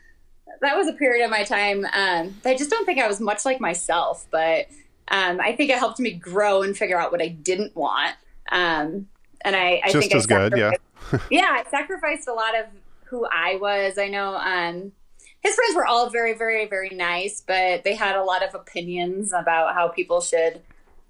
that 0.62 0.76
was 0.76 0.89
a 0.89 0.95
period 0.95 1.22
of 1.24 1.30
my 1.30 1.45
time. 1.45 1.84
Um, 1.93 2.41
I 2.45 2.57
just 2.57 2.70
don't 2.70 2.87
think 2.87 2.99
I 2.99 3.07
was 3.07 3.20
much 3.20 3.45
like 3.45 3.61
myself, 3.61 4.26
but 4.30 4.68
um, 5.09 5.41
I 5.41 5.55
think 5.55 5.71
it 5.71 5.79
helped 5.79 5.99
me 5.99 6.13
grow 6.13 6.63
and 6.63 6.77
figure 6.77 6.99
out 6.99 7.13
what 7.13 7.23
I 7.23 7.29
didn't 7.29 7.75
want. 7.77 8.15
Um, 8.51 9.09
and 9.43 9.55
I, 9.55 9.81
I 9.85 9.91
Just 9.93 10.11
think 10.11 10.15
I 10.15 10.17
as 10.17 10.27
good, 10.27 10.57
yeah. 10.57 10.73
yeah, 11.31 11.49
I 11.51 11.65
sacrificed 11.71 12.29
a 12.29 12.33
lot 12.33 12.59
of 12.59 12.67
who 13.05 13.27
I 13.27 13.57
was. 13.57 13.99
I 13.99 14.09
know 14.09 14.37
um, 14.37 14.93
his 15.41 15.55
friends 15.55 15.77
were 15.77 15.87
all 15.87 16.11
very, 16.11 16.35
very, 16.35 16.67
very 16.67 16.91
nice, 16.91 17.43
but 17.47 17.85
they 17.85 17.95
had 17.95 18.17
a 18.17 18.25
lot 18.25 18.43
of 18.43 18.55
opinions 18.55 19.33
about 19.33 19.75
how 19.75 19.89
people 19.89 20.21
should 20.21 20.61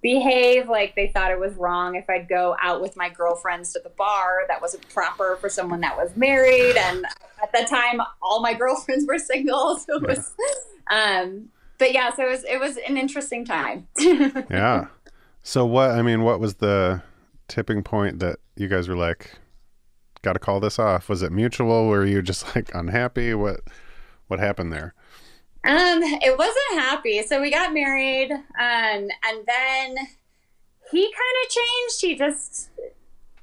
behave. 0.03 0.69
Like 0.69 0.95
they 0.95 1.09
thought 1.09 1.31
it 1.31 1.41
was 1.41 1.55
wrong 1.55 1.97
if 1.97 2.09
I'd 2.11 2.29
go 2.29 2.57
out 2.61 2.81
with 2.81 2.97
my 2.97 3.09
girlfriends 3.09 3.73
to 3.73 3.81
the 3.83 3.89
bar. 3.91 4.43
That 4.49 4.61
wasn't 4.61 4.89
proper 4.91 5.37
for 5.41 5.49
someone 5.49 5.81
that 5.81 5.97
was 5.97 6.15
married. 6.17 6.77
And 6.77 7.07
at 7.43 7.53
that 7.53 7.69
time, 7.69 8.01
all 8.23 8.41
my 8.41 8.55
girlfriends 8.59 9.07
were 9.07 9.19
single. 9.19 9.79
So 9.79 9.97
it 9.97 10.03
was, 10.03 10.35
um, 10.91 11.49
but 11.79 11.93
yeah, 11.93 12.15
so 12.15 12.27
it 12.27 12.31
was, 12.31 12.45
it 12.45 12.61
was 12.61 12.77
an 12.79 12.97
interesting 12.97 13.45
time. 13.45 13.89
Yeah. 14.51 14.87
So 15.43 15.65
what? 15.65 15.91
I 15.91 16.03
mean, 16.03 16.23
what 16.23 16.41
was 16.41 16.55
the 16.55 17.03
tipping 17.47 17.85
point 17.85 18.19
that 18.19 18.41
you 18.57 18.67
guys 18.67 18.89
were 18.89 18.97
like, 18.97 19.31
got 20.23 20.33
to 20.33 20.41
call 20.41 20.59
this 20.59 20.79
off? 20.79 21.09
Was 21.09 21.23
it 21.23 21.31
mutual? 21.31 21.87
Were 21.87 22.05
you 22.05 22.21
just 22.21 22.57
like 22.57 22.75
unhappy? 22.75 23.33
What? 23.33 23.61
What 24.27 24.41
happened 24.41 24.73
there? 24.73 24.93
Um, 25.65 26.01
it 26.03 26.37
wasn't 26.37 26.81
happy. 26.85 27.23
So 27.23 27.41
we 27.41 27.51
got 27.51 27.73
married, 27.73 28.31
um, 28.33 28.43
and 28.59 29.47
then 29.47 29.97
he 30.91 31.03
kind 31.03 31.37
of 31.45 31.51
changed. 31.51 32.01
He 32.01 32.17
just 32.17 32.71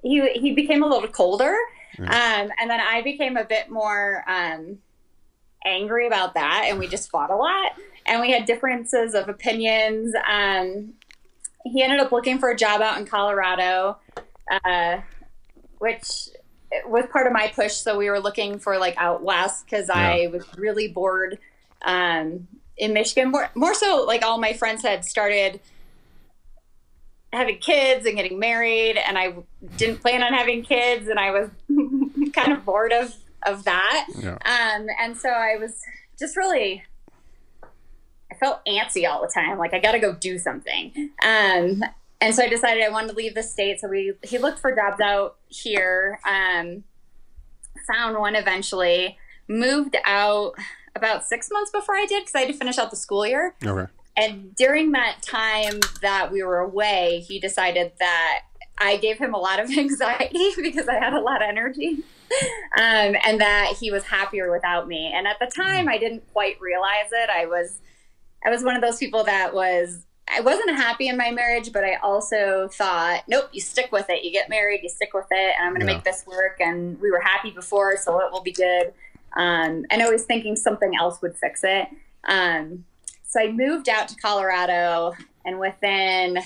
he 0.02 0.30
he 0.34 0.54
became 0.54 0.84
a 0.84 0.88
little 0.88 1.10
colder, 1.10 1.56
um, 2.00 2.52
and 2.60 2.70
then 2.70 2.80
I 2.80 3.02
became 3.02 3.38
a 3.38 3.44
bit 3.44 3.70
more 3.70 4.24
um, 4.28 4.80
angry 5.66 6.08
about 6.08 6.34
that, 6.34 6.66
and 6.68 6.80
we 6.80 6.88
just 6.88 7.10
fought 7.10 7.30
a 7.30 7.36
lot, 7.36 7.74
and 8.06 8.22
we 8.22 8.32
had 8.32 8.46
differences 8.46 9.14
of 9.14 9.30
opinions. 9.30 10.14
Um, 10.30 10.94
he 11.64 11.82
ended 11.82 12.00
up 12.00 12.12
looking 12.12 12.40
for 12.40 12.50
a 12.50 12.58
job 12.58 12.82
out 12.82 12.98
in 12.98 13.06
Colorado, 13.06 13.98
uh, 14.66 14.98
which 15.80 16.30
was 16.86 17.06
part 17.12 17.28
of 17.28 17.34
my 17.34 17.48
push. 17.48 17.74
So 17.74 17.98
we 17.98 18.10
were 18.10 18.20
looking 18.20 18.60
for 18.60 18.78
like 18.78 18.96
out 18.98 19.24
west 19.24 19.66
because 19.66 19.90
I 19.90 20.28
was 20.32 20.46
really 20.58 20.88
bored 20.88 21.40
um, 21.86 22.48
in 22.78 22.94
Michigan. 22.94 23.32
More, 23.32 23.50
more 23.56 23.74
so, 23.74 24.04
like 24.06 24.24
all 24.24 24.38
my 24.40 24.54
friends 24.54 24.82
had 24.82 25.06
started 25.06 25.60
having 27.32 27.58
kids 27.58 28.06
and 28.06 28.16
getting 28.16 28.40
married, 28.40 28.98
and 28.98 29.18
I 29.18 29.34
didn't 29.78 30.02
plan 30.02 30.22
on 30.24 30.34
having 30.34 30.64
kids, 30.64 31.08
and 31.08 31.20
I 31.20 31.32
was 31.32 31.50
kind 32.34 32.52
of 32.54 32.66
bored 32.66 32.92
of 32.92 33.14
of 33.46 33.64
that. 33.66 34.08
Yeah. 34.18 34.38
Um, 34.46 34.88
and 35.00 35.18
so 35.18 35.30
I 35.30 35.58
was 35.58 35.82
just 36.20 36.38
really, 36.38 36.84
I 38.34 38.38
felt 38.38 38.66
antsy 38.66 39.08
all 39.08 39.22
the 39.22 39.32
time. 39.34 39.58
Like 39.58 39.74
I 39.74 39.80
got 39.80 39.92
to 39.92 40.00
go 40.00 40.14
do 40.14 40.38
something. 40.38 41.12
Um, 41.24 41.84
and 42.20 42.34
so 42.34 42.44
I 42.44 42.50
decided 42.50 42.84
I 42.84 42.90
wanted 42.90 43.10
to 43.10 43.16
leave 43.16 43.36
the 43.36 43.44
state. 43.44 43.80
So 43.80 43.88
we 43.88 44.14
he 44.24 44.38
looked 44.38 44.60
for 44.60 44.74
jobs 44.76 45.02
out 45.02 45.36
here. 45.48 46.20
Um, 46.28 46.84
found 47.92 48.18
one 48.18 48.36
eventually. 48.36 49.18
Moved 49.48 49.98
out 50.06 50.54
about 50.96 51.26
six 51.26 51.50
months 51.52 51.72
before 51.72 51.96
I 51.96 52.06
did 52.06 52.22
because 52.22 52.36
I 52.36 52.40
had 52.40 52.48
to 52.48 52.54
finish 52.54 52.78
out 52.78 52.92
the 52.92 52.96
school 52.96 53.26
year. 53.26 53.56
Okay. 53.64 53.92
And 54.16 54.56
during 54.56 54.92
that 54.92 55.22
time 55.22 55.80
that 56.02 56.32
we 56.32 56.44
were 56.44 56.60
away, 56.60 57.26
he 57.28 57.40
decided 57.40 57.94
that 58.00 58.42
I 58.78 58.98
gave 58.98 59.18
him 59.18 59.34
a 59.34 59.40
lot 59.40 59.60
of 59.60 59.70
anxiety 59.78 60.52
because 60.58 60.88
I 60.88 60.96
had 60.96 61.14
a 61.14 61.20
lot 61.20 61.42
of 61.42 61.50
energy. 61.50 62.04
Um, 62.76 63.16
and 63.26 63.40
that 63.42 63.76
he 63.80 63.92
was 63.92 64.06
happier 64.06 64.52
without 64.52 64.88
me. 64.88 65.12
And 65.14 65.28
at 65.28 65.38
the 65.40 65.46
time, 65.46 65.88
I 65.88 65.98
didn't 65.98 66.24
quite 66.32 66.60
realize 66.60 67.12
it. 67.12 67.30
I 67.30 67.46
was, 67.46 67.80
I 68.46 68.50
was 68.50 68.64
one 68.64 68.76
of 68.76 68.82
those 68.82 68.98
people 68.98 69.24
that 69.26 69.54
was, 69.54 70.06
I 70.34 70.42
wasn't 70.42 70.72
happy 70.72 71.08
in 71.08 71.18
my 71.18 71.32
marriage, 71.32 71.72
but 71.72 71.84
I 71.84 71.96
also 71.96 72.68
thought, 72.70 73.24
nope, 73.28 73.50
you 73.52 73.62
stick 73.62 73.92
with 73.92 74.10
it. 74.10 74.24
You 74.24 74.32
get 74.32 74.50
married, 74.50 74.82
you 74.84 74.90
stick 74.90 75.14
with 75.14 75.28
it, 75.32 75.56
and 75.58 75.66
I'm 75.68 75.74
going 75.74 75.82
to 75.82 75.88
Yeah. 75.92 75.96
make 75.98 76.04
this 76.04 76.26
work. 76.28 76.58
And 76.60 77.00
we 77.00 77.12
were 77.12 77.20
happy 77.22 77.52
before, 77.52 77.98
so 77.98 78.20
it 78.20 78.32
will 78.32 78.42
be 78.44 78.52
good. 78.52 78.94
Um, 79.36 79.86
and 79.90 80.02
always 80.02 80.24
thinking 80.26 80.56
something 80.56 80.92
else 81.00 81.22
would 81.22 81.36
fix 81.38 81.62
it. 81.64 81.88
Um, 82.26 82.86
so 83.28 83.40
I 83.42 83.48
moved 83.52 83.90
out 83.90 84.08
to 84.10 84.16
Colorado, 84.16 85.14
and 85.46 85.60
within 85.60 86.40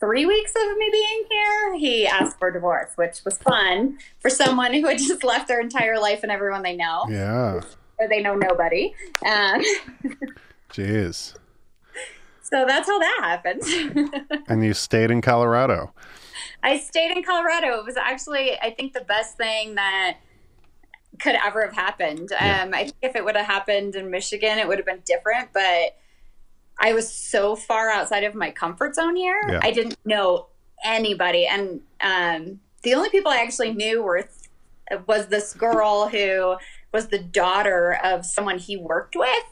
three 0.00 0.26
weeks 0.26 0.50
of 0.56 0.76
me 0.76 0.88
being 0.90 1.24
here, 1.30 1.74
he 1.76 2.06
asked 2.08 2.38
for 2.38 2.50
divorce, 2.50 2.90
which 2.96 3.24
was 3.24 3.38
fun 3.38 3.98
for 4.18 4.28
someone 4.30 4.74
who 4.74 4.86
had 4.88 4.98
just 4.98 5.22
left 5.32 5.46
their 5.46 5.60
entire 5.60 5.98
life 6.00 6.24
and 6.24 6.32
everyone 6.32 6.62
they 6.62 6.74
know, 6.74 7.06
Yeah. 7.08 7.60
or 7.98 8.08
they 8.08 8.20
know 8.20 8.34
nobody. 8.34 8.92
Um, 9.24 9.62
Jeez. 10.72 11.34
so 12.42 12.64
that's 12.66 12.88
how 12.88 12.98
that 12.98 13.18
happened. 13.20 13.62
And 14.48 14.64
you 14.64 14.74
stayed 14.74 15.10
in 15.10 15.20
Colorado. 15.20 15.92
I 16.62 16.78
stayed 16.78 17.16
in 17.16 17.22
Colorado. 17.22 17.78
It 17.78 17.84
was 17.84 17.96
actually, 17.96 18.58
I 18.60 18.70
think, 18.70 18.92
the 18.92 19.02
best 19.02 19.36
thing 19.36 19.74
that 19.76 20.18
could 21.18 21.36
ever 21.44 21.62
have 21.66 21.74
happened. 21.74 22.30
Yeah. 22.30 22.62
Um, 22.62 22.74
I 22.74 22.84
think 22.84 22.96
if 23.02 23.16
it 23.16 23.24
would 23.24 23.36
have 23.36 23.46
happened 23.46 23.94
in 23.96 24.10
Michigan, 24.10 24.58
it 24.58 24.66
would 24.66 24.78
have 24.78 24.86
been 24.86 25.02
different. 25.04 25.50
But 25.52 25.96
I 26.80 26.94
was 26.94 27.10
so 27.10 27.56
far 27.56 27.90
outside 27.90 28.24
of 28.24 28.34
my 28.34 28.50
comfort 28.50 28.94
zone 28.94 29.16
here. 29.16 29.40
Yeah. 29.48 29.60
I 29.62 29.70
didn't 29.70 29.98
know 30.04 30.46
anybody, 30.84 31.46
and 31.46 31.80
um, 32.00 32.60
the 32.82 32.94
only 32.94 33.10
people 33.10 33.30
I 33.30 33.38
actually 33.38 33.72
knew 33.72 34.02
were 34.02 34.28
was 35.06 35.28
this 35.28 35.54
girl 35.54 36.08
who 36.08 36.56
was 36.92 37.08
the 37.08 37.18
daughter 37.18 37.98
of 38.04 38.24
someone 38.26 38.58
he 38.58 38.76
worked 38.76 39.16
with 39.16 39.44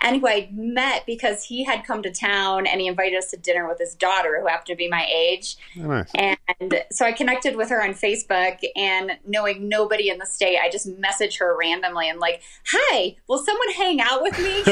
and 0.00 0.20
who 0.20 0.28
I 0.28 0.48
met 0.52 1.04
because 1.06 1.44
he 1.44 1.64
had 1.64 1.84
come 1.84 2.02
to 2.02 2.10
town 2.10 2.66
and 2.66 2.80
he 2.80 2.86
invited 2.86 3.16
us 3.16 3.30
to 3.30 3.36
dinner 3.36 3.68
with 3.68 3.78
his 3.78 3.94
daughter, 3.94 4.40
who 4.40 4.46
happened 4.46 4.66
to 4.66 4.76
be 4.76 4.88
my 4.88 5.06
age. 5.12 5.56
Oh, 5.78 5.82
nice. 5.82 6.10
And 6.14 6.82
so 6.90 7.04
I 7.04 7.12
connected 7.12 7.56
with 7.56 7.70
her 7.70 7.82
on 7.82 7.94
Facebook, 7.94 8.58
and 8.76 9.12
knowing 9.26 9.68
nobody 9.68 10.10
in 10.10 10.18
the 10.18 10.26
state, 10.26 10.58
I 10.58 10.70
just 10.70 10.88
messaged 11.00 11.38
her 11.38 11.56
randomly 11.56 12.08
and 12.08 12.18
like, 12.18 12.42
"Hi, 12.66 13.16
will 13.28 13.38
someone 13.38 13.70
hang 13.70 14.00
out 14.00 14.22
with 14.22 14.38
me?" 14.38 14.62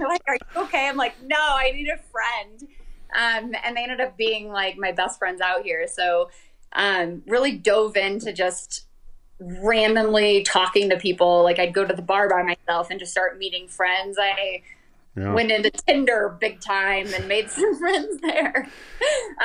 Like, 0.00 0.22
"Are 0.26 0.34
you 0.34 0.62
okay?" 0.62 0.88
I'm 0.88 0.96
like, 0.96 1.14
"No, 1.22 1.36
I 1.38 1.72
need 1.72 1.88
a 1.88 1.98
friend." 2.10 2.68
Um, 3.16 3.54
and 3.64 3.76
they 3.76 3.82
ended 3.82 4.00
up 4.00 4.16
being 4.16 4.50
like 4.50 4.76
my 4.76 4.92
best 4.92 5.18
friends 5.18 5.40
out 5.40 5.62
here. 5.62 5.86
So 5.86 6.30
um, 6.74 7.22
really 7.26 7.56
dove 7.56 7.96
into 7.96 8.32
just 8.32 8.87
randomly 9.40 10.42
talking 10.42 10.90
to 10.90 10.96
people. 10.96 11.42
Like 11.42 11.58
I'd 11.58 11.74
go 11.74 11.84
to 11.84 11.94
the 11.94 12.02
bar 12.02 12.28
by 12.28 12.42
myself 12.42 12.90
and 12.90 12.98
just 12.98 13.12
start 13.12 13.38
meeting 13.38 13.68
friends. 13.68 14.16
I 14.20 14.62
yeah. 15.16 15.32
went 15.32 15.50
into 15.50 15.70
Tinder 15.70 16.36
big 16.40 16.60
time 16.60 17.12
and 17.14 17.28
made 17.28 17.50
some 17.50 17.76
friends 17.76 18.20
there, 18.20 18.68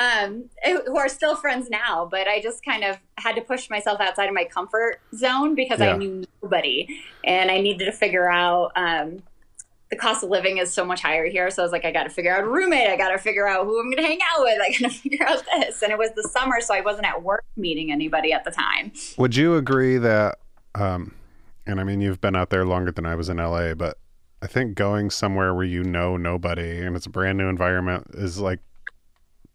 um, 0.00 0.44
who 0.64 0.96
are 0.96 1.08
still 1.08 1.36
friends 1.36 1.68
now. 1.70 2.08
But 2.10 2.28
I 2.28 2.40
just 2.40 2.64
kind 2.64 2.84
of 2.84 2.98
had 3.18 3.34
to 3.36 3.42
push 3.42 3.70
myself 3.70 4.00
outside 4.00 4.26
of 4.26 4.34
my 4.34 4.44
comfort 4.44 5.00
zone 5.14 5.54
because 5.54 5.80
yeah. 5.80 5.94
I 5.94 5.96
knew 5.96 6.24
nobody, 6.42 7.00
and 7.24 7.50
I 7.50 7.60
needed 7.60 7.86
to 7.86 7.92
figure 7.92 8.30
out. 8.30 8.72
Um, 8.76 9.22
the 9.90 9.96
cost 9.96 10.24
of 10.24 10.30
living 10.30 10.58
is 10.58 10.72
so 10.72 10.84
much 10.84 11.02
higher 11.02 11.26
here. 11.26 11.50
So 11.50 11.62
I 11.62 11.64
was 11.64 11.72
like, 11.72 11.84
I 11.84 11.92
got 11.92 12.04
to 12.04 12.10
figure 12.10 12.34
out 12.34 12.44
a 12.44 12.48
roommate. 12.48 12.88
I 12.88 12.96
got 12.96 13.10
to 13.10 13.18
figure 13.18 13.46
out 13.46 13.64
who 13.64 13.78
I'm 13.78 13.86
going 13.86 14.02
to 14.02 14.02
hang 14.02 14.18
out 14.22 14.40
with. 14.40 14.58
I 14.62 14.70
got 14.70 14.90
to 14.90 14.98
figure 14.98 15.26
out 15.26 15.44
this. 15.44 15.82
And 15.82 15.92
it 15.92 15.98
was 15.98 16.10
the 16.16 16.28
summer, 16.28 16.60
so 16.60 16.74
I 16.74 16.80
wasn't 16.80 17.06
at 17.06 17.22
work 17.22 17.44
meeting 17.56 17.92
anybody 17.92 18.32
at 18.32 18.44
the 18.44 18.50
time. 18.50 18.92
Would 19.18 19.36
you 19.36 19.56
agree 19.56 19.98
that, 19.98 20.38
um, 20.74 21.14
and 21.66 21.80
I 21.80 21.84
mean, 21.84 22.00
you've 22.00 22.20
been 22.20 22.36
out 22.36 22.50
there 22.50 22.64
longer 22.64 22.90
than 22.90 23.06
I 23.06 23.14
was 23.14 23.28
in 23.28 23.36
LA, 23.36 23.74
but 23.74 23.98
I 24.42 24.46
think 24.46 24.74
going 24.74 25.10
somewhere 25.10 25.54
where 25.54 25.64
you 25.64 25.82
know 25.82 26.18
nobody 26.18 26.80
and 26.80 26.94
it's 26.96 27.06
a 27.06 27.10
brand 27.10 27.38
new 27.38 27.48
environment 27.48 28.08
is 28.12 28.38
like 28.38 28.60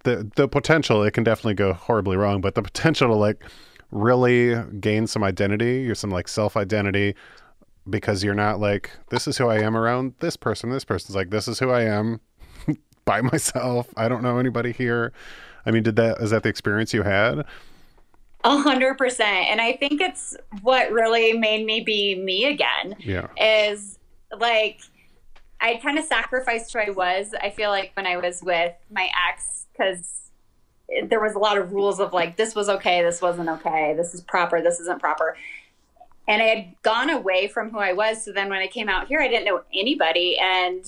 the 0.03 0.29
the 0.35 0.47
potential. 0.47 1.03
It 1.03 1.11
can 1.11 1.23
definitely 1.23 1.53
go 1.53 1.73
horribly 1.73 2.17
wrong, 2.17 2.41
but 2.41 2.55
the 2.55 2.63
potential 2.63 3.09
to 3.09 3.13
like 3.13 3.43
really 3.91 4.55
gain 4.79 5.05
some 5.05 5.23
identity, 5.23 5.87
or 5.89 5.93
some 5.93 6.09
like 6.09 6.27
self 6.27 6.57
identity, 6.57 7.15
because 7.89 8.23
you're 8.23 8.33
not 8.33 8.59
like 8.59 8.91
this 9.09 9.27
is 9.27 9.37
who 9.37 9.47
I 9.47 9.59
am 9.59 9.75
around 9.75 10.13
this 10.19 10.37
person. 10.37 10.69
This 10.69 10.85
person's 10.85 11.15
like 11.15 11.29
this 11.29 11.47
is 11.47 11.59
who 11.59 11.71
I 11.71 11.83
am 11.83 12.21
by 13.05 13.21
myself. 13.21 13.87
I 13.97 14.07
don't 14.07 14.23
know 14.23 14.37
anybody 14.37 14.71
here. 14.71 15.13
I 15.65 15.71
mean, 15.71 15.83
did 15.83 15.95
that 15.97 16.19
is 16.19 16.31
that 16.31 16.43
the 16.43 16.49
experience 16.49 16.93
you 16.93 17.03
had? 17.03 17.45
A 18.43 18.57
hundred 18.57 18.97
percent. 18.97 19.47
And 19.49 19.59
I 19.59 19.73
think 19.73 20.01
it's 20.01 20.35
what 20.61 20.91
really 20.91 21.33
made 21.33 21.65
me 21.65 21.81
be 21.81 22.15
me 22.15 22.45
again. 22.45 22.95
Yeah. 22.99 23.27
Is 23.37 23.99
like 24.37 24.79
I 25.61 25.75
kind 25.75 25.97
of 25.97 26.05
sacrificed 26.05 26.71
who 26.71 26.79
I 26.79 26.89
was. 26.91 27.33
I 27.41 27.49
feel 27.49 27.69
like 27.69 27.91
when 27.95 28.07
I 28.07 28.17
was 28.17 28.41
with 28.41 28.73
my 28.89 29.09
ex, 29.29 29.67
because 29.73 30.31
there 31.07 31.19
was 31.19 31.35
a 31.35 31.39
lot 31.39 31.57
of 31.57 31.73
rules 31.73 31.99
of 31.99 32.13
like 32.13 32.37
this 32.37 32.55
was 32.55 32.69
okay, 32.69 33.01
this 33.03 33.21
wasn't 33.21 33.49
okay, 33.49 33.93
this 33.95 34.13
is 34.13 34.21
proper, 34.21 34.61
this 34.61 34.79
isn't 34.79 34.99
proper 34.99 35.35
and 36.29 36.43
I 36.43 36.45
had 36.45 36.75
gone 36.83 37.09
away 37.09 37.47
from 37.47 37.71
who 37.71 37.79
I 37.79 37.91
was. 37.91 38.23
So 38.23 38.31
then 38.31 38.49
when 38.49 38.59
I 38.59 38.67
came 38.67 38.87
out 38.87 39.07
here, 39.07 39.19
I 39.19 39.27
didn't 39.27 39.45
know 39.45 39.63
anybody 39.73 40.37
and 40.39 40.85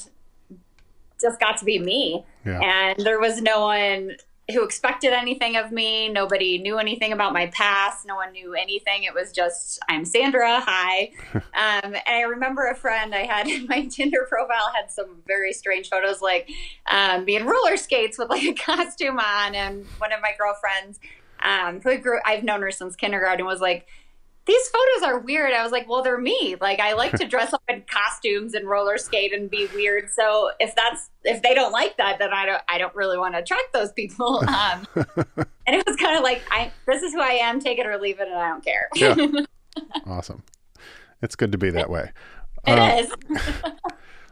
just 1.20 1.40
got 1.40 1.58
to 1.58 1.66
be 1.66 1.80
me. 1.80 2.24
Yeah. 2.46 2.60
And 2.62 3.00
there 3.04 3.20
was 3.20 3.42
no 3.42 3.62
one 3.62 4.12
who 4.52 4.64
expected 4.64 5.14
anything 5.14 5.56
of 5.56 5.72
me. 5.72 6.10
Nobody 6.10 6.60
knew 6.60 6.78
anything 6.78 7.12
about 7.12 7.34
my 7.34 7.48
past. 7.48 8.06
No 8.06 8.16
one 8.16 8.32
knew 8.34 8.54
anything. 8.54 9.04
It 9.04 9.16
was 9.16 9.32
just, 9.32 9.80
I'm 9.90 10.06
Sandra. 10.06 10.60
Hi. 10.60 11.12
um, 11.34 11.42
and 11.56 11.98
I 12.08 12.22
remember 12.22 12.68
a 12.68 12.76
friend 12.76 13.16
I 13.16 13.26
had 13.26 13.48
in 13.48 13.66
my 13.66 13.88
Tinder 13.88 14.28
profile 14.30 14.72
had 14.76 14.92
some 14.92 15.24
very 15.26 15.54
strange 15.54 15.90
photos, 15.90 16.22
like 16.22 16.52
um, 16.92 17.26
being 17.26 17.48
roller 17.48 17.78
skates 17.78 18.20
with 18.20 18.30
like 18.30 18.44
a 18.44 18.54
costume 18.54 19.18
on. 19.18 19.56
And 19.56 19.88
one 19.98 20.12
of 20.12 20.22
my 20.22 20.34
girlfriends, 20.38 21.00
um, 21.42 21.82
who 21.82 21.98
grew, 21.98 22.20
I've 22.24 22.44
known 22.44 22.62
her 22.62 22.70
since 22.70 22.96
kindergarten, 22.96 23.46
was 23.48 23.60
like, 23.60 23.88
these 24.46 24.70
photos 24.70 25.08
are 25.08 25.20
weird. 25.20 25.54
I 25.54 25.62
was 25.64 25.72
like, 25.72 25.88
well, 25.88 26.02
they're 26.02 26.18
me. 26.18 26.56
Like, 26.60 26.80
I 26.80 26.94
like 26.94 27.12
to 27.14 27.28
dress 27.28 27.54
up 27.54 27.62
in 27.70 27.84
costumes 27.88 28.54
and 28.54 28.68
roller 28.68 28.98
skate 28.98 29.34
and 29.34 29.50
be 29.50 29.68
weird. 29.74 30.10
So 30.12 30.52
if 30.60 30.76
that's 30.76 31.10
if 31.24 31.42
they 31.42 31.54
don't 31.54 31.72
like 31.72 31.98
that, 31.98 32.18
then 32.20 32.34
I 32.34 32.46
don't 32.46 32.62
I 32.68 32.78
don't 32.78 32.96
really 32.96 33.18
want 33.18 33.36
to 33.36 33.40
attract 33.40 33.74
those 33.74 33.92
people. 33.92 34.44
Um, 34.52 34.86
and 35.66 35.76
it 35.76 35.86
was 35.88 35.96
kind 35.96 36.18
of 36.18 36.24
like, 36.24 36.44
I 36.52 36.72
this 36.86 37.02
is 37.02 37.14
who 37.14 37.22
I 37.22 37.40
am. 37.42 37.60
Take 37.60 37.80
it 37.80 37.86
or 37.86 37.98
leave 37.98 38.20
it, 38.20 38.28
and 38.28 38.38
I 38.38 38.50
don't 38.50 38.64
care. 38.64 38.90
yeah. 38.96 39.16
Awesome. 40.06 40.44
It's 41.22 41.36
good 41.36 41.52
to 41.54 41.58
be 41.58 41.70
that 41.72 41.90
way. 41.90 42.12
It 42.68 42.78
uh, 42.78 42.98
is. 43.00 43.42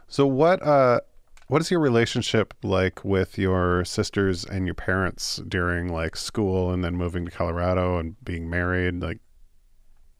so 0.08 0.26
what 0.26 0.62
uh 0.62 1.00
what 1.48 1.60
is 1.62 1.70
your 1.70 1.80
relationship 1.80 2.54
like 2.62 3.04
with 3.04 3.38
your 3.38 3.84
sisters 3.84 4.44
and 4.44 4.66
your 4.66 4.74
parents 4.74 5.40
during 5.48 5.92
like 5.92 6.14
school 6.14 6.70
and 6.70 6.84
then 6.84 6.94
moving 6.94 7.24
to 7.24 7.30
Colorado 7.30 7.98
and 7.98 8.22
being 8.22 8.48
married? 8.48 9.00
Like 9.00 9.18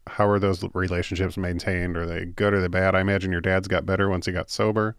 how 0.07 0.27
are 0.27 0.39
those 0.39 0.63
relationships 0.73 1.37
maintained? 1.37 1.95
Are 1.97 2.05
they 2.05 2.25
good 2.25 2.53
or 2.53 2.61
they 2.61 2.67
bad? 2.67 2.95
I 2.95 3.01
imagine 3.01 3.31
your 3.31 3.41
dad's 3.41 3.67
got 3.67 3.85
better 3.85 4.09
once 4.09 4.25
he 4.25 4.31
got 4.31 4.49
sober. 4.49 4.95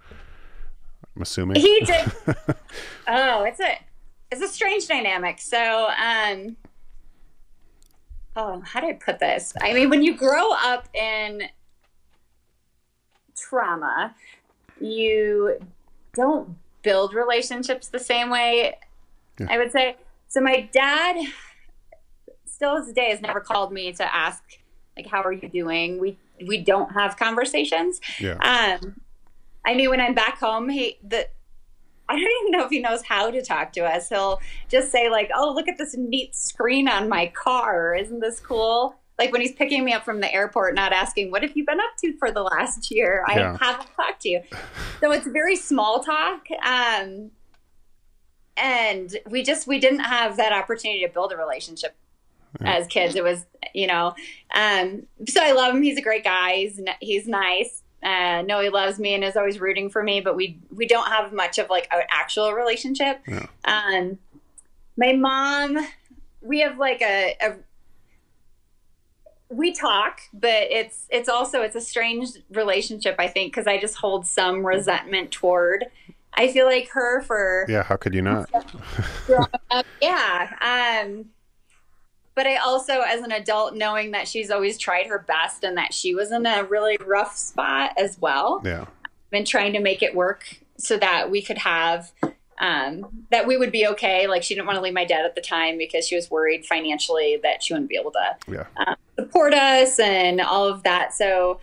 I'm 1.15 1.23
assuming 1.23 1.61
he 1.61 1.81
did. 1.81 2.13
oh, 3.09 3.43
it's 3.43 3.61
a 3.61 3.79
it's 4.31 4.41
a 4.41 4.49
strange 4.49 4.87
dynamic. 4.87 5.39
So, 5.41 5.89
um, 5.89 6.57
oh, 8.37 8.63
how 8.65 8.81
do 8.81 8.87
I 8.87 8.95
put 8.95 9.19
this? 9.19 9.53
I 9.61 9.75
mean, 9.75 9.91
when 9.91 10.03
you 10.03 10.17
grow 10.17 10.53
up 10.53 10.89
in 10.95 11.43
trauma, 13.37 14.15
you 14.81 15.59
don't 16.15 16.57
build 16.83 17.13
relationships 17.13 17.89
the 17.89 17.99
same 17.99 18.31
way. 18.31 18.79
Yeah. 19.39 19.47
I 19.51 19.59
would 19.59 19.73
say. 19.73 19.97
So, 20.29 20.41
my 20.41 20.67
dad, 20.73 21.17
still 22.47 22.77
to 22.79 22.85
this 22.85 22.95
day, 22.95 23.11
has 23.11 23.21
never 23.21 23.41
called 23.41 23.71
me 23.71 23.93
to 23.93 24.15
ask 24.15 24.43
like 24.97 25.07
how 25.07 25.23
are 25.23 25.33
you 25.33 25.49
doing 25.49 25.99
we 25.99 26.19
we 26.47 26.59
don't 26.59 26.93
have 26.93 27.17
conversations 27.17 28.01
yeah 28.19 28.35
um 28.35 29.01
i 29.65 29.75
mean 29.75 29.91
when 29.91 30.01
i'm 30.01 30.15
back 30.15 30.39
home 30.39 30.69
he 30.69 30.99
the 31.03 31.27
I 32.09 32.15
don't 32.15 32.31
even 32.43 32.53
know 32.53 32.65
if 32.65 32.71
he 32.71 32.81
knows 32.81 33.03
how 33.03 33.31
to 33.31 33.43
talk 33.43 33.73
to 33.73 33.81
us. 33.83 34.11
He'll 34.11 34.41
just 34.69 34.93
say 34.93 35.09
like, 35.09 35.31
"Oh, 35.35 35.53
look 35.55 35.67
at 35.67 35.79
this 35.79 35.97
neat 35.97 36.35
screen 36.35 36.87
on 36.87 37.09
my 37.09 37.29
car. 37.29 37.95
Isn't 37.95 38.21
this 38.21 38.39
cool?" 38.39 38.97
Like 39.19 39.33
when 39.33 39.41
he's 39.41 39.53
picking 39.53 39.85
me 39.85 39.93
up 39.93 40.05
from 40.05 40.21
the 40.21 40.33
airport, 40.33 40.75
not 40.75 40.93
asking, 40.93 41.31
"What 41.31 41.43
have 41.43 41.57
you 41.57 41.65
been 41.65 41.81
up 41.81 41.97
to 42.01 42.17
for 42.19 42.31
the 42.31 42.43
last 42.43 42.91
year?" 42.91 43.25
Yeah. 43.29 43.57
I 43.59 43.65
haven't 43.65 43.89
talked 43.97 44.23
to 44.23 44.29
you. 44.29 44.43
So 45.01 45.11
it's 45.13 45.27
very 45.27 45.57
small 45.57 46.01
talk. 46.01 46.47
Um, 46.63 47.31
and 48.57 49.17
we 49.31 49.43
just 49.43 49.67
we 49.67 49.79
didn't 49.79 50.01
have 50.01 50.37
that 50.37 50.53
opportunity 50.53 51.07
to 51.07 51.13
build 51.13 51.33
a 51.33 51.37
relationship 51.37 51.95
yeah. 52.61 52.75
as 52.75 52.87
kids. 52.87 53.15
It 53.15 53.25
was, 53.25 53.45
you 53.75 53.87
know, 53.87 54.15
um, 54.55 55.05
so 55.29 55.41
I 55.43 55.53
love 55.53 55.75
him. 55.75 55.83
He's 55.83 55.99
a 55.99 56.03
great 56.03 56.25
guy. 56.25 56.57
He's, 56.57 56.81
he's 57.01 57.27
nice. 57.27 57.83
Uh, 58.03 58.43
know 58.43 58.61
he 58.61 58.69
loves 58.69 58.99
me 58.99 59.15
and 59.15 59.23
is 59.23 59.37
always 59.37 59.61
rooting 59.61 59.89
for 59.89 60.03
me, 60.03 60.21
but 60.21 60.35
we, 60.35 60.59
we 60.75 60.87
don't 60.87 61.07
have 61.07 61.33
much 61.33 61.59
of 61.59 61.71
like 61.71 61.87
an 61.93 62.03
actual 62.11 62.53
relationship. 62.53 63.21
Yeah. 63.29 63.47
Um, 63.65 64.19
my 64.97 65.13
mom, 65.13 65.79
we 66.41 66.61
have 66.61 66.79
like 66.79 67.01
a, 67.01 67.37
a 67.41 67.55
we 69.53 69.73
talk 69.73 70.21
but 70.33 70.63
it's 70.71 71.07
it's 71.11 71.29
also 71.29 71.61
it's 71.61 71.77
a 71.77 71.81
strange 71.81 72.31
relationship 72.51 73.15
i 73.19 73.29
think 73.29 73.53
because 73.53 73.67
i 73.67 73.79
just 73.79 73.97
hold 73.97 74.27
some 74.27 74.67
resentment 74.67 75.31
toward 75.31 75.85
i 76.35 76.51
feel 76.51 76.65
like 76.65 76.89
her 76.89 77.21
for 77.23 77.67
yeah 77.69 77.83
how 77.83 77.97
could 77.97 78.15
you 78.15 78.23
not 78.23 78.49
yeah 80.01 81.03
um 81.07 81.27
but 82.35 82.47
I 82.47 82.57
also, 82.57 83.01
as 83.01 83.21
an 83.21 83.33
adult, 83.33 83.75
knowing 83.75 84.13
that 84.13 84.27
she's 84.27 84.51
always 84.51 84.79
tried 84.79 85.07
her 85.07 85.19
best 85.19 85.65
and 85.65 85.77
that 85.77 85.93
she 85.93 86.15
was 86.15 86.33
in 86.33 86.47
a 86.47 86.65
really 86.65 86.97
rough 87.05 87.37
spot 87.37 87.93
as 87.97 88.19
well. 88.21 88.63
Yeah. 88.65 88.87
Been 89.31 89.45
trying 89.45 89.73
to 89.75 89.81
make 89.81 90.03
it 90.03 90.15
work 90.15 90.45
so 90.77 90.97
that 90.99 91.31
we 91.31 91.43
could 91.43 91.59
have 91.59 92.13
um, 92.59 93.25
that 93.31 93.47
we 93.47 93.57
would 93.57 93.73
be 93.73 93.87
okay. 93.89 94.29
Like 94.29 94.43
she 94.43 94.55
didn't 94.55 94.67
want 94.67 94.77
to 94.77 94.83
leave 94.83 94.95
my 94.95 95.05
dad 95.05 95.25
at 95.25 95.35
the 95.35 95.41
time 95.41 95.77
because 95.77 96.07
she 96.07 96.15
was 96.15 96.31
worried 96.31 96.65
financially 96.65 97.39
that 97.43 97.63
she 97.63 97.75
wouldn't 97.75 97.91
be 97.91 97.97
able 97.97 98.13
to 98.13 98.37
yeah. 98.49 98.67
um, 98.87 98.95
support 99.19 99.53
us 99.53 99.99
and 99.99 100.41
all 100.41 100.67
of 100.67 100.85
that. 100.85 101.13
So 101.13 101.61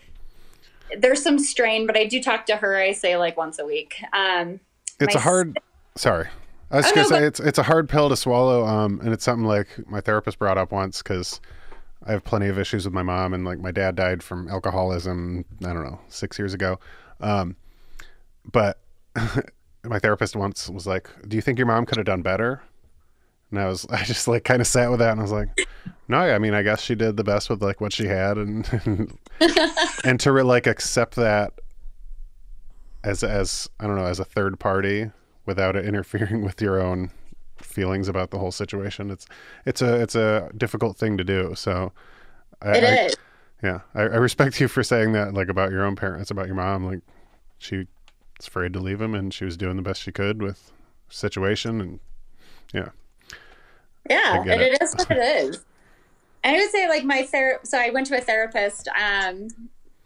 there's 0.97 1.23
some 1.23 1.39
strain, 1.39 1.87
but 1.87 1.95
I 1.95 2.05
do 2.05 2.21
talk 2.21 2.45
to 2.47 2.57
her. 2.57 2.77
I 2.77 2.91
say 2.91 3.17
like 3.17 3.37
once 3.37 3.59
a 3.59 3.65
week. 3.65 3.95
Um, 4.13 4.59
it's 4.99 5.15
a 5.15 5.19
hard. 5.19 5.57
Sorry. 5.95 6.27
I 6.71 6.77
was 6.77 6.91
gonna 6.91 7.05
say 7.05 7.23
it's 7.23 7.39
it's 7.39 7.57
a 7.57 7.63
hard 7.63 7.89
pill 7.89 8.09
to 8.09 8.15
swallow, 8.15 8.65
um, 8.65 8.99
and 9.01 9.13
it's 9.13 9.23
something 9.23 9.45
like 9.45 9.67
my 9.87 10.01
therapist 10.01 10.37
brought 10.37 10.57
up 10.57 10.71
once 10.71 11.01
because 11.01 11.41
I 12.05 12.11
have 12.11 12.23
plenty 12.23 12.47
of 12.47 12.59
issues 12.59 12.85
with 12.85 12.93
my 12.93 13.03
mom, 13.03 13.33
and 13.33 13.43
like 13.43 13.59
my 13.59 13.71
dad 13.71 13.95
died 13.95 14.21
from 14.21 14.47
alcoholism. 14.47 15.45
I 15.61 15.73
don't 15.73 15.83
know, 15.83 15.99
six 16.09 16.37
years 16.37 16.53
ago, 16.53 16.79
um, 17.21 17.55
but 18.51 18.79
my 19.83 19.99
therapist 19.99 20.35
once 20.35 20.69
was 20.69 20.85
like, 20.85 21.09
"Do 21.27 21.35
you 21.35 21.41
think 21.41 21.57
your 21.57 21.67
mom 21.67 21.85
could 21.85 21.97
have 21.97 22.05
done 22.05 22.21
better?" 22.21 22.61
And 23.51 23.59
I 23.59 23.67
was, 23.67 23.85
I 23.89 24.03
just 24.03 24.27
like 24.27 24.43
kind 24.43 24.61
of 24.61 24.67
sat 24.67 24.89
with 24.89 24.99
that 24.99 25.11
and 25.11 25.19
I 25.19 25.23
was 25.23 25.31
like, 25.31 25.49
no, 26.07 26.19
I 26.19 26.39
mean, 26.39 26.53
I 26.53 26.61
guess 26.61 26.81
she 26.81 26.95
did 26.95 27.17
the 27.17 27.23
best 27.23 27.49
with 27.49 27.61
like 27.61 27.81
what 27.81 27.93
she 27.93 28.05
had 28.05 28.37
and, 28.37 28.67
and 30.03 30.19
to 30.19 30.31
re- 30.31 30.43
like 30.43 30.67
accept 30.67 31.15
that 31.15 31.53
as, 33.03 33.23
as, 33.23 33.69
I 33.79 33.87
don't 33.87 33.95
know, 33.95 34.05
as 34.05 34.19
a 34.19 34.25
third 34.25 34.59
party 34.59 35.11
without 35.49 35.75
it 35.75 35.83
interfering 35.91 36.43
with 36.43 36.61
your 36.61 36.79
own 36.79 37.11
feelings 37.57 38.07
about 38.07 38.29
the 38.31 38.37
whole 38.37 38.51
situation. 38.51 39.09
It's, 39.11 39.25
it's 39.65 39.81
a, 39.81 40.01
it's 40.01 40.15
a 40.15 40.49
difficult 40.55 40.95
thing 40.95 41.17
to 41.17 41.23
do. 41.23 41.53
So 41.55 41.91
I, 42.61 42.77
it 42.77 42.83
is. 42.83 43.15
I, 43.63 43.67
yeah. 43.67 43.79
I, 43.93 44.01
I 44.01 44.15
respect 44.17 44.61
you 44.61 44.67
for 44.67 44.83
saying 44.83 45.11
that, 45.13 45.33
like 45.33 45.49
about 45.49 45.71
your 45.71 45.83
own 45.83 45.95
parents, 45.95 46.31
about 46.31 46.45
your 46.45 46.55
mom, 46.55 46.85
like 46.85 47.01
she 47.57 47.87
was 48.37 48.47
afraid 48.47 48.71
to 48.73 48.79
leave 48.79 49.01
him 49.01 49.15
and 49.15 49.33
she 49.33 49.43
was 49.43 49.57
doing 49.57 49.75
the 49.75 49.81
best 49.81 50.01
she 50.01 50.11
could 50.11 50.41
with 50.41 50.71
situation 51.09 51.81
and 51.81 51.99
yeah. 52.73 52.89
Yeah, 54.09 54.41
and 54.41 54.61
it. 54.61 54.73
it 54.73 54.81
is 54.81 54.93
what 54.95 55.11
it 55.11 55.17
is. 55.17 55.65
I 56.43 56.53
would 56.53 56.69
say 56.71 56.87
like 56.87 57.03
my 57.03 57.23
ther 57.23 57.59
so 57.63 57.77
I 57.77 57.89
went 57.89 58.07
to 58.07 58.17
a 58.17 58.21
therapist 58.21 58.87
um 58.89 59.49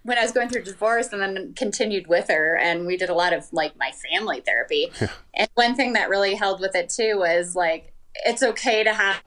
when 0.04 0.18
I 0.18 0.22
was 0.22 0.32
going 0.32 0.50
through 0.50 0.64
divorce 0.64 1.12
and 1.14 1.22
then 1.22 1.54
continued 1.56 2.08
with 2.08 2.28
her 2.28 2.58
and 2.58 2.86
we 2.86 2.98
did 2.98 3.10
a 3.10 3.14
lot 3.14 3.34
of 3.34 3.48
like 3.52 3.78
my 3.78 3.92
family 3.92 4.42
therapy. 4.42 4.92
Yeah. 5.02 5.10
And 5.36 5.50
one 5.56 5.76
thing 5.76 5.94
that 5.94 6.10
really 6.10 6.36
held 6.36 6.60
with 6.60 6.76
it 6.76 6.90
too 6.90 7.18
was 7.18 7.56
like 7.56 7.94
it's 8.26 8.44
okay 8.44 8.84
to 8.84 8.94
have 8.94 9.22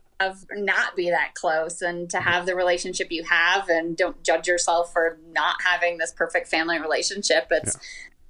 not 0.53 0.97
be 0.97 1.11
that 1.11 1.35
close 1.35 1.83
and 1.83 2.09
to 2.11 2.21
have 2.21 2.47
the 2.47 2.55
relationship 2.55 3.09
you 3.11 3.25
have 3.25 3.69
and 3.69 3.97
don't 3.97 4.23
judge 4.23 4.47
yourself 4.47 4.93
for 4.93 5.19
not 5.33 5.57
having 5.63 5.99
this 5.99 6.13
perfect 6.13 6.49
family 6.49 6.79
relationship. 6.79 7.49
It's 7.51 7.77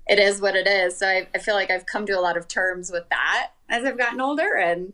yeah. 0.09 0.15
it 0.15 0.19
is 0.19 0.41
what 0.41 0.57
it 0.57 0.67
is. 0.67 0.97
So 0.99 1.07
I, 1.07 1.29
I 1.35 1.39
feel 1.39 1.55
like 1.55 1.71
I've 1.71 1.87
come 1.87 2.07
to 2.07 2.19
a 2.19 2.21
lot 2.21 2.37
of 2.37 2.49
terms 2.49 2.91
with 2.91 3.09
that 3.11 3.51
as 3.69 3.85
I've 3.85 3.99
gotten 3.99 4.21
older 4.21 4.55
and 4.55 4.93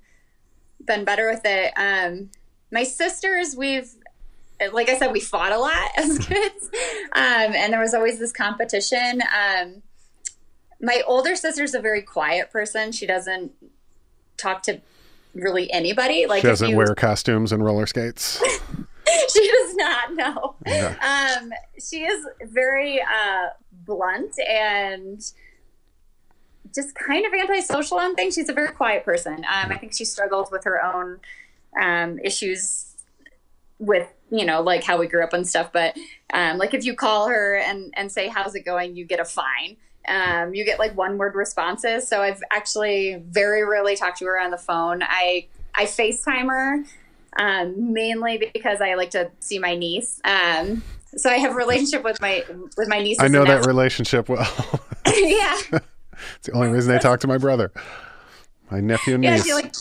been 0.85 1.05
better 1.05 1.31
with 1.31 1.43
it. 1.45 1.73
Um, 1.77 2.31
my 2.71 2.85
sisters, 2.85 3.55
we've, 3.57 3.91
like 4.73 4.89
I 4.89 4.99
said, 4.99 5.13
we 5.13 5.21
fought 5.21 5.53
a 5.53 5.59
lot 5.59 5.91
as 5.97 6.19
kids, 6.19 6.71
um, 7.13 7.55
and 7.55 7.73
there 7.73 7.81
was 7.81 7.95
always 7.95 8.19
this 8.19 8.33
competition. 8.33 9.23
Um, 9.23 9.83
my 10.81 11.03
older 11.07 11.37
sister's 11.37 11.75
a 11.75 11.81
very 11.81 12.03
quiet 12.03 12.51
person. 12.51 12.93
She 12.93 13.07
doesn't 13.07 13.53
talk 14.37 14.63
to 14.65 14.81
really 15.35 15.73
anybody. 15.73 16.27
Like 16.27 16.43
she 16.43 16.49
doesn't 16.49 16.71
you, 16.71 16.77
wear 16.77 16.95
costumes 16.95 17.53
and 17.53 17.65
roller 17.65 17.87
skates. 17.87 18.43
she 19.33 19.49
does 19.49 19.75
not. 19.77 20.15
No. 20.15 20.57
Um, 21.01 21.53
she 21.79 22.03
is 22.03 22.27
very 22.45 23.01
uh, 23.01 23.49
blunt 23.85 24.39
and 24.41 25.23
just 26.75 26.95
kind 26.95 27.27
of 27.27 27.33
antisocial 27.33 27.99
on 27.99 28.15
things. 28.15 28.35
She's 28.35 28.49
a 28.49 28.53
very 28.53 28.73
quiet 28.73 29.05
person. 29.05 29.37
Um, 29.37 29.71
I 29.71 29.79
think 29.79 29.95
she 29.95 30.05
struggles 30.05 30.51
with 30.51 30.65
her 30.65 30.85
own 30.85 31.21
um, 31.81 32.19
issues 32.21 32.97
with 33.79 34.09
you 34.33 34.45
know 34.45 34.63
like 34.63 34.83
how 34.83 34.99
we 34.99 35.07
grew 35.07 35.23
up 35.23 35.33
and 35.33 35.47
stuff. 35.47 35.71
But 35.73 35.97
um, 36.33 36.59
like 36.59 36.75
if 36.75 36.85
you 36.85 36.95
call 36.95 37.29
her 37.29 37.57
and 37.57 37.93
and 37.97 38.11
say 38.11 38.29
how's 38.29 38.55
it 38.55 38.65
going, 38.65 38.97
you 38.97 39.05
get 39.05 39.21
a 39.21 39.25
fine. 39.25 39.77
Um, 40.09 40.53
you 40.53 40.65
get 40.65 40.81
like 40.81 40.97
one 40.97 41.17
word 41.17 41.37
responses. 41.37 42.09
So 42.09 42.23
I've 42.23 42.43
actually 42.51 43.23
very 43.29 43.65
rarely 43.65 43.95
talked 43.95 44.19
to 44.19 44.25
her 44.25 44.41
on 44.41 44.51
the 44.51 44.59
phone. 44.59 45.03
I 45.03 45.47
I 45.75 45.85
FaceTime 45.85 46.49
her 46.49 46.85
um, 47.39 47.93
mainly 47.93 48.51
because 48.53 48.81
I 48.81 48.95
like 48.95 49.11
to 49.11 49.31
see 49.41 49.59
my 49.59 49.75
niece. 49.77 50.21
Um, 50.25 50.83
so 51.17 51.31
I 51.31 51.37
have 51.39 51.53
a 51.53 51.55
relationship 51.55 52.05
with 52.05 52.21
my 52.21 52.45
with 52.77 52.89
my 52.89 53.01
niece. 53.01 53.19
I 53.21 53.29
know 53.29 53.45
that 53.45 53.67
relationship 53.67 54.29
well. 54.29 54.41
yeah. 55.07 55.61
it's 56.37 56.47
the 56.47 56.53
only 56.53 56.69
reason 56.69 56.95
I 56.95 56.99
talk 56.99 57.21
to 57.21 57.27
my 57.27 57.39
brother, 57.39 57.73
my 58.71 58.81
nephew 58.81 59.15
and 59.15 59.23
niece. 59.23 59.31
Yeah, 59.31 59.43
she 59.43 59.55
like 59.55 59.75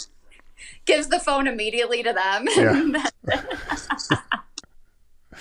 gives 0.85 1.07
the 1.07 1.19
phone 1.19 1.47
immediately 1.47 2.03
to 2.03 2.13
them. 2.13 2.47
Yeah. 2.55 3.37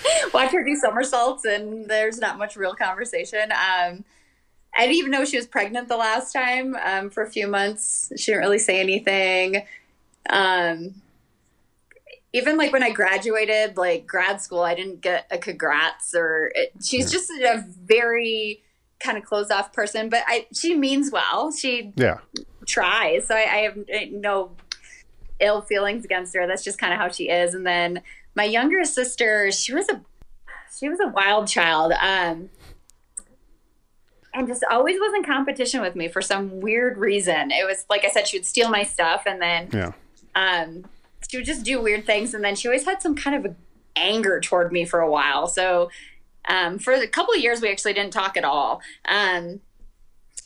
Watch 0.35 0.53
her 0.53 0.65
do 0.65 0.77
somersaults, 0.77 1.45
and 1.45 1.89
there's 1.89 2.19
not 2.19 2.39
much 2.39 2.57
real 2.57 2.75
conversation. 2.75 3.53
Um, 3.53 4.05
I 4.77 4.83
didn't 4.83 4.97
even 4.97 5.11
know 5.11 5.25
she 5.25 5.37
was 5.37 5.47
pregnant 5.47 5.89
the 5.89 5.97
last 5.97 6.33
time 6.33 6.77
um, 6.85 7.11
for 7.11 7.23
a 7.23 7.31
few 7.31 7.49
months. 7.49 8.13
She 8.17 8.33
didn't 8.33 8.41
really 8.41 8.59
say 8.59 8.81
anything. 8.81 9.67
Um, 10.29 10.95
even 12.33 12.57
like 12.57 12.73
when 12.73 12.83
I 12.83 12.91
graduated, 12.91 13.77
like 13.77 14.07
grad 14.07 14.41
school, 14.41 14.61
I 14.61 14.75
didn't 14.75 15.01
get 15.01 15.27
a 15.31 15.39
congrats 15.39 16.15
or 16.15 16.53
it, 16.55 16.73
she's 16.83 17.11
just 17.11 17.31
a 17.31 17.65
very 17.83 18.63
kind 19.01 19.19
of 19.19 19.25
closed 19.25 19.51
off 19.51 19.73
person, 19.73 20.09
but 20.09 20.23
I 20.29 20.47
she 20.55 20.77
means 20.77 21.11
well. 21.11 21.51
She 21.51 21.93
yeah 21.97 22.19
tries. 22.67 23.27
So 23.27 23.35
I, 23.35 23.41
I 23.41 23.57
have 23.63 23.77
no 24.13 24.53
ill 25.41 25.63
feelings 25.63 26.05
against 26.05 26.35
her. 26.37 26.47
That's 26.47 26.63
just 26.63 26.79
kind 26.79 26.93
of 26.93 27.01
how 27.01 27.09
she 27.09 27.29
is. 27.29 27.55
And 27.55 27.67
then 27.67 28.03
my 28.35 28.45
younger 28.45 28.85
sister, 28.85 29.51
she 29.53 29.75
was 29.75 29.89
a 29.89 30.01
she 30.79 30.89
was 30.89 31.01
a 31.01 31.09
wild 31.09 31.49
child. 31.49 31.93
Um, 31.93 32.51
and 34.33 34.47
just 34.47 34.65
always 34.71 34.97
was 34.99 35.13
in 35.17 35.25
competition 35.25 35.81
with 35.81 35.97
me 35.97 36.09
for 36.09 36.23
some 36.23 36.61
weird 36.61 36.99
reason. 36.99 37.51
It 37.51 37.67
was 37.67 37.85
like 37.91 38.05
I 38.05 38.11
said, 38.11 38.29
she 38.29 38.39
would 38.39 38.47
steal 38.47 38.71
my 38.71 38.85
stuff, 38.85 39.25
and 39.27 39.43
then 39.43 39.69
yeah. 39.73 39.93
um, 40.35 40.85
she 41.29 41.39
would 41.39 41.47
just 41.47 41.65
do 41.65 41.83
weird 41.83 42.07
things, 42.07 42.35
and 42.35 42.45
then 42.45 42.55
she 42.55 42.69
always 42.69 42.85
had 42.85 43.03
some 43.03 43.17
kind 43.17 43.45
of 43.45 43.55
anger 43.97 44.41
toward 44.41 44.73
me 44.73 44.85
for 44.85 45.01
a 45.01 45.11
while. 45.11 45.49
So 45.49 45.91
um, 46.49 46.79
for 46.79 46.93
a 46.93 47.07
couple 47.09 47.35
of 47.35 47.41
years, 47.41 47.61
we 47.61 47.71
actually 47.71 47.93
didn't 47.93 48.13
talk 48.13 48.37
at 48.37 48.45
all. 48.45 48.81
Um, 49.05 49.61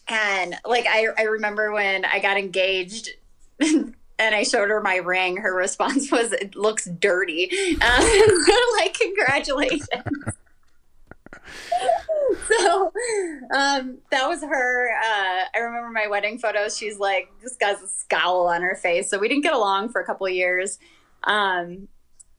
and 0.08 0.56
like 0.64 0.86
I, 0.88 1.08
I 1.18 1.22
remember 1.22 1.72
when 1.72 2.04
I 2.04 2.20
got 2.20 2.38
engaged. 2.38 3.10
and 4.18 4.34
I 4.34 4.42
showed 4.42 4.70
her 4.70 4.80
my 4.80 4.96
ring. 4.96 5.36
Her 5.36 5.54
response 5.54 6.10
was, 6.12 6.32
"It 6.32 6.54
looks 6.54 6.86
dirty." 6.86 7.50
Um, 7.80 8.04
like, 8.78 8.94
congratulations. 8.94 9.88
so 12.48 12.92
um, 13.54 13.98
that 14.10 14.28
was 14.28 14.42
her. 14.42 14.90
Uh, 14.92 15.44
I 15.54 15.58
remember 15.58 15.90
my 15.90 16.06
wedding 16.06 16.38
photos. 16.38 16.76
She's 16.76 16.98
like, 16.98 17.30
just 17.42 17.60
got 17.60 17.82
a 17.82 17.86
scowl 17.86 18.48
on 18.48 18.62
her 18.62 18.74
face. 18.74 19.10
So 19.10 19.18
we 19.18 19.28
didn't 19.28 19.42
get 19.42 19.54
along 19.54 19.90
for 19.90 20.00
a 20.00 20.04
couple 20.04 20.28
years. 20.28 20.78
Um, 21.24 21.88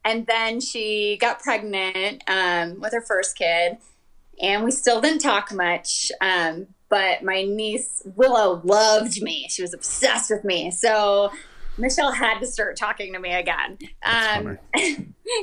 and 0.03 0.27
then 0.27 0.59
she 0.61 1.17
got 1.19 1.39
pregnant 1.39 2.23
um, 2.27 2.79
with 2.79 2.93
her 2.93 3.01
first 3.01 3.37
kid, 3.37 3.77
and 4.41 4.63
we 4.63 4.71
still 4.71 5.01
didn't 5.01 5.19
talk 5.19 5.51
much. 5.51 6.11
Um, 6.21 6.67
but 6.89 7.23
my 7.23 7.43
niece 7.43 8.03
Willow 8.15 8.61
loved 8.63 9.21
me; 9.21 9.47
she 9.49 9.63
was 9.63 9.73
obsessed 9.73 10.29
with 10.29 10.43
me. 10.43 10.69
So 10.69 11.31
Michelle 11.77 12.11
had 12.11 12.39
to 12.39 12.47
start 12.47 12.77
talking 12.77 13.13
to 13.13 13.19
me 13.19 13.33
again. 13.33 13.77
Um, 14.03 14.57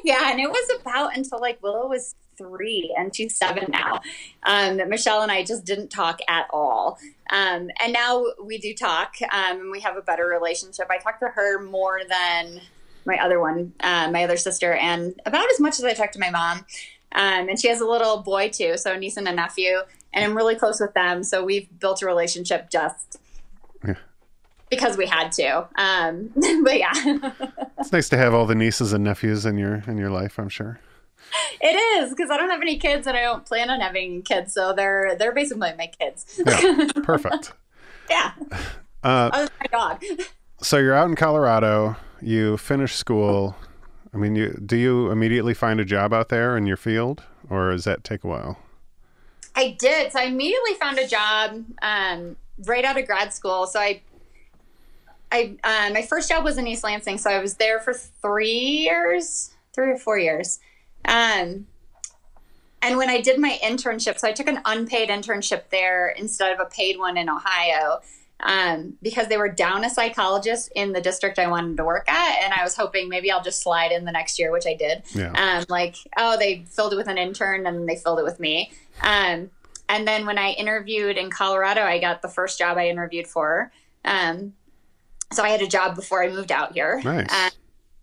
yeah, 0.05 0.30
and 0.30 0.41
it 0.41 0.49
was 0.49 0.80
about 0.80 1.16
until 1.16 1.41
like 1.41 1.62
Willow 1.62 1.89
was 1.89 2.14
three 2.39 2.95
and 2.97 3.14
she's 3.14 3.37
seven 3.37 3.66
now. 3.70 4.01
Um, 4.45 4.80
Michelle 4.89 5.22
and 5.22 5.30
I 5.30 5.45
just 5.45 5.64
didn't 5.64 5.89
talk 5.89 6.20
at 6.28 6.47
all. 6.51 6.99
Um, 7.30 7.70
and 7.83 7.93
now 7.93 8.24
we 8.43 8.59
do 8.59 8.74
talk 8.74 9.14
um, 9.33 9.61
and 9.61 9.70
we 9.70 9.80
have 9.80 9.97
a 9.97 10.03
better 10.03 10.26
relationship. 10.26 10.87
I 10.91 10.99
talk 10.99 11.20
to 11.20 11.28
her 11.28 11.62
more 11.62 12.01
than 12.09 12.61
my 13.05 13.18
other 13.18 13.41
one, 13.41 13.72
uh, 13.80 14.11
my 14.11 14.24
other 14.24 14.37
sister, 14.37 14.74
and 14.74 15.20
about 15.26 15.51
as 15.51 15.61
much 15.61 15.78
as 15.78 15.85
I 15.85 15.95
talk 15.95 16.12
to 16.12 16.20
my 16.20 16.30
mom. 16.30 16.64
Um, 17.14 17.49
and 17.49 17.61
she 17.61 17.68
has 17.68 17.80
a 17.80 17.87
little 17.87 18.22
boy 18.22 18.49
too, 18.49 18.76
so 18.78 18.97
niece 18.97 19.16
and 19.16 19.28
a 19.28 19.33
nephew, 19.33 19.80
and 20.14 20.24
I'm 20.24 20.37
really 20.37 20.55
close 20.55 20.80
with 20.80 20.95
them. 20.95 21.22
So 21.24 21.45
we've 21.45 21.68
built 21.78 22.03
a 22.03 22.07
relationship 22.07 22.70
just. 22.70 23.11
Because 24.73 24.97
we 24.97 25.07
had 25.07 25.31
to. 25.33 25.68
Um, 25.77 26.31
but 26.64 26.79
yeah, 26.79 26.93
it's 27.79 27.93
nice 27.93 28.09
to 28.09 28.16
have 28.16 28.35
all 28.35 28.47
the 28.47 28.55
nieces 28.55 28.93
and 28.93 29.05
nephews 29.05 29.47
in 29.47 29.59
your 29.59 29.85
in 29.87 29.99
your 29.99 30.11
life. 30.11 30.39
I'm 30.39 30.49
sure. 30.49 30.81
It 31.61 31.75
is 31.75 32.11
because 32.11 32.31
I 32.31 32.37
don't 32.37 32.51
have 32.51 32.61
any 32.61 32.79
kids 32.79 33.07
and 33.07 33.16
I 33.16 33.23
don't 33.23 33.47
plan 33.47 33.70
on 33.70 33.81
having 33.81 34.23
kids, 34.23 34.53
so 34.53 34.73
they're 34.73 35.16
they're 35.16 35.33
basically 35.33 35.73
my 35.79 35.91
kids. 35.99 36.41
yeah, 36.45 36.89
perfect. 37.03 37.53
yeah. 38.11 38.33
Uh, 39.03 39.31
oh, 39.33 39.49
my 39.61 39.66
dog. 39.70 40.05
So 40.61 40.79
you're 40.79 40.95
out 40.95 41.09
in 41.09 41.16
Colorado 41.16 41.97
you 42.23 42.57
finish 42.57 42.95
school. 42.95 43.57
I 44.14 44.16
mean, 44.16 44.37
you, 44.37 44.53
do 44.64 44.77
you 44.77 45.11
immediately 45.11 45.55
find 45.55 45.81
a 45.81 45.85
job 45.85 46.12
out 46.12 46.29
there 46.29 46.57
in 46.57 46.66
your 46.66 46.77
field, 46.77 47.25
or 47.51 47.73
does 47.73 47.85
that 47.85 48.05
take 48.05 48.25
a 48.25 48.29
while? 48.29 48.59
I 49.55 49.77
did. 49.79 50.12
So 50.12 50.20
I 50.20 50.25
immediately 50.25 50.75
found 50.75 50.99
a 50.99 51.07
job 51.07 51.64
um, 51.83 52.37
right 52.64 52.85
out 52.85 52.99
of 52.99 53.07
grad 53.07 53.33
school. 53.33 53.66
So 53.66 53.81
I, 53.81 54.03
I 55.33 55.57
uh, 55.64 55.93
my 55.93 56.03
first 56.03 56.28
job 56.28 56.45
was 56.45 56.59
in 56.59 56.66
East 56.66 56.85
Lansing. 56.85 57.18
So 57.18 57.30
I 57.30 57.41
was 57.41 57.55
there 57.55 57.80
for 57.80 57.95
three 57.95 58.53
years, 58.53 59.51
three 59.74 59.91
or 59.91 59.97
four 59.97 60.18
years. 60.18 60.61
Um, 61.07 61.66
and 62.83 62.99
when 62.99 63.09
I 63.09 63.20
did 63.20 63.41
my 63.41 63.59
internship, 63.62 64.18
so 64.18 64.28
I 64.28 64.33
took 64.33 64.49
an 64.49 64.61
unpaid 64.64 65.09
internship 65.09 65.70
there 65.70 66.09
instead 66.09 66.53
of 66.53 66.61
a 66.61 66.66
paid 66.66 66.99
one 66.99 67.16
in 67.16 67.28
Ohio 67.28 68.01
um, 68.41 68.95
because 69.01 69.28
they 69.28 69.37
were 69.37 69.49
down 69.49 69.85
a 69.85 69.91
psychologist 69.91 70.70
in 70.74 70.93
the 70.93 71.01
district 71.01 71.39
I 71.39 71.47
wanted 71.47 71.76
to 71.76 71.85
work 71.85 72.11
at. 72.11 72.43
And 72.43 72.53
I 72.53 72.64
was 72.64 72.76
hoping 72.76 73.09
maybe 73.09 73.30
I'll 73.30 73.43
just 73.43 73.62
slide 73.62 73.93
in 73.93 74.05
the 74.05 74.12
next 74.12 74.39
year, 74.39 74.51
which 74.51 74.66
I 74.66 74.74
did. 74.74 75.03
Yeah. 75.14 75.33
Um, 75.33 75.64
like, 75.68 75.97
oh, 76.16 76.37
they 76.37 76.64
filled 76.68 76.93
it 76.93 76.97
with 76.97 77.09
an 77.09 77.18
intern 77.18 77.66
and 77.66 77.89
they 77.89 77.97
filled 77.97 78.18
it 78.18 78.24
with 78.24 78.41
me. 78.41 78.72
Um, 79.01 79.51
and 79.89 80.07
then 80.07 80.26
when 80.26 80.39
I 80.39 80.51
interviewed 80.51 81.16
in 81.16 81.30
Colorado, 81.30 81.83
I 81.83 82.01
got 82.01 82.20
the 82.20 82.28
first 82.28 82.59
job 82.59 82.78
I 82.78 82.89
interviewed 82.89 83.28
for. 83.28 83.70
Um, 84.05 84.55
so 85.33 85.43
I 85.43 85.49
had 85.49 85.62
a 85.62 85.66
job 85.66 85.97
before 85.97 86.22
I 86.22 86.28
moved 86.28 86.53
out 86.53 86.72
here. 86.72 87.01
Nice. 87.05 87.26
Uh, 87.30 87.51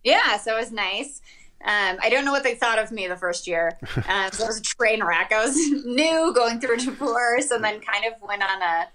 yeah, 0.04 0.38
so 0.38 0.56
it 0.56 0.60
was 0.60 0.72
nice. 0.72 1.22
Um, 1.62 1.98
I 2.02 2.10
don't 2.10 2.24
know 2.24 2.32
what 2.32 2.44
they 2.44 2.56
thought 2.56 2.80
of 2.80 2.92
me 2.92 3.08
the 3.08 3.18
first 3.18 3.48
year. 3.48 3.78
Um, 4.10 4.32
so 4.32 4.46
it 4.46 4.48
was 4.48 4.60
a 4.60 4.64
train 4.64 5.04
wreck. 5.04 5.32
I 5.32 5.44
was 5.44 5.56
new, 5.86 6.34
going 6.34 6.60
through 6.60 6.76
a 6.76 6.78
divorce, 6.78 7.52
and 7.52 7.64
then 7.64 7.80
kind 7.80 8.06
of 8.06 8.14
went 8.28 8.42
on 8.42 8.62
a, 8.62 8.88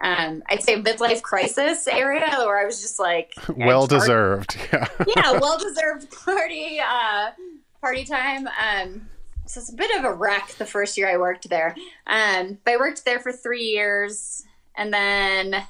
um, 0.00 0.42
I'd 0.48 0.62
say 0.62 0.80
midlife 0.80 1.20
crisis 1.20 1.86
area 1.86 2.26
where 2.38 2.58
I 2.58 2.64
was 2.64 2.80
just 2.80 2.98
like, 2.98 3.34
well 3.56 3.86
deserved. 3.86 4.56
Yeah. 4.72 4.88
yeah, 5.14 5.32
well 5.32 5.58
deserved 5.58 6.10
party, 6.10 6.80
uh, 6.80 7.32
party 7.80 8.04
time. 8.04 8.46
Um, 8.46 9.08
so 9.46 9.60
it's 9.60 9.70
a 9.70 9.76
bit 9.76 9.94
of 9.98 10.04
a 10.04 10.14
wreck 10.14 10.48
the 10.58 10.64
first 10.64 10.96
year 10.96 11.10
I 11.10 11.18
worked 11.18 11.50
there. 11.50 11.76
Um, 12.06 12.58
but 12.64 12.74
I 12.74 12.76
worked 12.78 13.04
there 13.04 13.20
for 13.20 13.32
three 13.32 13.64
years, 13.64 14.44
and 14.74 14.92
then 14.92 15.66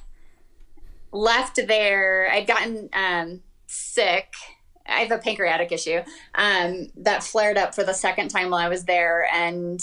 left 1.13 1.55
there. 1.67 2.29
I'd 2.31 2.47
gotten 2.47 2.89
um, 2.91 3.41
sick. 3.67 4.33
I 4.85 4.99
have 4.99 5.11
a 5.11 5.17
pancreatic 5.17 5.71
issue 5.71 6.01
um, 6.35 6.87
that 6.97 7.23
flared 7.23 7.57
up 7.57 7.73
for 7.73 7.83
the 7.83 7.93
second 7.93 8.29
time 8.29 8.49
while 8.49 8.59
I 8.59 8.67
was 8.67 8.83
there, 8.83 9.25
and 9.33 9.81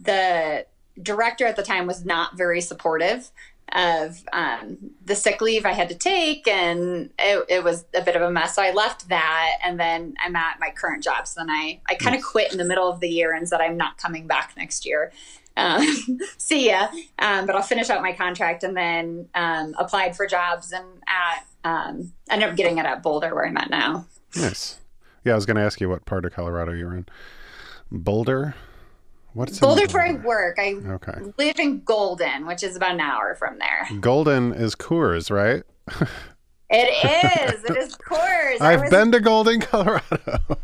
the 0.00 0.66
director 1.00 1.46
at 1.46 1.56
the 1.56 1.62
time 1.62 1.86
was 1.86 2.04
not 2.04 2.36
very 2.36 2.60
supportive 2.60 3.30
of 3.72 4.22
um, 4.34 4.76
the 5.04 5.14
sick 5.14 5.40
leave 5.40 5.64
I 5.64 5.72
had 5.72 5.88
to 5.88 5.94
take, 5.94 6.46
and 6.46 7.10
it, 7.18 7.46
it, 7.48 7.64
was 7.64 7.86
a 7.94 8.02
bit 8.02 8.16
of 8.16 8.22
a 8.22 8.30
mess. 8.30 8.54
So 8.54 8.62
I 8.62 8.72
left 8.72 9.08
that, 9.08 9.58
and 9.64 9.80
then 9.80 10.14
I'm 10.22 10.36
at 10.36 10.60
my 10.60 10.70
current 10.70 11.02
job. 11.02 11.26
So 11.26 11.40
then 11.40 11.48
I, 11.48 11.80
I 11.88 11.94
kind 11.94 12.14
of 12.14 12.22
quit 12.22 12.52
in 12.52 12.58
the 12.58 12.64
middle 12.64 12.88
of 12.88 13.00
the 13.00 13.08
year 13.08 13.32
and 13.32 13.48
said 13.48 13.60
I'm 13.60 13.78
not 13.78 13.96
coming 13.96 14.26
back 14.26 14.52
next 14.56 14.84
year. 14.84 15.12
Um, 15.56 15.86
see 16.38 16.70
ya. 16.70 16.88
Um, 17.18 17.46
but 17.46 17.54
I'll 17.54 17.62
finish 17.62 17.90
out 17.90 18.02
my 18.02 18.12
contract 18.12 18.64
and 18.64 18.76
then 18.76 19.28
um, 19.34 19.74
applied 19.78 20.16
for 20.16 20.26
jobs 20.26 20.72
and 20.72 20.84
at 21.06 21.46
um, 21.64 22.12
ended 22.30 22.48
up 22.48 22.56
getting 22.56 22.78
it 22.78 22.86
at 22.86 23.02
Boulder 23.02 23.34
where 23.34 23.46
I'm 23.46 23.56
at 23.56 23.70
now. 23.70 24.06
Nice. 24.36 24.80
Yeah, 25.24 25.32
I 25.32 25.34
was 25.36 25.46
going 25.46 25.56
to 25.56 25.62
ask 25.62 25.80
you 25.80 25.88
what 25.88 26.04
part 26.04 26.24
of 26.24 26.32
Colorado 26.32 26.72
you're 26.72 26.94
in. 26.94 27.06
Boulder. 27.90 28.54
What's 29.34 29.58
Boulder's 29.58 29.94
where 29.94 30.02
I 30.02 30.12
work. 30.12 30.58
I 30.58 30.74
okay. 30.74 31.32
live 31.38 31.58
in 31.58 31.80
Golden, 31.84 32.46
which 32.46 32.62
is 32.62 32.76
about 32.76 32.92
an 32.92 33.00
hour 33.00 33.34
from 33.36 33.58
there. 33.58 33.88
Golden 34.00 34.52
is 34.52 34.74
Coors, 34.74 35.30
right? 35.30 35.62
it 36.68 37.54
is. 37.54 37.64
It 37.64 37.76
is 37.76 37.96
Coors. 37.96 38.60
I've 38.60 38.82
was... 38.82 38.90
been 38.90 39.12
to 39.12 39.20
Golden, 39.20 39.60
Colorado. 39.60 40.38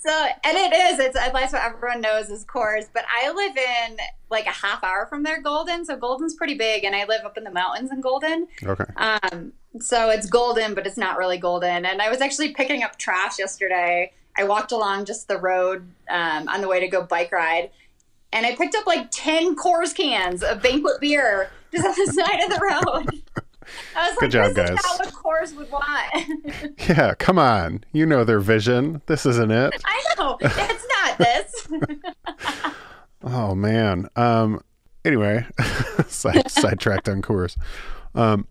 so, 0.00 0.26
and 0.44 0.56
it 0.56 0.72
is. 0.72 0.98
It's 0.98 1.14
that's 1.14 1.52
what 1.52 1.62
everyone 1.62 2.00
knows 2.00 2.28
is 2.30 2.44
Coors. 2.44 2.86
But 2.92 3.04
I 3.14 3.30
live 3.30 3.56
in 3.56 3.96
like 4.30 4.46
a 4.46 4.50
half 4.50 4.82
hour 4.82 5.06
from 5.06 5.22
there, 5.22 5.40
Golden. 5.40 5.84
So 5.84 5.96
Golden's 5.96 6.34
pretty 6.34 6.54
big, 6.54 6.84
and 6.84 6.94
I 6.96 7.04
live 7.04 7.24
up 7.24 7.36
in 7.36 7.44
the 7.44 7.50
mountains 7.50 7.90
in 7.90 8.00
Golden. 8.00 8.48
Okay. 8.62 8.84
Um. 8.96 9.52
So 9.78 10.10
it's 10.10 10.26
Golden, 10.26 10.74
but 10.74 10.86
it's 10.86 10.96
not 10.96 11.16
really 11.16 11.38
Golden. 11.38 11.86
And 11.86 12.02
I 12.02 12.10
was 12.10 12.20
actually 12.20 12.52
picking 12.54 12.82
up 12.82 12.98
trash 12.98 13.38
yesterday 13.38 14.12
I 14.36 14.44
walked 14.44 14.72
along 14.72 15.04
just 15.04 15.28
the 15.28 15.38
road 15.38 15.86
um, 16.08 16.48
on 16.48 16.60
the 16.60 16.68
way 16.68 16.80
to 16.80 16.88
go 16.88 17.02
bike 17.02 17.32
ride, 17.32 17.70
and 18.32 18.46
I 18.46 18.54
picked 18.54 18.74
up 18.74 18.86
like 18.86 19.10
ten 19.10 19.56
Coors 19.56 19.94
cans 19.94 20.42
of 20.42 20.62
banquet 20.62 21.00
beer 21.00 21.50
just 21.72 21.84
on 21.84 21.94
the 22.06 22.12
side 22.12 22.40
of 22.42 22.50
the 22.50 22.60
road. 22.62 23.22
Good 24.18 24.22
like, 24.22 24.30
job, 24.30 24.54
guys. 24.54 24.78
what 24.98 25.12
Coors 25.12 25.56
would 25.56 25.70
want. 25.70 26.78
yeah, 26.88 27.14
come 27.14 27.38
on. 27.38 27.84
You 27.92 28.06
know 28.06 28.24
their 28.24 28.40
vision. 28.40 29.02
This 29.06 29.26
isn't 29.26 29.50
it. 29.50 29.74
I 29.84 30.04
know. 30.18 30.38
It's 30.40 30.86
not 30.88 31.18
this. 31.18 31.68
oh 33.22 33.54
man. 33.54 34.08
Um. 34.16 34.60
Anyway, 35.04 35.46
side 36.06 36.50
sidetracked 36.50 37.08
on 37.08 37.22
Coors. 37.22 37.56
Um 38.14 38.46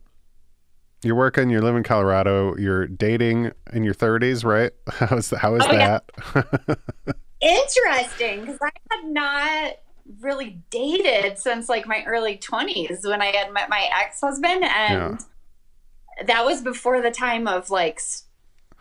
you're 1.01 1.15
working, 1.15 1.49
you 1.49 1.61
live 1.61 1.77
in 1.77 1.83
Colorado, 1.83 2.57
you're 2.57 2.85
dating 2.85 3.53
in 3.71 3.85
your 3.85 3.93
30s, 3.93 4.43
right? 4.43 4.71
How's 4.89 5.29
how 5.29 5.55
is 5.55 5.63
oh, 5.65 5.71
that? 5.71 6.03
Yeah. 6.35 7.13
Interesting, 7.41 8.41
because 8.41 8.57
I 8.61 8.69
had 8.91 9.05
not 9.05 9.75
really 10.19 10.61
dated 10.69 11.37
since 11.37 11.69
like 11.69 11.85
my 11.87 12.03
early 12.05 12.37
20s 12.37 13.07
when 13.07 13.21
I 13.21 13.27
had 13.27 13.53
met 13.53 13.69
my 13.69 13.87
ex 13.93 14.21
husband, 14.21 14.63
and 14.63 15.19
yeah. 15.19 16.23
that 16.25 16.45
was 16.45 16.61
before 16.61 17.01
the 17.01 17.11
time 17.11 17.47
of 17.47 17.69
like 17.69 18.01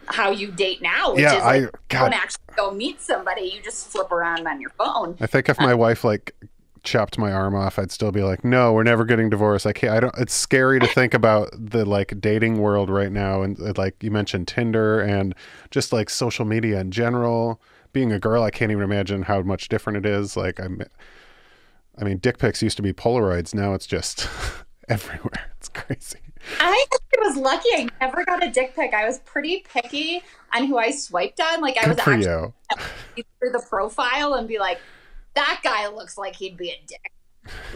how 0.07 0.31
you 0.31 0.51
date 0.51 0.83
now, 0.83 1.13
which 1.13 1.23
yeah, 1.23 1.37
is 1.37 1.45
like, 1.45 1.77
I 1.91 2.01
don't 2.01 2.15
actually 2.15 2.45
go 2.57 2.71
meet 2.71 3.01
somebody, 3.01 3.53
you 3.55 3.63
just 3.63 3.89
flip 3.89 4.11
around 4.11 4.47
on 4.47 4.61
your 4.61 4.71
phone. 4.71 5.17
I 5.21 5.27
think 5.27 5.49
if 5.49 5.59
my 5.59 5.73
um, 5.73 5.79
wife 5.79 6.05
like 6.05 6.35
chopped 6.83 7.19
my 7.19 7.33
arm 7.33 7.55
off, 7.55 7.79
I'd 7.79 7.91
still 7.91 8.13
be 8.13 8.23
like, 8.23 8.45
no, 8.45 8.73
we're 8.73 8.83
never 8.83 9.05
getting 9.05 9.31
divorced. 9.31 9.67
I 9.67 9.73
can't, 9.73 9.93
I 9.93 10.01
don't, 10.01 10.15
it's 10.19 10.35
scary 10.35 10.81
to 10.81 10.87
think 10.87 11.15
about 11.15 11.51
the 11.53 11.85
like 11.85 12.21
dating 12.21 12.59
world 12.59 12.91
right 12.91 13.13
now. 13.13 13.43
And 13.43 13.61
uh, 13.61 13.75
like 13.77 14.03
you 14.03 14.11
mentioned 14.11 14.49
Tinder 14.49 15.01
and 15.01 15.35
just 15.71 15.93
like 15.93 16.11
social 16.11 16.45
media 16.45 16.81
in 16.81 16.91
general. 16.91 17.61
Being 17.93 18.13
a 18.13 18.19
girl, 18.19 18.43
I 18.43 18.51
can't 18.51 18.71
even 18.71 18.85
imagine 18.85 19.23
how 19.23 19.41
much 19.43 19.69
different 19.69 19.97
it 19.99 20.07
is. 20.07 20.37
Like 20.37 20.61
I'm, 20.61 20.83
I 22.01 22.05
mean, 22.05 22.19
dick 22.19 22.39
pics 22.39 22.63
used 22.63 22.77
to 22.77 22.83
be 22.83 22.93
Polaroids. 22.93 23.55
Now 23.55 23.75
it's 23.75 23.87
just 23.87 24.29
everywhere. 24.89 25.33
It's 25.59 25.69
crazy. 25.71 26.21
I 26.61 26.87
was 27.19 27.37
lucky. 27.37 27.69
I 27.73 27.89
never 28.01 28.25
got 28.25 28.45
a 28.45 28.49
dick 28.49 28.77
pic. 28.77 28.95
I 28.95 29.05
was 29.05 29.19
pretty 29.19 29.67
picky 29.73 30.23
on 30.55 30.67
who 30.67 30.79
I 30.79 30.93
swiped 30.93 31.41
on. 31.41 31.61
Like 31.61 31.77
I 31.77 31.81
Good 31.81 31.89
was 31.89 31.99
actually 31.99 32.53
you. 33.17 33.25
through 33.41 33.51
the 33.51 33.65
profile 33.69 34.35
and 34.35 34.47
be 34.47 34.61
like, 34.61 34.79
that 35.35 35.61
guy 35.65 35.89
looks 35.89 36.17
like 36.17 36.37
he'd 36.37 36.57
be 36.57 36.71
a 36.71 36.81
dick. 36.87 37.13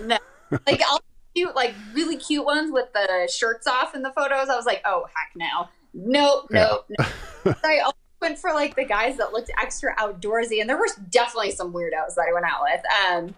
No. 0.04 0.16
like 0.64 0.80
all 0.88 1.00
cute, 1.34 1.56
like 1.56 1.74
really 1.92 2.16
cute 2.16 2.44
ones 2.44 2.70
with 2.72 2.92
the 2.92 3.28
shirts 3.32 3.66
off 3.66 3.96
in 3.96 4.02
the 4.02 4.12
photos. 4.12 4.48
I 4.48 4.54
was 4.54 4.66
like, 4.66 4.82
oh 4.84 5.06
heck 5.12 5.30
no. 5.34 5.68
Nope, 5.94 6.46
nope, 6.50 6.86
yeah. 6.88 7.08
no. 7.44 7.52
so 7.52 7.58
I 7.64 7.90
went 8.20 8.38
for 8.38 8.52
like 8.52 8.76
the 8.76 8.84
guys 8.84 9.16
that 9.18 9.32
looked 9.32 9.50
extra 9.60 9.94
outdoorsy, 9.96 10.60
and 10.60 10.70
there 10.70 10.78
were 10.78 10.86
definitely 11.10 11.50
some 11.50 11.72
weirdos 11.72 12.14
that 12.14 12.26
I 12.28 12.32
went 12.32 12.46
out 12.46 12.62
with. 12.62 12.80
Um, 13.06 13.34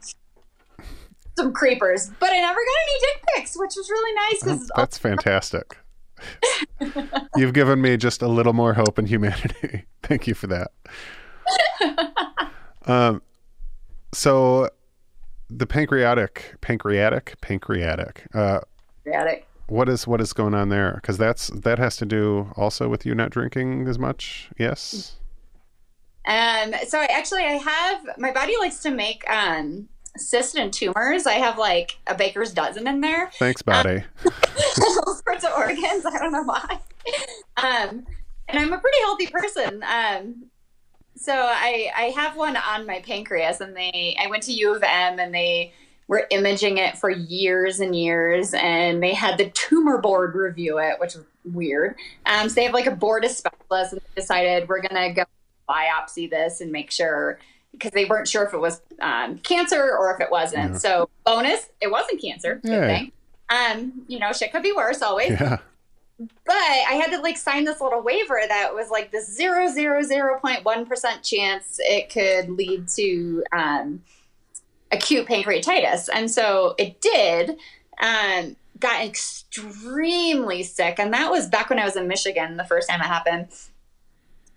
some 1.36 1.52
creepers, 1.52 2.10
but 2.20 2.30
I 2.30 2.40
never 2.40 2.54
got 2.54 2.82
any 2.82 3.00
dick 3.00 3.24
pics, 3.34 3.56
which 3.58 3.74
was 3.76 3.90
really 3.90 4.14
nice. 4.14 4.42
Because 4.42 4.70
that's 4.76 4.98
fantastic. 4.98 5.78
You've 7.36 7.54
given 7.54 7.80
me 7.80 7.96
just 7.96 8.22
a 8.22 8.28
little 8.28 8.52
more 8.52 8.74
hope 8.74 8.98
in 8.98 9.06
humanity. 9.06 9.84
Thank 10.02 10.26
you 10.26 10.34
for 10.34 10.46
that. 10.48 10.70
Um, 12.86 13.22
so 14.12 14.68
the 15.48 15.66
pancreatic, 15.66 16.56
pancreatic, 16.60 17.40
pancreatic. 17.40 18.26
Uh, 18.34 18.60
pancreatic. 19.04 19.46
What 19.68 19.88
is 19.88 20.06
what 20.06 20.20
is 20.20 20.32
going 20.32 20.54
on 20.54 20.68
there? 20.68 20.92
Because 20.96 21.16
that's 21.16 21.48
that 21.48 21.78
has 21.78 21.96
to 21.96 22.06
do 22.06 22.52
also 22.56 22.88
with 22.88 23.06
you 23.06 23.14
not 23.14 23.30
drinking 23.30 23.88
as 23.88 23.98
much. 23.98 24.50
Yes. 24.58 25.16
Um. 26.26 26.74
So 26.86 27.00
I 27.00 27.06
actually 27.06 27.44
I 27.44 27.52
have 27.52 28.18
my 28.18 28.30
body 28.32 28.56
likes 28.58 28.80
to 28.80 28.90
make 28.90 29.28
um 29.30 29.88
cysts 30.16 30.54
and 30.54 30.72
tumors. 30.72 31.26
I 31.26 31.34
have 31.34 31.58
like 31.58 31.98
a 32.06 32.14
baker's 32.14 32.52
dozen 32.52 32.86
in 32.86 33.00
there. 33.00 33.30
Thanks, 33.38 33.62
body. 33.62 34.04
Um, 34.24 34.32
all 35.06 35.14
sorts 35.14 35.44
of 35.44 35.52
organs. 35.56 36.06
I 36.06 36.18
don't 36.18 36.32
know 36.32 36.44
why. 36.44 36.80
Um, 37.56 38.06
and 38.48 38.58
I'm 38.58 38.72
a 38.72 38.78
pretty 38.78 38.98
healthy 39.02 39.26
person. 39.26 39.82
Um, 39.82 40.46
so 41.16 41.32
I 41.32 41.90
I 41.96 42.02
have 42.16 42.36
one 42.36 42.56
on 42.56 42.86
my 42.86 43.00
pancreas, 43.00 43.60
and 43.60 43.76
they 43.76 44.16
I 44.20 44.28
went 44.28 44.42
to 44.44 44.52
U 44.52 44.74
of 44.74 44.82
M, 44.82 45.18
and 45.18 45.34
they 45.34 45.72
were 46.06 46.26
imaging 46.30 46.78
it 46.78 46.98
for 46.98 47.10
years 47.10 47.80
and 47.80 47.96
years, 47.96 48.52
and 48.54 49.02
they 49.02 49.14
had 49.14 49.38
the 49.38 49.50
tumor 49.50 49.98
board 49.98 50.34
review 50.34 50.78
it, 50.78 51.00
which 51.00 51.14
was 51.14 51.24
weird. 51.44 51.96
Um, 52.26 52.48
so 52.48 52.56
they 52.56 52.64
have 52.64 52.74
like 52.74 52.86
a 52.86 52.94
board 52.94 53.24
of 53.24 53.30
specialists, 53.30 53.92
and 53.92 54.00
they 54.00 54.20
decided 54.20 54.68
we're 54.68 54.82
gonna 54.82 55.12
go 55.14 55.24
biopsy 55.68 56.28
this 56.28 56.60
and 56.60 56.70
make 56.70 56.90
sure 56.90 57.38
because 57.74 57.92
they 57.92 58.06
weren't 58.06 58.28
sure 58.28 58.44
if 58.44 58.54
it 58.54 58.58
was 58.58 58.80
um, 59.00 59.38
cancer 59.38 59.96
or 59.96 60.14
if 60.14 60.20
it 60.20 60.30
wasn't. 60.30 60.72
Yeah. 60.72 60.78
So 60.78 61.10
bonus, 61.24 61.68
it 61.80 61.90
wasn't 61.90 62.20
cancer. 62.20 62.60
Good. 62.64 63.10
Um, 63.50 64.04
you 64.08 64.18
know, 64.18 64.32
shit 64.32 64.52
could 64.52 64.62
be 64.62 64.72
worse 64.72 65.02
always. 65.02 65.30
Yeah 65.30 65.58
but 66.18 66.54
I 66.54 67.00
had 67.02 67.10
to 67.10 67.20
like 67.20 67.36
sign 67.36 67.64
this 67.64 67.80
little 67.80 68.02
waiver 68.02 68.40
that 68.46 68.74
was 68.74 68.90
like 68.90 69.10
this 69.10 69.34
zero 69.34 69.68
zero 69.68 70.02
zero 70.02 70.38
point 70.38 70.64
one 70.64 70.86
percent 70.86 71.22
chance 71.22 71.78
it 71.80 72.10
could 72.10 72.50
lead 72.50 72.88
to 72.96 73.44
um, 73.52 74.02
acute 74.92 75.26
pancreatitis, 75.26 76.08
and 76.12 76.30
so 76.30 76.74
it 76.78 77.00
did. 77.00 77.56
Um, 78.00 78.56
got 78.78 79.04
extremely 79.04 80.62
sick, 80.62 80.98
and 80.98 81.12
that 81.14 81.30
was 81.30 81.48
back 81.48 81.70
when 81.70 81.78
I 81.78 81.84
was 81.84 81.96
in 81.96 82.08
Michigan 82.08 82.56
the 82.56 82.64
first 82.64 82.88
time 82.88 83.00
it 83.00 83.04
happened. 83.04 83.48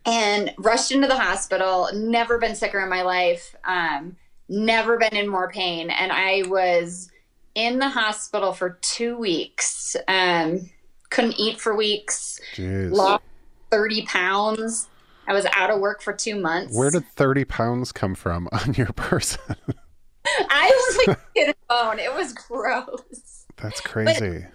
And 0.07 0.53
rushed 0.57 0.91
into 0.91 1.07
the 1.07 1.17
hospital. 1.17 1.89
Never 1.93 2.37
been 2.37 2.55
sicker 2.55 2.79
in 2.79 2.89
my 2.89 3.01
life. 3.01 3.55
Um, 3.65 4.15
never 4.49 4.97
been 4.97 5.15
in 5.15 5.27
more 5.27 5.49
pain, 5.51 5.89
and 5.89 6.11
I 6.11 6.43
was 6.47 7.11
in 7.55 7.79
the 7.79 7.89
hospital 7.89 8.53
for 8.53 8.77
two 8.81 9.17
weeks. 9.17 9.95
Um, 10.07 10.69
couldn't 11.09 11.39
eat 11.39 11.59
for 11.59 11.75
weeks, 11.75 12.39
Jeez. 12.55 12.91
lost 12.91 13.23
30 13.71 14.05
pounds. 14.05 14.87
I 15.27 15.33
was 15.33 15.45
out 15.53 15.69
of 15.69 15.79
work 15.79 16.01
for 16.01 16.13
two 16.13 16.39
months. 16.39 16.77
Where 16.77 16.89
did 16.89 17.05
30 17.15 17.45
pounds 17.45 17.91
come 17.91 18.15
from 18.15 18.47
on 18.53 18.73
your 18.75 18.93
person? 18.93 19.55
I 20.25 20.71
was 20.97 21.07
like 21.07 21.19
in 21.35 21.49
a 21.49 21.55
bone. 21.67 21.99
It 21.99 22.13
was 22.13 22.33
gross. 22.33 23.45
That's 23.57 23.81
crazy. 23.81 24.45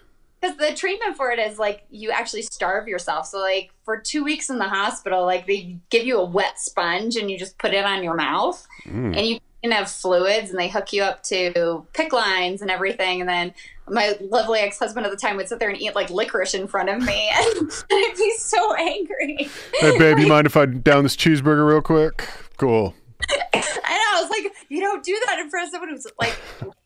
Because 0.43 0.57
the 0.57 0.75
treatment 0.75 1.17
for 1.17 1.31
it 1.31 1.39
is 1.39 1.59
like 1.59 1.85
you 1.89 2.11
actually 2.11 2.43
starve 2.43 2.89
yourself. 2.89 3.27
So 3.29 3.39
like 3.39 3.71
for 3.85 3.97
two 3.97 4.25
weeks 4.25 4.51
in 4.51 4.59
the 4.59 4.69
hospital, 4.69 5.25
like 5.25 5.47
they 5.47 5.79
give 5.89 6.05
you 6.05 6.19
a 6.19 6.25
wet 6.25 6.59
sponge 6.59 7.15
and 7.17 7.31
you 7.31 7.39
just 7.39 7.57
put 7.59 7.73
it 7.73 7.85
on 7.85 8.03
your 8.03 8.15
mouth, 8.15 8.67
Mm. 8.85 9.17
and 9.17 9.27
you 9.27 9.39
can 9.63 9.71
have 9.71 9.89
fluids, 9.89 10.51
and 10.51 10.59
they 10.59 10.69
hook 10.69 10.93
you 10.93 11.05
up 11.05 11.23
to 11.23 11.87
PICC 11.95 12.13
lines 12.13 12.63
and 12.63 12.71
everything, 12.73 13.21
and 13.21 13.31
then 13.31 13.55
my 13.89 14.17
lovely 14.21 14.59
ex 14.59 14.77
husband 14.81 15.07
at 15.07 15.13
the 15.13 15.17
time 15.17 15.37
would 15.37 15.47
sit 15.49 15.61
there 15.61 15.69
and 15.71 15.81
eat 15.81 15.95
like 15.95 16.11
licorice 16.11 16.55
in 16.55 16.67
front 16.67 16.89
of 16.89 17.01
me, 17.01 17.31
and 17.35 17.71
I'd 17.93 18.15
be 18.17 18.35
so 18.39 18.75
angry. 18.75 19.49
Hey, 19.79 19.97
babe, 19.99 20.19
you 20.19 20.27
mind 20.27 20.47
if 20.49 20.57
I 20.57 20.67
down 20.67 21.05
this 21.05 21.15
cheeseburger 21.15 21.69
real 21.69 21.81
quick? 21.81 22.27
Cool. 22.57 22.93
I 23.31 23.39
know. 23.55 24.19
I 24.19 24.21
was 24.21 24.31
like, 24.31 24.53
you 24.69 24.81
don't 24.81 25.05
do 25.05 25.17
that 25.27 25.39
in 25.39 25.49
front 25.49 25.69
of 25.69 25.73
someone 25.73 25.91
who's 25.91 26.07
like 26.21 26.37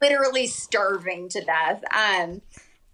literally 0.03 0.47
starving 0.47 1.31
to 1.31 1.43
death. 1.43 1.83
Um, 1.95 2.43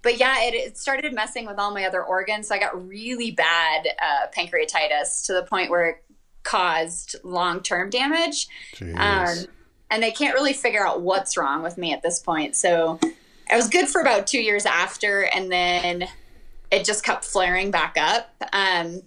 but 0.03 0.19
yeah, 0.19 0.43
it, 0.43 0.55
it 0.55 0.79
started 0.79 1.13
messing 1.13 1.47
with 1.47 1.59
all 1.59 1.73
my 1.73 1.87
other 1.87 2.03
organs. 2.03 2.49
So 2.49 2.55
I 2.55 2.59
got 2.59 2.87
really 2.87 3.31
bad 3.31 3.87
uh, 4.01 4.27
pancreatitis 4.37 5.27
to 5.27 5.33
the 5.33 5.43
point 5.43 5.71
where 5.71 5.87
it 5.91 6.05
caused 6.43 7.17
long 7.23 7.63
term 7.63 7.91
damage. 7.91 8.49
Um, 8.97 9.47
and 9.91 10.03
they 10.03 10.11
can't 10.11 10.35
really 10.35 10.55
figure 10.55 10.87
out 10.87 11.03
what's 11.03 11.37
wrong 11.37 11.63
with 11.63 11.79
me 11.79 11.93
at 11.93 12.03
this 12.03 12.19
point. 12.19 12.57
So 12.57 12.99
I 13.51 13.57
was 13.57 13.69
good 13.69 13.89
for 13.89 14.01
about 14.01 14.27
two 14.27 14.41
years 14.41 14.65
after, 14.65 15.29
and 15.35 15.53
then 15.53 16.09
it 16.71 16.85
just 16.85 17.05
kept 17.05 17.25
flaring 17.25 17.71
back 17.71 17.97
up. 17.99 18.35
Um, 18.53 19.03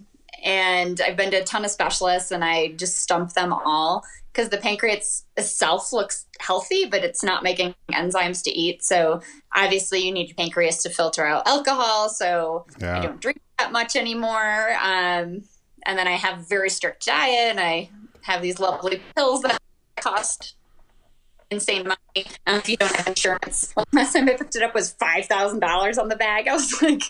and 0.46 1.00
I've 1.00 1.16
been 1.16 1.32
to 1.32 1.38
a 1.38 1.44
ton 1.44 1.64
of 1.64 1.70
specialists, 1.72 2.30
and 2.30 2.44
I 2.44 2.68
just 2.68 2.98
stump 2.98 3.32
them 3.32 3.52
all 3.52 4.04
because 4.32 4.48
the 4.48 4.58
pancreas 4.58 5.24
itself 5.36 5.92
looks 5.92 6.26
healthy, 6.38 6.86
but 6.86 7.02
it's 7.02 7.24
not 7.24 7.42
making 7.42 7.74
enzymes 7.90 8.44
to 8.44 8.50
eat. 8.50 8.84
So 8.84 9.20
obviously, 9.54 10.06
you 10.06 10.12
need 10.12 10.28
your 10.28 10.36
pancreas 10.36 10.82
to 10.84 10.90
filter 10.90 11.26
out 11.26 11.48
alcohol. 11.48 12.08
So 12.08 12.64
yeah. 12.80 12.98
I 12.98 13.02
don't 13.02 13.20
drink 13.20 13.40
that 13.58 13.72
much 13.72 13.96
anymore. 13.96 14.72
Um, 14.80 15.42
and 15.84 15.98
then 15.98 16.06
I 16.06 16.12
have 16.12 16.48
very 16.48 16.70
strict 16.70 17.06
diet, 17.06 17.50
and 17.50 17.60
I 17.60 17.90
have 18.22 18.40
these 18.40 18.60
lovely 18.60 19.02
pills 19.16 19.42
that 19.42 19.60
cost 19.96 20.54
insane 21.50 21.88
money. 21.88 22.26
Um, 22.46 22.58
if 22.58 22.68
you 22.68 22.76
don't 22.76 22.94
have 22.94 23.08
insurance, 23.08 23.74
last 23.92 24.12
time 24.12 24.28
I 24.28 24.34
picked 24.34 24.54
it 24.54 24.62
up 24.62 24.74
was 24.74 24.92
five 24.92 25.26
thousand 25.26 25.58
dollars 25.58 25.98
on 25.98 26.08
the 26.08 26.16
bag. 26.16 26.46
I 26.46 26.52
was 26.52 26.80
like, 26.82 27.02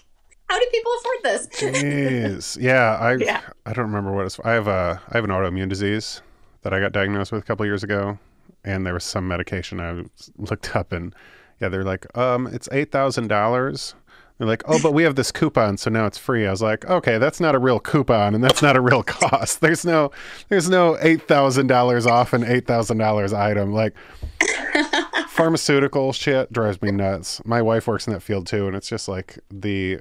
how 0.49 0.59
do 0.59 0.66
people 0.70 0.92
afford 1.01 1.16
this? 1.24 1.47
Jeez. 1.49 2.59
Yeah, 2.61 2.97
I 3.01 3.14
Yeah. 3.18 3.40
I 3.64 3.72
don't 3.72 3.86
remember 3.86 4.12
what 4.12 4.26
it's. 4.26 4.38
I 4.44 4.53
have 4.53 4.68
a 4.68 5.01
I 5.09 5.16
have 5.16 5.24
an 5.24 5.30
autoimmune 5.30 5.68
disease 5.68 6.22
that 6.62 6.72
I 6.72 6.80
got 6.80 6.92
diagnosed 6.92 7.32
with 7.32 7.42
a 7.42 7.47
couple 7.47 7.66
years 7.66 7.82
ago, 7.82 8.18
and 8.64 8.86
there 8.86 8.94
was 8.94 9.05
some 9.05 9.26
medication 9.28 9.80
I 9.80 10.05
looked 10.36 10.74
up, 10.76 10.92
and 10.92 11.14
yeah, 11.61 11.68
they're 11.68 11.84
like, 11.84 12.07
um, 12.16 12.47
it's 12.49 12.68
eight 12.72 12.92
thousand 12.92 13.28
dollars. 13.28 13.94
They're 14.38 14.47
like, 14.47 14.62
oh, 14.66 14.78
but 14.82 14.92
we 14.92 15.03
have 15.05 15.14
this 15.14 15.32
coupon, 15.32 15.78
so 15.78 15.88
now 15.88 16.05
it's 16.05 16.18
free. 16.18 16.47
I 16.47 16.51
was 16.51 16.61
like, 16.61 16.84
okay, 16.84 17.16
that's 17.16 17.40
not 17.40 17.55
a 17.55 17.59
real 17.59 17.80
coupon, 17.80 18.34
and 18.34 18.44
that's 18.44 18.61
not 18.61 18.76
a 18.76 18.82
real 18.82 19.03
cost. 19.05 19.62
There's 19.62 19.82
no, 19.82 20.11
there's 20.51 20.68
no 20.68 20.99
eight 21.01 21.26
thousand 21.26 21.68
dollars 21.68 22.07
off 22.07 22.34
an 22.34 22.44
eight 22.44 22.66
thousand 22.66 22.99
dollars 22.99 23.32
item. 23.32 23.72
Like, 23.72 23.94
pharmaceutical 25.28 26.12
shit 26.12 26.53
drives 26.53 26.82
me 26.82 26.90
nuts. 26.90 27.40
My 27.47 27.62
wife 27.62 27.86
works 27.86 28.07
in 28.07 28.12
that 28.12 28.20
field 28.20 28.47
too, 28.47 28.66
and 28.66 28.76
it's 28.76 28.88
just 28.88 29.09
like 29.09 29.38
the, 29.51 30.01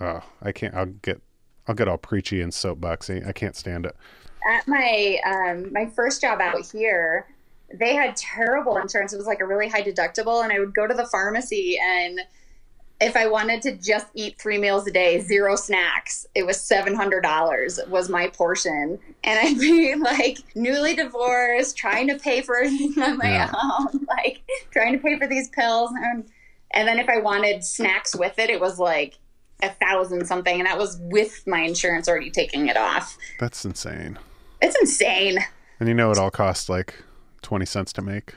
oh, 0.00 0.20
I 0.42 0.52
can't. 0.52 0.74
I'll 0.74 0.86
get, 0.86 1.20
I'll 1.66 1.74
get 1.74 1.88
all 1.88 1.98
preachy 1.98 2.40
and 2.40 2.52
soapboxy. 2.52 3.26
I 3.26 3.32
can't 3.32 3.56
stand 3.56 3.86
it. 3.86 3.96
At 4.50 4.66
my 4.68 5.18
um, 5.26 5.72
my 5.72 5.86
first 5.86 6.20
job 6.20 6.40
out 6.40 6.64
here, 6.70 7.26
they 7.72 7.94
had 7.94 8.14
terrible 8.16 8.76
insurance. 8.76 9.12
It 9.12 9.16
was 9.16 9.26
like 9.26 9.40
a 9.40 9.46
really 9.46 9.68
high 9.68 9.82
deductible, 9.82 10.42
and 10.44 10.52
I 10.52 10.58
would 10.58 10.74
go 10.74 10.86
to 10.86 10.94
the 10.94 11.06
pharmacy 11.06 11.78
and. 11.82 12.20
If 13.00 13.16
I 13.16 13.26
wanted 13.26 13.60
to 13.62 13.76
just 13.76 14.06
eat 14.14 14.40
three 14.40 14.56
meals 14.56 14.86
a 14.86 14.90
day, 14.92 15.18
zero 15.20 15.56
snacks, 15.56 16.26
it 16.36 16.46
was 16.46 16.60
seven 16.60 16.94
hundred 16.94 17.22
dollars 17.22 17.80
was 17.88 18.08
my 18.08 18.28
portion, 18.28 19.00
and 19.24 19.38
I'd 19.40 19.58
be 19.58 19.94
like 19.98 20.38
newly 20.54 20.94
divorced, 20.94 21.76
trying 21.76 22.06
to 22.08 22.16
pay 22.16 22.40
for 22.40 22.56
everything 22.64 23.02
on 23.02 23.18
my 23.18 23.24
Yeah. 23.30 23.52
own, 23.52 24.06
like 24.08 24.42
trying 24.70 24.92
to 24.92 25.00
pay 25.00 25.18
for 25.18 25.26
these 25.26 25.48
pills, 25.48 25.90
and 26.04 26.24
and 26.70 26.86
then 26.86 27.00
if 27.00 27.08
I 27.08 27.18
wanted 27.18 27.64
snacks 27.64 28.14
with 28.14 28.38
it, 28.38 28.48
it 28.48 28.60
was 28.60 28.78
like 28.78 29.18
a 29.62 29.70
thousand 29.70 30.26
something, 30.26 30.58
and 30.60 30.66
that 30.66 30.78
was 30.78 30.98
with 31.02 31.46
my 31.46 31.60
insurance 31.60 32.08
already 32.08 32.30
taking 32.30 32.68
it 32.68 32.76
off. 32.76 33.16
That's 33.40 33.64
insane. 33.64 34.18
It's 34.60 34.76
insane. 34.80 35.38
And 35.80 35.88
you 35.88 35.94
know, 35.94 36.10
it 36.10 36.18
all 36.18 36.30
costs 36.30 36.68
like 36.68 36.94
twenty 37.42 37.66
cents 37.66 37.92
to 37.94 38.02
make. 38.02 38.34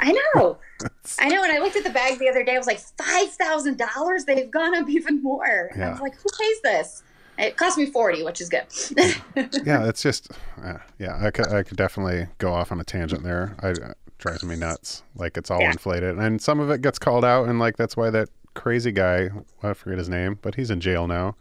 I 0.00 0.12
know. 0.34 0.58
I 1.20 1.28
know. 1.28 1.42
And 1.44 1.52
I 1.52 1.58
looked 1.58 1.76
at 1.76 1.84
the 1.84 1.90
bag 1.90 2.18
the 2.18 2.28
other 2.28 2.44
day. 2.44 2.54
I 2.54 2.58
was 2.58 2.66
like, 2.66 2.80
five 2.80 3.30
thousand 3.32 3.78
dollars. 3.78 4.24
They've 4.24 4.50
gone 4.50 4.74
up 4.74 4.88
even 4.88 5.22
more. 5.22 5.70
And 5.72 5.82
I 5.84 5.90
was 5.90 6.00
like, 6.00 6.14
who 6.16 6.28
pays 6.38 6.60
this? 6.62 7.02
It 7.38 7.56
cost 7.56 7.78
me 7.78 7.86
forty, 7.86 8.22
which 8.22 8.40
is 8.40 8.48
good. 8.48 8.64
yeah, 9.66 9.88
it's 9.88 10.02
just, 10.02 10.30
uh, 10.62 10.78
yeah, 10.98 11.18
I 11.20 11.30
could, 11.32 11.48
I 11.48 11.62
could 11.64 11.76
definitely 11.76 12.28
go 12.38 12.52
off 12.52 12.70
on 12.70 12.80
a 12.80 12.84
tangent 12.84 13.22
there. 13.24 13.56
I, 13.60 13.70
it 13.70 13.96
drives 14.18 14.44
me 14.44 14.54
nuts. 14.56 15.02
Like 15.16 15.36
it's 15.36 15.50
all 15.50 15.60
Yeah. 15.60 15.72
inflated, 15.72 16.16
and 16.18 16.40
some 16.40 16.60
of 16.60 16.70
it 16.70 16.80
gets 16.80 16.98
called 16.98 17.24
out, 17.24 17.48
and 17.48 17.58
like 17.58 17.76
that's 17.76 17.96
why 17.96 18.10
that 18.10 18.28
crazy 18.54 18.92
guy, 18.92 19.30
I 19.62 19.72
forget 19.74 19.98
his 19.98 20.08
name, 20.08 20.38
but 20.42 20.54
he's 20.54 20.70
in 20.70 20.80
jail 20.80 21.06
now, 21.06 21.36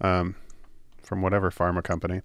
um, 0.00 0.36
from 1.02 1.22
whatever 1.22 1.50
pharma 1.50 1.82
company. 1.82 2.20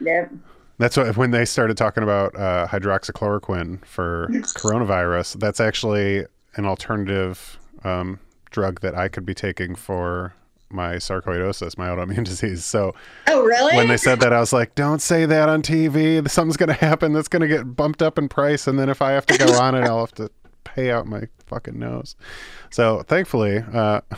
yep. 0.00 0.30
That's 0.78 0.96
what 0.96 1.16
when 1.16 1.30
they 1.30 1.46
started 1.46 1.76
talking 1.78 2.02
about 2.02 2.36
uh, 2.36 2.66
hydroxychloroquine 2.68 3.82
for 3.86 4.28
coronavirus. 4.30 5.40
That's 5.40 5.58
actually 5.58 6.26
an 6.56 6.66
alternative 6.66 7.58
um, 7.82 8.20
drug 8.50 8.80
that 8.82 8.94
I 8.94 9.08
could 9.08 9.24
be 9.24 9.32
taking 9.32 9.74
for 9.74 10.34
my 10.68 10.96
sarcoidosis, 10.96 11.78
my 11.78 11.86
autoimmune 11.88 12.24
disease. 12.26 12.64
So 12.66 12.94
Oh, 13.26 13.42
really? 13.42 13.74
when 13.74 13.88
they 13.88 13.96
said 13.96 14.20
that, 14.20 14.34
I 14.34 14.40
was 14.40 14.52
like, 14.52 14.74
"Don't 14.74 15.00
say 15.00 15.24
that 15.24 15.48
on 15.48 15.62
TV. 15.62 16.28
Something's 16.28 16.58
going 16.58 16.68
to 16.68 16.74
happen. 16.74 17.14
That's 17.14 17.28
going 17.28 17.40
to 17.42 17.48
get 17.48 17.74
bumped 17.74 18.02
up 18.02 18.18
in 18.18 18.28
price, 18.28 18.66
and 18.66 18.78
then 18.78 18.90
if 18.90 19.00
I 19.00 19.12
have 19.12 19.24
to 19.26 19.38
go 19.38 19.54
on 19.58 19.74
it, 19.74 19.84
I'll 19.84 20.00
have 20.00 20.14
to 20.16 20.30
pay 20.76 20.90
out 20.90 21.06
my 21.06 21.22
fucking 21.46 21.78
nose." 21.78 22.14
So 22.70 23.02
thankfully, 23.02 23.58
uh, 23.58 24.00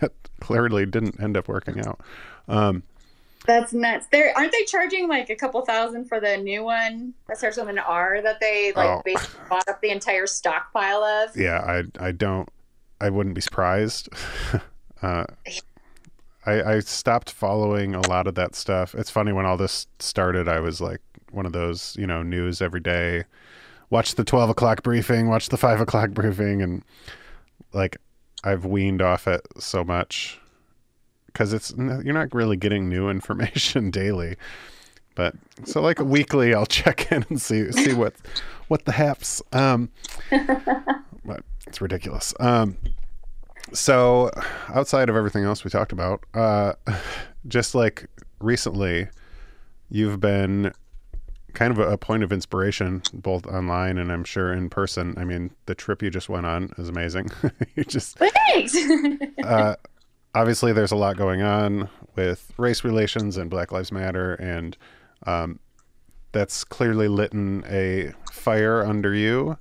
that 0.00 0.12
clearly 0.40 0.86
didn't 0.86 1.20
end 1.20 1.36
up 1.36 1.48
working 1.48 1.80
out. 1.80 2.00
Um, 2.48 2.82
That's 3.46 3.72
nuts. 3.72 4.06
They're 4.10 4.32
aren't 4.36 4.52
they 4.52 4.64
charging 4.64 5.08
like 5.08 5.28
a 5.30 5.36
couple 5.36 5.64
thousand 5.66 6.06
for 6.06 6.20
the 6.20 6.36
new 6.38 6.62
one 6.64 7.14
that 7.28 7.36
starts 7.38 7.56
with 7.56 7.68
an 7.68 7.78
R 7.78 8.20
that 8.22 8.40
they 8.40 8.72
like 8.74 8.88
Oh. 8.88 9.02
basically 9.04 9.40
bought 9.50 9.68
up 9.68 9.80
the 9.80 9.90
entire 9.90 10.26
stockpile 10.26 11.02
of? 11.02 11.36
yeah, 11.36 11.58
I 11.60 11.82
I 12.08 12.12
don't, 12.12 12.48
I 13.00 13.10
wouldn't 13.10 13.34
be 13.34 13.40
surprised. 13.40 14.08
uh, 15.02 15.24
I 16.46 16.62
I 16.74 16.78
stopped 16.80 17.30
following 17.30 17.94
a 17.94 18.06
lot 18.08 18.26
of 18.26 18.34
that 18.34 18.54
stuff. 18.54 18.94
It's 18.94 19.10
funny 19.10 19.32
when 19.32 19.46
all 19.46 19.56
this 19.56 19.86
started, 19.98 20.48
I 20.48 20.60
was 20.60 20.80
like 20.80 21.00
one 21.30 21.46
of 21.46 21.52
those, 21.52 21.96
you 21.98 22.06
know, 22.06 22.22
news 22.22 22.60
every 22.62 22.80
day. 22.80 23.24
Watch 23.90 24.14
the 24.14 24.24
twelve 24.24 24.50
o'clock 24.50 24.82
briefing. 24.82 25.28
Watch 25.28 25.48
the 25.48 25.56
five 25.56 25.80
o'clock 25.80 26.10
briefing, 26.10 26.62
and 26.62 26.82
like 27.72 27.96
I've 28.42 28.64
weaned 28.64 29.02
off 29.02 29.26
it 29.26 29.46
so 29.58 29.84
much 29.84 30.38
because 31.26 31.52
it's 31.52 31.72
you're 31.76 32.14
not 32.14 32.34
really 32.34 32.56
getting 32.56 32.88
new 32.88 33.08
information 33.10 33.90
daily. 33.90 34.36
But 35.14 35.34
so 35.64 35.80
like 35.80 36.00
weekly, 36.00 36.54
I'll 36.54 36.66
check 36.66 37.12
in 37.12 37.24
and 37.28 37.40
see 37.40 37.70
see 37.72 37.94
what 37.94 38.14
what 38.68 38.84
the 38.84 38.92
haps. 38.92 39.42
Um, 39.52 39.90
but 41.24 41.42
it's 41.66 41.80
ridiculous. 41.80 42.34
Um, 42.40 42.76
so 43.72 44.30
outside 44.68 45.08
of 45.08 45.16
everything 45.16 45.44
else 45.44 45.64
we 45.64 45.70
talked 45.70 45.92
about, 45.92 46.24
uh, 46.34 46.74
just 47.48 47.74
like 47.74 48.08
recently, 48.40 49.08
you've 49.88 50.20
been 50.20 50.72
kind 51.54 51.70
of 51.70 51.78
a, 51.78 51.92
a 51.92 51.98
point 51.98 52.22
of 52.22 52.32
inspiration, 52.32 53.02
both 53.12 53.46
online 53.46 53.98
and 53.98 54.12
I'm 54.12 54.24
sure 54.24 54.52
in 54.52 54.68
person. 54.68 55.14
I 55.16 55.24
mean, 55.24 55.50
the 55.66 55.74
trip 55.74 56.02
you 56.02 56.10
just 56.10 56.28
went 56.28 56.46
on 56.46 56.72
is 56.78 56.88
amazing. 56.88 57.30
you 57.74 57.84
just 57.84 58.18
Thanks. 58.18 58.76
uh, 59.44 59.76
obviously 60.34 60.72
there's 60.72 60.92
a 60.92 60.96
lot 60.96 61.16
going 61.16 61.42
on 61.42 61.88
with 62.16 62.52
race 62.56 62.84
relations 62.84 63.36
and 63.36 63.48
Black 63.48 63.72
Lives 63.72 63.92
Matter, 63.92 64.34
and 64.34 64.76
um, 65.26 65.58
that's 66.32 66.64
clearly 66.64 67.08
lit 67.08 67.32
in 67.32 67.64
a 67.68 68.12
fire 68.32 68.84
under 68.84 69.14
you. 69.14 69.56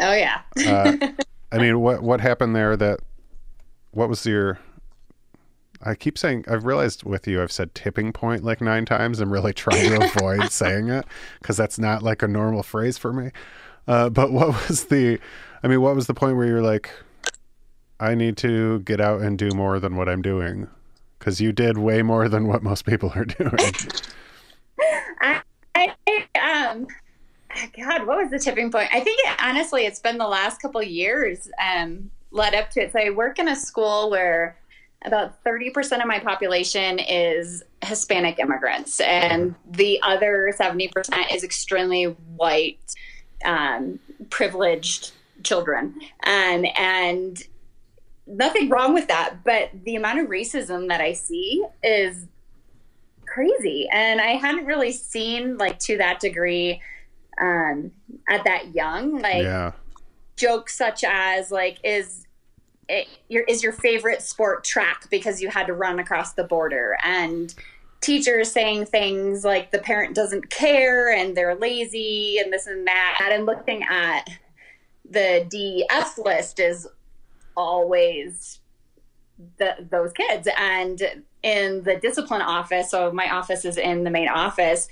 oh 0.00 0.12
yeah. 0.12 0.40
Uh, 0.66 0.96
I 1.52 1.58
mean, 1.58 1.80
what 1.80 2.02
what 2.02 2.20
happened 2.20 2.54
there? 2.54 2.76
That 2.76 3.00
what 3.92 4.08
was 4.08 4.24
your? 4.26 4.58
I 5.82 5.94
keep 5.94 6.18
saying 6.18 6.44
I've 6.48 6.64
realized 6.64 7.04
with 7.04 7.26
you 7.26 7.42
I've 7.42 7.52
said 7.52 7.74
tipping 7.74 8.12
point 8.12 8.44
like 8.44 8.60
nine 8.60 8.84
times. 8.84 9.20
I'm 9.20 9.32
really 9.32 9.52
trying 9.54 9.90
to 9.90 10.06
avoid 10.06 10.50
saying 10.50 10.88
it 10.88 11.06
because 11.40 11.56
that's 11.56 11.78
not 11.78 12.02
like 12.02 12.22
a 12.22 12.28
normal 12.28 12.62
phrase 12.62 12.98
for 12.98 13.12
me. 13.12 13.30
Uh, 13.86 14.08
but 14.10 14.32
what 14.32 14.68
was 14.68 14.86
the? 14.86 15.18
I 15.62 15.68
mean, 15.68 15.80
what 15.80 15.94
was 15.94 16.06
the 16.06 16.14
point 16.14 16.36
where 16.36 16.46
you're 16.46 16.62
like, 16.62 16.90
I 17.98 18.14
need 18.14 18.36
to 18.38 18.80
get 18.80 19.00
out 19.00 19.22
and 19.22 19.38
do 19.38 19.50
more 19.50 19.80
than 19.80 19.96
what 19.96 20.08
I'm 20.08 20.22
doing? 20.22 20.68
Because 21.18 21.40
you 21.40 21.52
did 21.52 21.78
way 21.78 22.02
more 22.02 22.28
than 22.28 22.46
what 22.46 22.62
most 22.62 22.84
people 22.84 23.12
are 23.14 23.24
doing. 23.24 23.72
I, 25.20 25.42
I 25.74 26.68
um 26.70 26.86
God, 27.76 28.06
what 28.06 28.18
was 28.18 28.30
the 28.30 28.38
tipping 28.38 28.70
point? 28.70 28.88
I 28.92 29.00
think 29.00 29.18
it, 29.24 29.36
honestly, 29.42 29.86
it's 29.86 30.00
been 30.00 30.18
the 30.18 30.28
last 30.28 30.60
couple 30.60 30.82
years. 30.82 31.50
Um, 31.60 32.10
led 32.30 32.54
up 32.54 32.70
to 32.70 32.82
it. 32.82 32.92
So 32.92 33.00
I 33.00 33.10
work 33.10 33.38
in 33.38 33.48
a 33.48 33.56
school 33.56 34.10
where 34.10 34.56
about 35.04 35.44
30% 35.44 36.00
of 36.00 36.06
my 36.06 36.18
population 36.18 36.98
is 36.98 37.62
Hispanic 37.84 38.38
immigrants, 38.38 39.00
and 39.00 39.54
the 39.70 40.00
other 40.02 40.52
70% 40.58 40.90
is 41.32 41.44
extremely 41.44 42.04
white, 42.36 42.78
um, 43.44 44.00
privileged 44.30 45.12
children. 45.44 45.94
Um, 46.26 46.66
and 46.76 47.40
nothing 48.26 48.68
wrong 48.68 48.92
with 48.92 49.08
that, 49.08 49.44
but 49.44 49.70
the 49.84 49.94
amount 49.96 50.18
of 50.18 50.26
racism 50.26 50.88
that 50.88 51.00
I 51.00 51.12
see 51.12 51.64
is 51.82 52.26
crazy. 53.24 53.88
And 53.92 54.20
I 54.20 54.32
hadn't 54.32 54.66
really 54.66 54.92
seen, 54.92 55.58
like, 55.58 55.78
to 55.80 55.96
that 55.98 56.18
degree 56.20 56.82
um, 57.40 57.92
at 58.28 58.42
that 58.44 58.74
young. 58.74 59.20
Like, 59.20 59.44
Yeah. 59.44 59.72
jokes 60.36 60.76
such 60.76 61.04
as, 61.04 61.52
like, 61.52 61.78
is 61.84 62.26
your 63.28 63.42
is 63.44 63.62
your 63.62 63.72
favorite 63.72 64.22
sport 64.22 64.64
track 64.64 65.08
because 65.10 65.42
you 65.42 65.48
had 65.48 65.66
to 65.66 65.72
run 65.72 65.98
across 65.98 66.32
the 66.32 66.44
border. 66.44 66.96
And 67.02 67.54
teachers 68.00 68.52
saying 68.52 68.86
things 68.86 69.44
like 69.44 69.70
the 69.70 69.78
parent 69.78 70.14
doesn't 70.14 70.50
care 70.50 71.12
and 71.12 71.36
they're 71.36 71.54
lazy 71.54 72.38
and 72.38 72.52
this 72.52 72.66
and 72.66 72.86
that. 72.86 73.30
And 73.32 73.46
looking 73.46 73.82
at 73.82 74.28
the 75.08 75.46
DEF 75.50 76.18
list 76.18 76.60
is 76.60 76.86
always 77.56 78.60
the, 79.58 79.86
those 79.90 80.12
kids. 80.12 80.48
And 80.56 81.24
in 81.42 81.82
the 81.82 81.96
discipline 81.96 82.42
office 82.42 82.90
so 82.90 83.12
my 83.12 83.30
office 83.30 83.64
is 83.64 83.76
in 83.76 84.02
the 84.02 84.10
main 84.10 84.28
office 84.28 84.88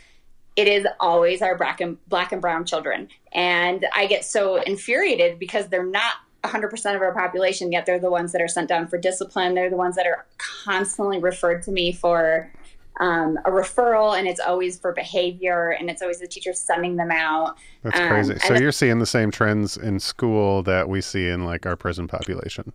it 0.55 0.69
is 0.69 0.87
always 1.01 1.43
our 1.43 1.59
black 1.59 1.81
and 1.81 1.99
black 2.09 2.33
and 2.33 2.41
brown 2.41 2.65
children. 2.65 3.09
And 3.33 3.85
i 3.93 4.07
get 4.07 4.25
so 4.25 4.57
infuriated 4.63 5.39
because 5.39 5.69
they're 5.69 5.85
not 5.85 6.15
100% 6.47 6.95
of 6.95 7.03
our 7.03 7.13
population 7.13 7.73
yet 7.73 7.87
they're 7.87 7.99
the 7.99 8.11
ones 8.11 8.33
that 8.33 8.41
are 8.41 8.49
sent 8.49 8.69
down 8.69 8.87
for 8.87 8.99
discipline 8.99 9.55
they're 9.55 9.71
the 9.71 9.77
ones 9.77 9.97
that 9.97 10.07
are 10.07 10.27
constantly 10.39 11.19
referred 11.19 11.63
to 11.63 11.71
me 11.71 11.93
for 11.93 12.51
um, 12.99 13.39
a 13.45 13.51
referral 13.51 14.19
and 14.19 14.27
it's 14.27 14.41
always 14.41 14.79
for 14.79 14.93
behavior 14.93 15.77
and 15.79 15.91
it's 15.91 16.01
always 16.01 16.19
the 16.21 16.27
teacher 16.27 16.53
sending 16.55 16.97
them 16.97 17.11
out 17.11 17.57
That's 17.83 17.99
Um, 18.01 18.09
crazy. 18.09 18.39
So 18.39 18.55
you're 18.55 18.73
seeing 18.73 18.99
the 19.01 19.07
same 19.07 19.31
trends 19.31 19.77
in 19.77 20.01
school 20.01 20.63
that 20.63 20.89
we 20.89 21.03
see 21.03 21.29
in 21.29 21.45
like 21.45 21.67
our 21.67 21.77
prison 21.77 22.09
population. 22.09 22.73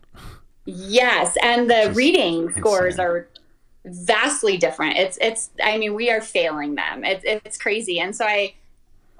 Yes, 0.64 1.36
and 1.42 1.68
the 1.68 1.90
reading 1.92 2.52
scores 2.52 3.00
are 3.00 3.26
vastly 3.84 4.56
different. 4.56 4.96
It's 4.96 5.18
it's 5.20 5.50
I 5.60 5.76
mean 5.76 5.94
we 5.94 6.08
are 6.08 6.20
failing 6.20 6.76
them. 6.76 7.04
It's 7.04 7.24
it's 7.24 7.58
crazy. 7.58 7.98
And 7.98 8.14
so 8.14 8.24
I 8.24 8.54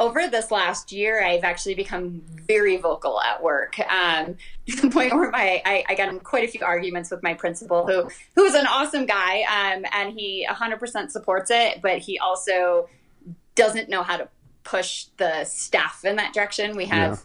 over 0.02 0.28
this 0.28 0.50
last 0.50 0.90
year 0.90 1.24
I've 1.24 1.44
actually 1.44 1.74
become 1.74 2.22
very 2.48 2.76
vocal 2.76 3.20
at 3.20 3.42
work. 3.42 3.78
Um 3.78 4.36
to 4.68 4.82
the 4.82 4.90
point 4.90 5.14
where 5.14 5.30
my 5.30 5.62
I, 5.64 5.84
I 5.88 5.94
got 5.94 6.08
in 6.08 6.20
quite 6.20 6.44
a 6.44 6.48
few 6.48 6.64
arguments 6.64 7.10
with 7.10 7.22
my 7.22 7.34
principal 7.34 7.86
who 7.86 8.10
who 8.34 8.44
is 8.44 8.54
an 8.54 8.66
awesome 8.66 9.06
guy 9.06 9.42
um 9.42 9.84
and 9.92 10.18
he 10.18 10.46
100% 10.50 11.10
supports 11.10 11.50
it, 11.50 11.80
but 11.80 11.98
he 11.98 12.18
also 12.18 12.88
doesn't 13.54 13.88
know 13.88 14.02
how 14.02 14.16
to 14.16 14.28
push 14.64 15.06
the 15.16 15.44
staff 15.44 16.04
in 16.04 16.16
that 16.16 16.32
direction. 16.32 16.76
We 16.76 16.86
have 16.86 17.24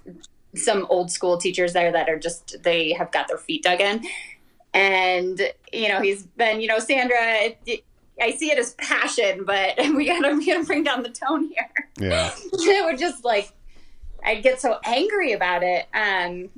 some 0.56 0.86
old 0.90 1.12
school 1.12 1.38
teachers 1.38 1.74
there 1.74 1.92
that 1.92 2.10
are 2.10 2.20
just 2.20 2.62
they 2.64 2.94
have 2.94 3.12
got 3.12 3.28
their 3.28 3.38
feet 3.38 3.64
dug 3.64 3.82
in 3.82 4.06
and 4.74 5.52
you 5.72 5.90
know 5.90 6.02
he's 6.02 6.24
been 6.24 6.62
you 6.62 6.68
know 6.68 6.80
sandra 6.80 7.18
it, 7.20 7.58
it, 7.66 7.84
i 8.22 8.32
see 8.32 8.52
it 8.52 8.58
as 8.58 8.74
passion 8.76 9.44
but 9.46 9.78
we 9.96 10.06
gotta, 10.06 10.36
we 10.36 10.46
gotta 10.46 10.64
bring 10.66 10.84
down 10.84 11.04
the 11.04 11.10
tone 11.10 11.50
here. 11.50 11.90
Yeah. 12.00 12.32
it 12.54 12.86
would 12.86 13.00
just 13.00 13.24
like 13.24 13.52
i'd 14.26 14.44
get 14.44 14.60
so 14.62 14.80
angry 14.84 15.34
about 15.34 15.64
it 15.64 15.88
um 15.94 16.50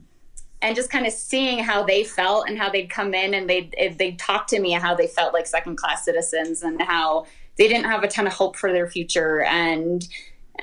and 0.62 0.76
just 0.76 0.90
kind 0.90 1.08
of 1.08 1.14
seeing 1.14 1.60
how 1.60 1.84
they 1.84 2.04
felt 2.04 2.50
and 2.50 2.58
how 2.58 2.70
they'd 2.70 2.90
come 2.90 3.14
in 3.14 3.34
and 3.34 3.50
they'd 3.50 3.74
they'd 3.98 4.20
talk 4.20 4.48
to 4.48 4.60
me 4.60 4.74
and 4.74 4.84
how 4.84 4.94
they 4.94 5.08
felt 5.08 5.34
like 5.34 5.48
second 5.48 5.78
class 5.78 6.04
citizens 6.04 6.64
and 6.64 6.82
how 6.82 7.26
they 7.60 7.68
didn't 7.68 7.86
have 7.86 8.04
a 8.04 8.08
ton 8.08 8.26
of 8.26 8.34
hope 8.34 8.56
for 8.56 8.72
their 8.72 8.90
future. 8.90 9.42
And 9.42 10.08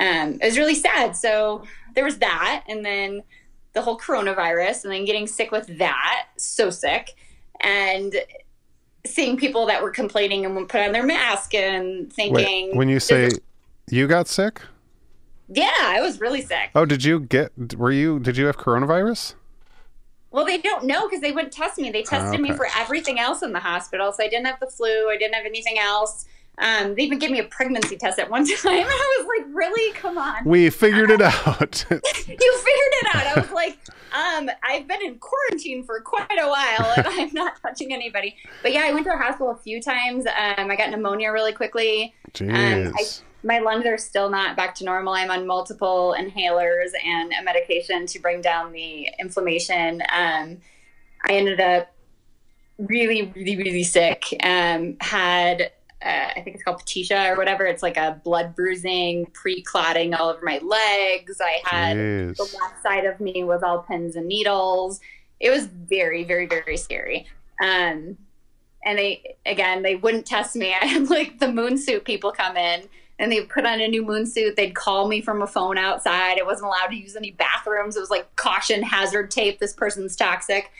um, 0.01 0.38
it 0.40 0.44
was 0.44 0.59
really 0.59 0.74
sad. 0.74 1.14
So 1.14 1.62
there 1.94 2.05
was 2.05 2.18
that 2.18 2.64
and 2.66 2.84
then 2.84 3.22
the 3.74 3.82
whole 3.82 3.99
coronavirus 3.99 4.84
and 4.84 4.92
then 4.92 5.05
getting 5.05 5.26
sick 5.26 5.53
with 5.53 5.78
that 5.78 6.28
so 6.38 6.70
sick. 6.70 7.14
And 7.61 8.14
seeing 9.07 9.36
people 9.36 9.66
that 9.66 9.82
were 9.82 9.90
complaining 9.90 10.44
and 10.44 10.54
would 10.57 10.68
put 10.68 10.80
on 10.80 10.92
their 10.92 11.04
mask 11.07 11.54
and 11.54 12.12
thinking 12.12 12.68
Wait, 12.68 12.76
when 12.76 12.88
you 12.88 13.00
say 13.00 13.30
you 13.90 14.07
got 14.07 14.28
sick? 14.28 14.61
yeah 15.48 15.70
i 15.80 16.00
was 16.00 16.20
really 16.20 16.42
sick 16.42 16.70
Oh, 16.74 16.84
did 16.84 17.04
you 17.04 17.20
get? 17.20 17.74
Were 17.76 17.90
you? 17.90 18.18
Did 18.18 18.36
you 18.36 18.46
have 18.46 18.59
coronavirus? 18.59 19.34
Well, 20.30 20.44
they 20.44 20.59
don't 20.59 20.84
know 20.84 21.09
because 21.09 21.22
they 21.22 21.32
wouldn't 21.32 21.54
test 21.54 21.78
me. 21.78 21.90
They 21.90 22.02
tested 22.02 22.38
me 22.38 22.50
okay. 22.50 22.57
for 22.59 22.66
everything 22.76 23.18
else 23.18 23.42
in 23.42 23.52
the 23.52 23.61
hospital. 23.61 24.12
So 24.12 24.22
I 24.22 24.28
didn't 24.28 24.44
have 24.44 24.61
the 24.61 24.66
flu. 24.66 25.09
I 25.09 25.16
didn't 25.18 25.34
have 25.34 25.46
anything 25.46 25.78
else. 25.78 26.26
Um, 26.59 26.94
they 26.94 27.02
even 27.02 27.18
gave 27.18 27.30
me 27.30 27.38
a 27.38 27.44
pregnancy 27.44 27.96
test 27.96 28.18
at 28.18 28.30
one 28.30 28.46
time. 28.62 28.86
I 28.86 29.18
was 29.18 29.26
like, 29.38 29.54
really? 29.54 29.92
Come 29.94 30.16
on. 30.16 30.44
We 30.44 30.70
figured 30.70 31.11
it 31.11 31.22
out. 31.22 31.84
You 32.28 32.59
figured 32.59 32.92
it 32.92 33.14
out. 33.14 33.36
I 33.36 33.40
was 33.40 33.50
like, 33.50 33.78
um, 34.12 34.50
I've 34.62 34.86
been 34.88 35.00
in 35.04 35.18
quarantine 35.18 35.84
for 35.84 36.00
quite 36.00 36.38
a 36.38 36.48
while 36.48 36.92
and 36.96 37.07
I'm 37.07 37.32
not 37.32 37.61
touching 37.62 37.92
anybody. 37.92 38.36
But 38.62 38.72
yeah, 38.72 38.82
I 38.84 38.92
went 38.92 39.04
to 39.07 39.12
the 39.12 39.16
hospital 39.16 39.50
a 39.50 39.57
few 39.57 39.80
times. 39.80 40.26
Um, 40.26 40.70
I 40.70 40.76
got 40.76 40.90
pneumonia 40.90 41.32
really 41.32 41.52
quickly. 41.52 42.14
Jeez. 42.32 42.92
I, 42.94 43.46
my 43.46 43.59
lungs 43.59 43.86
are 43.86 43.96
still 43.98 44.28
not 44.28 44.57
back 44.57 44.74
to 44.76 44.84
normal. 44.84 45.14
I'm 45.14 45.30
on 45.30 45.46
multiple 45.46 46.16
inhalers 46.18 46.90
and 47.04 47.32
a 47.32 47.42
medication 47.42 48.07
to 48.07 48.18
bring 48.18 48.40
down 48.40 48.72
the 48.72 49.09
inflammation. 49.20 50.02
Um, 50.12 50.59
I 51.28 51.32
ended 51.32 51.61
up 51.61 51.92
really, 52.78 53.32
really, 53.34 53.57
really 53.57 53.84
sick. 53.84 54.24
Um, 54.42 54.96
had 55.00 55.70
uh, 56.07 56.28
I 56.36 56.40
think 56.42 56.54
it's 56.54 56.62
called 56.62 56.80
Patisha 56.80 57.32
or 57.32 57.36
whatever. 57.36 57.64
It's 57.66 57.82
like 57.82 57.96
a 57.96 58.20
blood 58.22 58.54
bruising, 58.54 59.26
pre-clotting 59.32 60.14
all 60.14 60.28
over 60.28 60.44
my 60.44 60.59
legs. 60.59 61.40
I 61.40 61.61
had 61.64 61.96
Jeez. 61.96 62.36
the 62.36 62.59
left 62.61 62.82
side 62.82 63.04
of 63.04 63.18
me 63.18 63.42
was 63.42 63.62
all 63.64 63.80
pins 63.80 64.14
and 64.14 64.28
needles. 64.28 65.00
It 65.40 65.50
was 65.50 65.66
very, 65.66 66.22
very, 66.22 66.46
very 66.46 66.76
scary. 66.76 67.26
Um, 67.61 68.16
and 68.84 68.98
they 68.98 69.36
again, 69.44 69.82
they 69.82 69.96
wouldn't 69.96 70.26
test 70.26 70.54
me. 70.54 70.74
I 70.80 70.86
had 70.86 71.11
like 71.11 71.40
the 71.40 71.52
moon 71.52 71.76
suit 71.76 72.04
people 72.04 72.30
come 72.30 72.57
in 72.57 72.88
and 73.18 73.32
they 73.32 73.40
put 73.42 73.66
on 73.66 73.80
a 73.80 73.88
new 73.88 74.04
moon 74.04 74.26
suit. 74.26 74.54
They'd 74.54 74.74
call 74.74 75.09
me 75.09 75.20
from 75.20 75.42
a 75.42 75.46
phone 75.46 75.76
outside. 75.76 76.38
I 76.38 76.44
wasn't 76.44 76.68
allowed 76.68 76.88
to 76.88 76.96
use 76.96 77.16
any 77.16 77.32
bathrooms. 77.32 77.96
It 77.96 78.00
was 78.00 78.11
like 78.11 78.34
caution, 78.36 78.82
hazard 78.82 79.32
tape. 79.32 79.59
This 79.59 79.72
person's 79.72 80.14
toxic. 80.14 80.70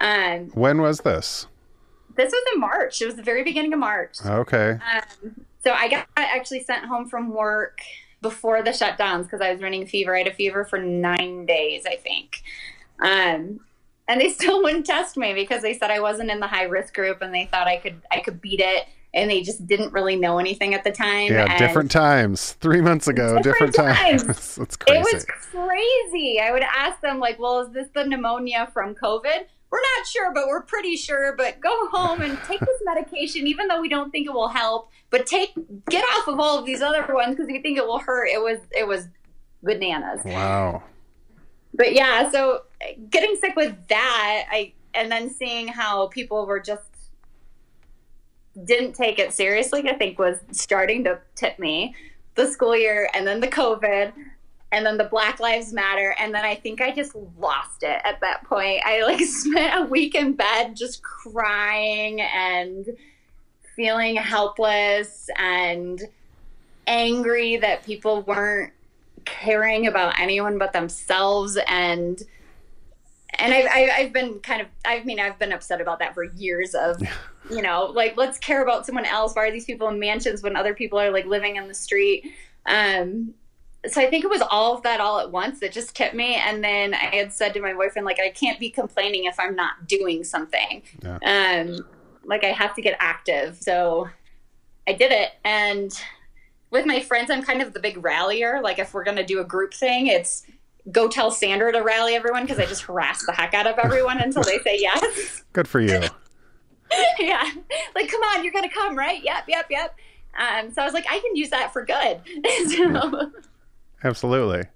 Um, 0.00 0.50
When 0.54 0.80
was 0.80 1.00
this? 1.00 1.46
This 2.16 2.32
was 2.32 2.42
in 2.54 2.60
March. 2.60 3.00
It 3.00 3.06
was 3.06 3.16
the 3.16 3.22
very 3.22 3.42
beginning 3.44 3.72
of 3.72 3.78
March. 3.78 4.16
Okay. 4.24 4.78
Um, 4.94 5.34
so 5.62 5.72
I 5.72 5.88
got 5.88 6.06
actually 6.16 6.62
sent 6.62 6.84
home 6.86 7.08
from 7.08 7.30
work 7.30 7.80
before 8.22 8.62
the 8.62 8.70
shutdowns 8.70 9.24
because 9.24 9.40
I 9.40 9.52
was 9.52 9.62
running 9.62 9.86
fever. 9.86 10.14
I 10.14 10.18
had 10.18 10.26
a 10.26 10.34
fever 10.34 10.64
for 10.64 10.78
nine 10.78 11.46
days, 11.46 11.84
I 11.86 11.96
think. 11.96 12.42
Um, 13.00 13.60
and 14.08 14.20
they 14.20 14.28
still 14.38 14.62
wouldn't 14.62 14.86
test 14.86 15.16
me 15.16 15.34
because 15.34 15.62
they 15.62 15.74
said 15.78 15.90
I 15.90 16.00
wasn't 16.00 16.30
in 16.30 16.40
the 16.40 16.46
high 16.46 16.64
risk 16.64 16.94
group 16.94 17.22
and 17.22 17.34
they 17.34 17.46
thought 17.46 17.66
I 17.66 17.76
could 17.78 18.00
I 18.10 18.20
could 18.20 18.40
beat 18.40 18.60
it. 18.60 18.86
And 19.12 19.28
they 19.28 19.42
just 19.42 19.66
didn't 19.66 19.92
really 19.92 20.14
know 20.14 20.38
anything 20.38 20.72
at 20.72 20.84
the 20.84 20.92
time. 20.92 21.32
Yeah, 21.32 21.46
and 21.50 21.58
different 21.58 21.90
times. 21.90 22.52
Three 22.60 22.80
months 22.80 23.08
ago, 23.08 23.42
different, 23.42 23.74
Different 23.74 23.74
times. 23.74 24.22
times. 24.22 24.54
That's 24.56 24.78
It 24.86 25.00
was 25.12 25.24
crazy. 25.24 26.40
I 26.40 26.52
would 26.52 26.62
ask 26.62 27.00
them 27.00 27.18
like, 27.18 27.36
"Well, 27.40 27.58
is 27.60 27.72
this 27.72 27.88
the 27.92 28.04
pneumonia 28.04 28.70
from 28.72 28.94
COVID?" 28.94 29.46
We're 29.70 29.80
not 29.80 30.06
sure, 30.06 30.32
but 30.34 30.48
we're 30.48 30.62
pretty 30.62 30.96
sure. 30.96 31.34
But 31.36 31.60
go 31.60 31.88
home 31.88 32.22
and 32.22 32.38
take 32.44 32.60
this 32.60 32.82
medication, 32.84 33.46
even 33.46 33.68
though 33.68 33.80
we 33.80 33.88
don't 33.88 34.10
think 34.10 34.26
it 34.26 34.32
will 34.32 34.48
help. 34.48 34.90
But 35.10 35.26
take 35.26 35.52
get 35.88 36.04
off 36.16 36.28
of 36.28 36.40
all 36.40 36.58
of 36.58 36.66
these 36.66 36.82
other 36.82 37.06
ones 37.12 37.36
because 37.36 37.46
we 37.46 37.60
think 37.60 37.78
it 37.78 37.86
will 37.86 38.00
hurt. 38.00 38.28
It 38.28 38.40
was 38.40 38.58
it 38.72 38.86
was 38.86 39.06
bananas. 39.62 40.20
Wow. 40.24 40.82
But 41.72 41.94
yeah, 41.94 42.30
so 42.30 42.62
getting 43.10 43.36
sick 43.36 43.54
with 43.54 43.76
that, 43.88 44.46
I 44.50 44.72
and 44.92 45.10
then 45.10 45.30
seeing 45.30 45.68
how 45.68 46.08
people 46.08 46.46
were 46.46 46.60
just 46.60 46.82
didn't 48.64 48.94
take 48.94 49.18
it 49.18 49.32
seriously, 49.32 49.88
I 49.88 49.94
think 49.94 50.18
was 50.18 50.38
starting 50.50 51.04
to 51.04 51.20
tip 51.36 51.58
me. 51.58 51.94
The 52.34 52.46
school 52.46 52.76
year 52.76 53.08
and 53.12 53.26
then 53.26 53.40
the 53.40 53.48
COVID 53.48 54.12
and 54.72 54.86
then 54.86 54.96
the 54.96 55.04
Black 55.04 55.40
Lives 55.40 55.72
Matter 55.72 56.14
and 56.18 56.34
then 56.34 56.44
I 56.44 56.54
think 56.54 56.80
I 56.80 56.92
just 56.92 57.14
lost 57.38 57.82
it 57.82 58.00
at 58.04 58.20
that 58.20 58.44
point. 58.44 58.82
I 58.84 59.02
like 59.02 59.20
spent 59.26 59.82
a 59.82 59.86
week 59.86 60.14
in 60.14 60.34
bed 60.34 60.76
just 60.76 61.02
crying 61.02 62.20
and 62.20 62.86
feeling 63.76 64.16
helpless 64.16 65.28
and 65.36 66.00
angry 66.86 67.56
that 67.56 67.84
people 67.84 68.22
weren't 68.22 68.72
caring 69.24 69.86
about 69.86 70.18
anyone 70.18 70.58
but 70.58 70.72
themselves. 70.72 71.58
And 71.66 72.22
and 73.38 73.54
I've, 73.54 73.66
I've, 73.72 73.90
I've 73.96 74.12
been 74.12 74.40
kind 74.40 74.60
of 74.60 74.66
i 74.84 75.02
mean 75.04 75.20
i've 75.20 75.38
been 75.38 75.52
upset 75.52 75.80
about 75.80 76.00
that 76.00 76.14
for 76.14 76.24
years 76.24 76.74
of 76.74 77.00
you 77.48 77.62
know 77.62 77.86
like 77.94 78.16
let's 78.16 78.38
care 78.38 78.62
about 78.62 78.86
someone 78.86 79.06
else. 79.06 79.34
Why 79.34 79.46
are 79.46 79.52
these 79.52 79.64
people 79.64 79.88
in 79.88 79.98
mansions 79.98 80.42
when 80.42 80.56
other 80.56 80.74
people 80.74 80.98
are 80.98 81.10
like 81.10 81.26
living 81.26 81.56
in 81.56 81.68
the 81.68 81.74
street? 81.74 82.24
Um 82.66 83.34
so 83.88 84.00
I 84.00 84.10
think 84.10 84.24
it 84.24 84.30
was 84.30 84.42
all 84.50 84.74
of 84.74 84.82
that 84.82 85.00
all 85.00 85.20
at 85.20 85.30
once 85.30 85.60
that 85.60 85.72
just 85.72 85.94
tipped 85.94 86.14
me. 86.14 86.34
And 86.34 86.62
then 86.62 86.92
I 86.94 87.16
had 87.16 87.32
said 87.32 87.54
to 87.54 87.60
my 87.60 87.72
boyfriend, 87.72 88.04
like, 88.04 88.20
I 88.20 88.30
can't 88.30 88.60
be 88.60 88.70
complaining 88.70 89.24
if 89.24 89.40
I'm 89.40 89.56
not 89.56 89.86
doing 89.86 90.22
something. 90.24 90.82
Yeah. 91.02 91.18
Um, 91.24 91.86
like 92.24 92.44
I 92.44 92.48
have 92.48 92.74
to 92.74 92.82
get 92.82 92.96
active. 93.00 93.56
So 93.60 94.08
I 94.86 94.92
did 94.92 95.12
it. 95.12 95.30
And 95.44 95.98
with 96.70 96.86
my 96.86 97.00
friends, 97.00 97.30
I'm 97.30 97.42
kind 97.42 97.62
of 97.62 97.72
the 97.72 97.80
big 97.80 98.02
rallier. 98.04 98.60
Like 98.62 98.78
if 98.78 98.94
we're 98.94 99.04
going 99.04 99.16
to 99.16 99.24
do 99.24 99.40
a 99.40 99.44
group 99.44 99.72
thing, 99.74 100.06
it's 100.06 100.46
go 100.92 101.08
tell 101.08 101.30
Sandra 101.30 101.72
to 101.72 101.80
rally 101.80 102.14
everyone 102.14 102.44
because 102.44 102.58
I 102.58 102.66
just 102.66 102.82
harass 102.82 103.24
the 103.26 103.32
heck 103.32 103.54
out 103.54 103.66
of 103.66 103.78
everyone 103.78 104.18
until 104.22 104.42
they 104.42 104.58
say 104.58 104.78
yes. 104.78 105.44
Good 105.52 105.68
for 105.68 105.80
you. 105.80 106.00
yeah. 107.18 107.50
Like, 107.94 108.10
come 108.10 108.22
on, 108.22 108.44
you're 108.44 108.52
going 108.52 108.68
to 108.68 108.74
come, 108.74 108.96
right? 108.96 109.22
Yep, 109.22 109.44
yep, 109.48 109.66
yep. 109.70 109.96
Um, 110.38 110.72
so 110.72 110.82
I 110.82 110.84
was 110.84 110.94
like, 110.94 111.06
I 111.10 111.18
can 111.18 111.34
use 111.34 111.50
that 111.50 111.72
for 111.72 111.84
good. 111.84 112.20
so, 112.68 113.30
Absolutely. 114.04 114.64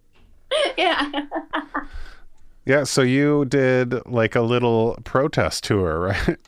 Yeah. 0.76 1.10
yeah. 2.64 2.84
So 2.84 3.02
you 3.02 3.44
did 3.44 4.06
like 4.06 4.34
a 4.36 4.40
little 4.40 4.96
protest 5.04 5.64
tour, 5.64 5.98
right? 6.26 6.38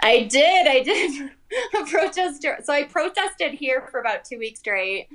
I 0.00 0.22
did. 0.24 0.66
I 0.66 0.82
did 0.82 1.30
a 1.80 1.84
protest 1.86 2.42
tour. 2.42 2.58
So 2.62 2.72
I 2.72 2.84
protested 2.84 3.52
here 3.52 3.86
for 3.90 4.00
about 4.00 4.24
two 4.24 4.38
weeks 4.38 4.60
straight. 4.60 5.08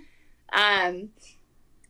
Um, 0.54 1.10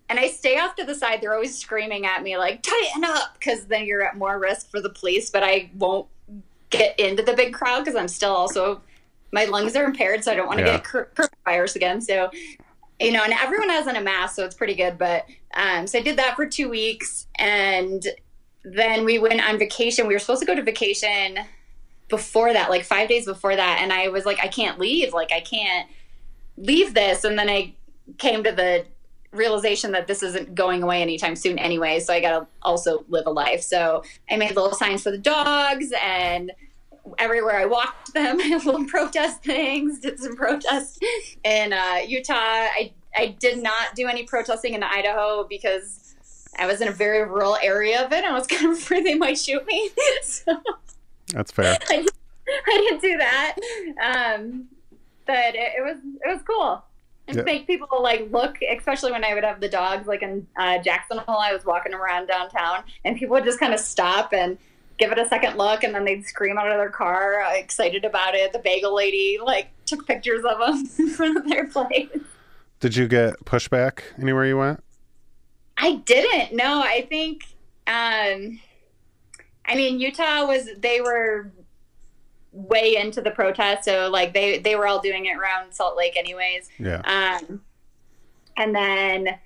and 0.10 0.20
I 0.20 0.28
stay 0.28 0.58
off 0.58 0.76
to 0.76 0.86
the 0.86 0.96
side. 0.96 1.22
They're 1.22 1.34
always 1.34 1.58
screaming 1.58 2.06
at 2.06 2.24
me, 2.24 2.38
like, 2.38 2.62
tighten 2.62 3.04
up, 3.04 3.36
because 3.40 3.66
then 3.66 3.86
you're 3.86 4.04
at 4.04 4.18
more 4.18 4.38
risk 4.40 4.70
for 4.70 4.82
the 4.82 4.90
police. 4.90 5.30
But 5.30 5.44
I 5.44 5.72
won't 5.76 6.08
get 6.70 7.00
into 7.00 7.24
the 7.24 7.34
big 7.34 7.54
crowd 7.54 7.80
because 7.80 7.96
I'm 7.96 8.08
still 8.08 8.34
also, 8.34 8.82
my 9.32 9.46
lungs 9.46 9.76
are 9.76 9.86
impaired. 9.86 10.24
So 10.24 10.32
I 10.32 10.36
don't 10.36 10.48
want 10.48 10.60
to 10.60 10.66
yeah. 10.66 10.78
get 10.78 10.84
coronavirus 10.84 11.76
again. 11.76 12.02
So 12.02 12.30
you 13.00 13.12
know, 13.12 13.24
and 13.24 13.34
everyone 13.34 13.70
has 13.70 13.88
on 13.88 13.96
a 13.96 14.02
mask, 14.02 14.36
so 14.36 14.46
it's 14.46 14.56
pretty 14.56 14.76
good. 14.76 14.98
But 14.98 15.26
um, 15.54 15.88
so 15.88 16.00
I 16.00 16.02
did 16.02 16.18
that 16.18 16.36
for 16.36 16.46
two 16.46 16.70
weeks, 16.70 17.28
and 17.36 18.06
then 18.64 19.06
we 19.06 19.20
went 19.20 19.46
on 19.46 19.58
vacation. 19.60 20.08
We 20.08 20.14
were 20.14 20.20
supposed 20.20 20.42
to 20.42 20.46
go 20.46 20.56
to 20.56 20.64
vacation 20.64 21.40
before 22.10 22.54
that, 22.54 22.70
like 22.70 22.84
five 22.84 23.10
days 23.10 23.26
before 23.26 23.56
that, 23.56 23.80
and 23.82 23.92
I 23.92 24.10
was 24.10 24.26
like, 24.26 24.40
I 24.42 24.48
can't 24.48 24.80
leave, 24.80 25.14
like 25.14 25.32
I 25.32 25.42
can't 25.42 25.90
leave 26.58 26.94
this. 26.94 27.24
And 27.24 27.38
then 27.38 27.50
I 27.50 27.74
came 28.18 28.44
to 28.44 28.52
the 28.52 28.86
realization 29.32 29.92
that 29.92 30.08
this 30.08 30.22
isn't 30.22 30.54
going 30.54 30.84
away 30.84 31.02
anytime 31.02 31.36
soon 31.36 31.58
anyway. 31.58 32.00
So 32.00 32.14
I 32.14 32.22
got 32.22 32.40
to 32.40 32.48
also 32.62 33.04
live 33.10 33.26
a 33.26 33.32
life. 33.32 33.62
So 33.62 34.04
I 34.30 34.38
made 34.38 34.56
little 34.56 34.74
signs 34.74 35.02
for 35.02 35.12
the 35.12 35.18
dogs 35.18 35.92
and 36.04 36.52
everywhere 37.18 37.58
I 37.58 37.66
walked 37.66 38.14
them, 38.14 38.38
little 38.66 38.86
protest 38.86 39.44
things, 39.44 40.00
did 40.00 40.20
some 40.20 40.36
protests 40.36 41.00
in 41.44 41.74
uh, 41.74 42.00
Utah. 42.08 42.34
I, 42.34 42.94
I 43.16 43.36
did 43.40 43.62
not 43.62 43.96
do 43.96 44.08
any 44.08 44.24
protesting 44.24 44.74
in 44.74 44.84
Idaho 44.84 45.46
because 45.50 46.16
I 46.58 46.66
was 46.66 46.82
in 46.82 46.88
a 46.88 46.92
very 46.92 47.24
rural 47.28 47.58
area 47.62 48.06
of 48.06 48.12
it. 48.12 48.24
I 48.24 48.32
was 48.32 48.48
kind 48.48 48.72
of 48.72 48.78
afraid 48.78 49.06
they 49.06 49.16
might 49.16 49.38
shoot 49.38 49.66
me. 49.66 49.90
so 50.24 50.56
That's 51.34 51.52
fair. 51.52 51.78
I, 51.90 52.06
I 52.48 52.78
didn't 52.78 53.02
do 53.02 53.18
that. 53.18 53.56
Um, 54.04 54.66
but 55.26 55.56
it, 55.56 55.74
it, 55.78 55.82
was 55.82 55.98
it 56.26 56.28
was 56.28 56.42
cool. 56.46 56.84
And 57.26 57.46
make 57.46 57.66
people 57.68 57.88
like 58.02 58.30
look, 58.32 58.58
especially 58.62 59.14
when 59.14 59.24
I 59.24 59.34
would 59.34 59.46
have 59.46 59.62
the 59.62 59.70
dogs. 59.70 60.08
Like 60.08 60.24
in 60.24 60.46
uh, 60.60 60.80
Jackson 60.80 61.20
Hole, 61.20 61.40
I 61.40 61.54
was 61.54 61.64
walking 61.64 61.94
around 61.94 62.28
downtown, 62.28 62.84
and 63.06 63.18
people 63.18 63.36
would 63.36 63.46
just 63.46 63.62
kind 63.62 63.74
of 63.74 63.80
stop 63.80 64.34
and 64.34 64.58
give 64.98 65.12
it 65.12 65.20
a 65.20 65.28
second 65.28 65.58
look 65.58 65.84
and 65.84 65.94
then 65.94 66.06
they'd 66.06 66.26
scream 66.26 66.58
out 66.58 66.72
of 66.72 66.78
their 66.78 66.90
car 66.90 67.42
uh, 67.42 67.54
excited 67.54 68.06
about 68.06 68.36
it. 68.36 68.54
The 68.54 68.60
bagel 68.60 68.96
lady 68.96 69.38
like 69.44 69.70
took 69.86 70.06
pictures 70.06 70.44
of 70.46 70.60
them 70.60 70.88
in 71.00 71.10
front 71.10 71.38
of 71.38 71.48
their 71.48 71.68
place. 71.68 72.10
Did 72.80 72.96
you 72.96 73.08
get 73.08 73.46
pushback 73.46 74.02
anywhere 74.20 74.46
you 74.46 74.58
went? 74.58 74.84
I 75.78 75.96
didn't. 75.96 76.56
No 76.56 76.82
i 76.82 77.06
think 77.10 77.44
um 77.86 78.60
i 79.66 79.76
mean 79.76 80.00
utah 80.00 80.46
was 80.46 80.70
they 80.78 81.02
were 81.02 81.52
way 82.54 82.96
into 82.96 83.20
the 83.20 83.32
protest 83.32 83.84
so 83.84 84.10
like 84.10 84.34
they 84.34 84.60
they 84.60 84.76
were 84.76 84.88
all 84.88 85.02
doing 85.02 85.26
it 85.26 85.36
around 85.36 85.74
salt 85.74 85.98
lake 85.98 86.16
anyways. 86.16 86.70
Yeah. 86.78 87.02
Um 87.06 87.62
and 88.56 88.76
then 88.76 89.40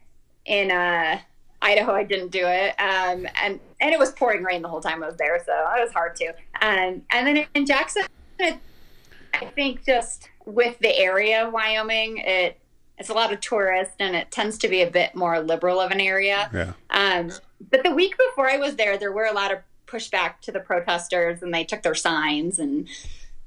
in 0.45 0.71
uh 0.71 1.19
Idaho, 1.61 1.93
I 1.93 2.03
didn't 2.03 2.29
do 2.29 2.45
it, 2.45 2.75
um, 2.79 3.27
and 3.41 3.59
and 3.79 3.93
it 3.93 3.99
was 3.99 4.11
pouring 4.11 4.43
rain 4.43 4.61
the 4.61 4.67
whole 4.67 4.81
time 4.81 5.03
I 5.03 5.07
was 5.07 5.17
there, 5.17 5.41
so 5.45 5.51
it 5.51 5.83
was 5.83 5.91
hard 5.91 6.15
to. 6.17 6.27
Um, 6.61 7.01
and 7.11 7.27
then 7.27 7.45
in 7.53 7.65
Jackson, 7.65 8.03
I 8.39 9.45
think 9.55 9.85
just 9.85 10.29
with 10.45 10.79
the 10.79 10.95
area 10.97 11.45
of 11.45 11.53
Wyoming, 11.53 12.17
it 12.19 12.59
it's 12.97 13.09
a 13.09 13.13
lot 13.13 13.31
of 13.31 13.39
tourists, 13.41 13.93
and 13.99 14.15
it 14.15 14.31
tends 14.31 14.57
to 14.59 14.67
be 14.67 14.81
a 14.81 14.89
bit 14.89 15.13
more 15.13 15.39
liberal 15.39 15.79
of 15.79 15.91
an 15.91 16.01
area. 16.01 16.49
Yeah. 16.51 16.73
Um, 16.89 17.31
but 17.69 17.83
the 17.83 17.91
week 17.91 18.15
before 18.17 18.49
I 18.49 18.57
was 18.57 18.75
there, 18.75 18.97
there 18.97 19.11
were 19.11 19.25
a 19.25 19.33
lot 19.33 19.51
of 19.51 19.59
pushback 19.85 20.39
to 20.41 20.51
the 20.51 20.59
protesters, 20.59 21.43
and 21.43 21.53
they 21.53 21.63
took 21.63 21.83
their 21.83 21.95
signs 21.95 22.57
and 22.57 22.87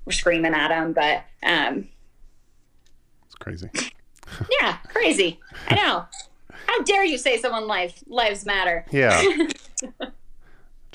were 0.05 0.13
screaming 0.13 0.55
at 0.55 0.69
them. 0.69 0.93
But 0.93 1.25
um, 1.43 1.89
it's 3.27 3.35
crazy. 3.35 3.71
yeah, 4.61 4.77
crazy. 4.89 5.41
I 5.69 5.75
know. 5.75 6.07
How 6.67 6.83
dare 6.83 7.05
you 7.05 7.19
say 7.19 7.37
someone 7.39 7.67
life 7.67 8.05
lives 8.07 8.47
matter? 8.47 8.85
Yeah. 8.93 9.21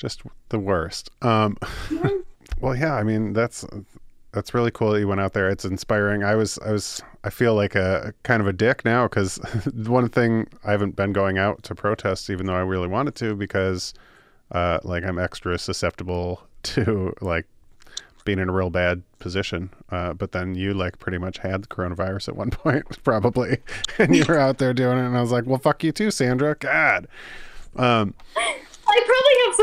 Just 0.05 0.21
the 0.49 0.59
worst. 0.59 1.09
Um, 1.23 1.57
well, 2.59 2.75
yeah. 2.75 2.93
I 2.93 3.01
mean, 3.01 3.33
that's 3.33 3.65
that's 4.33 4.53
really 4.53 4.69
cool 4.69 4.91
that 4.91 4.99
you 4.99 5.07
went 5.07 5.19
out 5.19 5.33
there. 5.33 5.49
It's 5.49 5.65
inspiring. 5.65 6.23
I 6.23 6.35
was 6.35 6.59
I 6.59 6.73
was 6.73 7.01
I 7.23 7.31
feel 7.31 7.55
like 7.55 7.73
a, 7.73 8.13
kind 8.21 8.39
of 8.39 8.47
a 8.47 8.53
dick 8.53 8.85
now 8.85 9.07
because 9.07 9.37
one 9.73 10.07
thing 10.09 10.47
I 10.63 10.69
haven't 10.69 10.95
been 10.95 11.11
going 11.11 11.39
out 11.39 11.63
to 11.63 11.73
protest, 11.73 12.29
even 12.29 12.45
though 12.45 12.53
I 12.53 12.59
really 12.59 12.87
wanted 12.87 13.15
to, 13.15 13.33
because 13.33 13.95
uh, 14.51 14.77
like 14.83 15.03
I'm 15.03 15.17
extra 15.17 15.57
susceptible 15.57 16.43
to 16.63 17.11
like 17.19 17.47
being 18.25 18.37
in 18.37 18.47
a 18.47 18.53
real 18.53 18.69
bad 18.69 19.01
position. 19.17 19.71
Uh, 19.89 20.13
but 20.13 20.33
then 20.33 20.53
you 20.53 20.75
like 20.75 20.99
pretty 20.99 21.17
much 21.17 21.39
had 21.39 21.63
the 21.63 21.67
coronavirus 21.67 22.27
at 22.27 22.35
one 22.35 22.51
point, 22.51 23.03
probably, 23.03 23.57
and 23.97 24.15
you 24.15 24.23
were 24.27 24.37
out 24.37 24.59
there 24.59 24.71
doing 24.71 24.99
it. 24.99 25.05
And 25.07 25.17
I 25.17 25.21
was 25.21 25.31
like, 25.31 25.47
well, 25.47 25.57
fuck 25.57 25.83
you 25.83 25.91
too, 25.91 26.11
Sandra. 26.11 26.53
God. 26.53 27.07
Um, 27.75 28.13
I 28.37 28.37
probably 28.37 28.59
have 28.59 28.64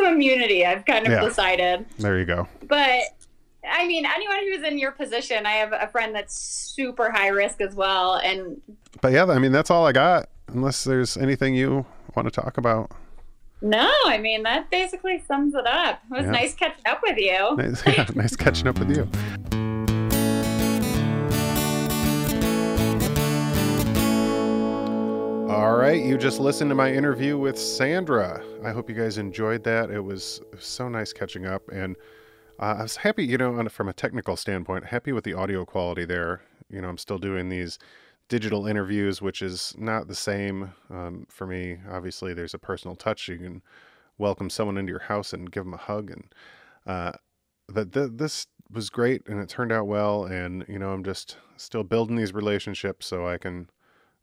some 0.02 0.14
immunity. 0.14 0.64
I've 0.64 0.84
kind 0.84 1.06
of 1.06 1.12
yeah, 1.12 1.24
decided. 1.24 1.86
There 1.98 2.18
you 2.18 2.24
go. 2.24 2.48
But 2.66 3.02
I 3.68 3.86
mean, 3.86 4.04
anyone 4.06 4.38
who's 4.40 4.66
in 4.66 4.78
your 4.78 4.92
position, 4.92 5.46
I 5.46 5.52
have 5.52 5.72
a 5.72 5.88
friend 5.88 6.14
that's 6.14 6.34
super 6.36 7.10
high 7.10 7.28
risk 7.28 7.60
as 7.60 7.74
well. 7.74 8.16
And 8.16 8.60
but 9.00 9.12
yeah, 9.12 9.26
I 9.26 9.38
mean, 9.38 9.52
that's 9.52 9.70
all 9.70 9.86
I 9.86 9.92
got. 9.92 10.28
Unless 10.48 10.84
there's 10.84 11.16
anything 11.16 11.54
you 11.54 11.86
want 12.14 12.32
to 12.32 12.40
talk 12.40 12.58
about. 12.58 12.90
No, 13.64 13.90
I 14.06 14.18
mean 14.18 14.42
that 14.42 14.70
basically 14.70 15.22
sums 15.28 15.54
it 15.54 15.66
up. 15.66 16.00
It 16.10 16.14
was 16.16 16.24
yeah. 16.24 16.32
nice 16.32 16.54
catching 16.54 16.86
up 16.86 17.00
with 17.02 17.16
you. 17.16 17.56
Nice, 17.56 17.86
yeah, 17.86 18.06
nice 18.14 18.34
catching 18.36 18.66
up 18.66 18.78
with 18.78 18.90
you. 18.90 19.08
All 25.48 25.76
right, 25.76 26.02
you 26.02 26.18
just 26.18 26.40
listened 26.40 26.70
to 26.70 26.74
my 26.74 26.92
interview 26.92 27.38
with 27.38 27.56
Sandra. 27.56 28.42
I 28.64 28.70
hope 28.70 28.88
you 28.88 28.94
guys 28.94 29.18
enjoyed 29.18 29.64
that. 29.64 29.90
It 29.90 30.00
was 30.00 30.40
so 30.58 30.88
nice 30.88 31.12
catching 31.12 31.46
up, 31.46 31.62
and 31.72 31.96
uh, 32.60 32.76
I 32.78 32.82
was 32.82 32.96
happy, 32.96 33.24
you 33.24 33.36
know, 33.36 33.68
from 33.68 33.88
a 33.88 33.92
technical 33.92 34.36
standpoint, 34.36 34.86
happy 34.86 35.12
with 35.12 35.24
the 35.24 35.34
audio 35.34 35.64
quality 35.64 36.04
there. 36.04 36.42
You 36.70 36.80
know, 36.80 36.88
I'm 36.88 36.98
still 36.98 37.18
doing 37.18 37.48
these 37.48 37.78
digital 38.28 38.66
interviews, 38.66 39.20
which 39.20 39.42
is 39.42 39.74
not 39.76 40.06
the 40.06 40.14
same 40.14 40.72
um, 40.90 41.26
for 41.28 41.46
me. 41.46 41.78
Obviously, 41.90 42.34
there's 42.34 42.54
a 42.54 42.58
personal 42.58 42.94
touch. 42.94 43.28
You 43.28 43.38
can 43.38 43.62
welcome 44.16 44.48
someone 44.48 44.78
into 44.78 44.90
your 44.90 45.00
house 45.00 45.32
and 45.32 45.50
give 45.50 45.64
them 45.64 45.74
a 45.74 45.78
hug, 45.78 46.10
and 46.10 46.34
uh, 46.86 47.12
that 47.68 47.92
th- 47.92 48.12
this 48.14 48.46
was 48.70 48.88
great 48.90 49.28
and 49.28 49.38
it 49.38 49.48
turned 49.48 49.72
out 49.72 49.86
well. 49.86 50.24
And 50.24 50.64
you 50.68 50.78
know, 50.78 50.92
I'm 50.92 51.04
just 51.04 51.36
still 51.56 51.82
building 51.82 52.16
these 52.16 52.32
relationships 52.32 53.06
so 53.06 53.26
I 53.26 53.38
can 53.38 53.68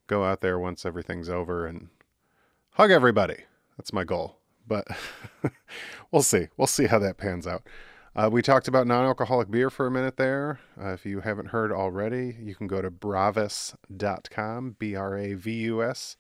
go 0.08 0.24
out 0.24 0.42
there 0.42 0.58
once 0.58 0.86
everything's 0.86 1.30
over 1.30 1.66
and 1.68 1.90
hug 2.72 2.90
everybody. 2.90 3.44
That's 3.80 3.94
my 3.94 4.04
goal. 4.04 4.36
But 4.68 4.86
we'll 6.12 6.22
see. 6.22 6.50
We'll 6.58 6.68
see 6.68 6.88
how 6.88 7.00
that 7.00 7.18
pans 7.18 7.48
out. 7.48 7.64
Uh, 8.14 8.30
we 8.30 8.42
talked 8.42 8.68
about 8.68 8.88
non 8.88 9.06
alcoholic 9.06 9.50
beer 9.50 9.70
for 9.70 9.88
a 9.88 9.92
minute 9.92 10.18
there. 10.18 10.60
Uh, 10.78 10.90
if 10.90 11.06
you 11.06 11.22
haven't 11.22 11.48
heard 11.48 11.72
already, 11.72 12.36
you 12.42 12.56
can 12.56 12.68
go 12.68 12.82
to 12.82 12.92
bravus.com, 12.92 14.76
B 14.80 14.96
R 14.98 15.18
A 15.18 15.34
V 15.34 15.54
U 15.54 15.82
S. 15.82 16.18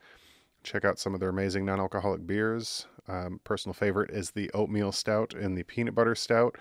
Check 0.64 0.86
out 0.86 0.99
some 0.99 1.14
of 1.14 1.19
their 1.19 1.27
amazing 1.27 1.65
non 1.65 1.81
alcoholic 1.81 2.26
beers. 2.26 2.86
Um, 3.10 3.41
personal 3.44 3.73
favorite 3.73 4.11
is 4.11 4.31
the 4.31 4.49
oatmeal 4.53 4.94
stout 4.94 5.34
and 5.34 5.57
the 5.57 5.64
peanut 5.64 5.94
butter 5.94 6.15
stout. 6.15 6.57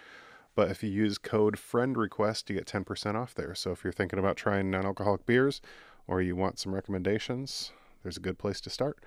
But 0.57 0.73
if 0.73 0.83
you 0.83 0.91
use 0.91 1.17
code 1.17 1.61
friend 1.61 1.97
request, 1.97 2.51
you 2.51 2.57
get 2.57 2.67
10% 2.67 3.15
off 3.15 3.37
there. 3.37 3.55
So 3.55 3.71
if 3.71 3.85
you're 3.85 3.93
thinking 3.93 4.19
about 4.19 4.37
trying 4.37 4.69
non 4.69 4.85
alcoholic 4.85 5.27
beers 5.27 5.61
or 6.09 6.21
you 6.21 6.35
want 6.35 6.59
some 6.59 6.75
recommendations, 6.75 7.71
there's 8.03 8.17
a 8.17 8.21
good 8.21 8.37
place 8.37 8.61
to 8.63 8.71
start. 8.71 8.99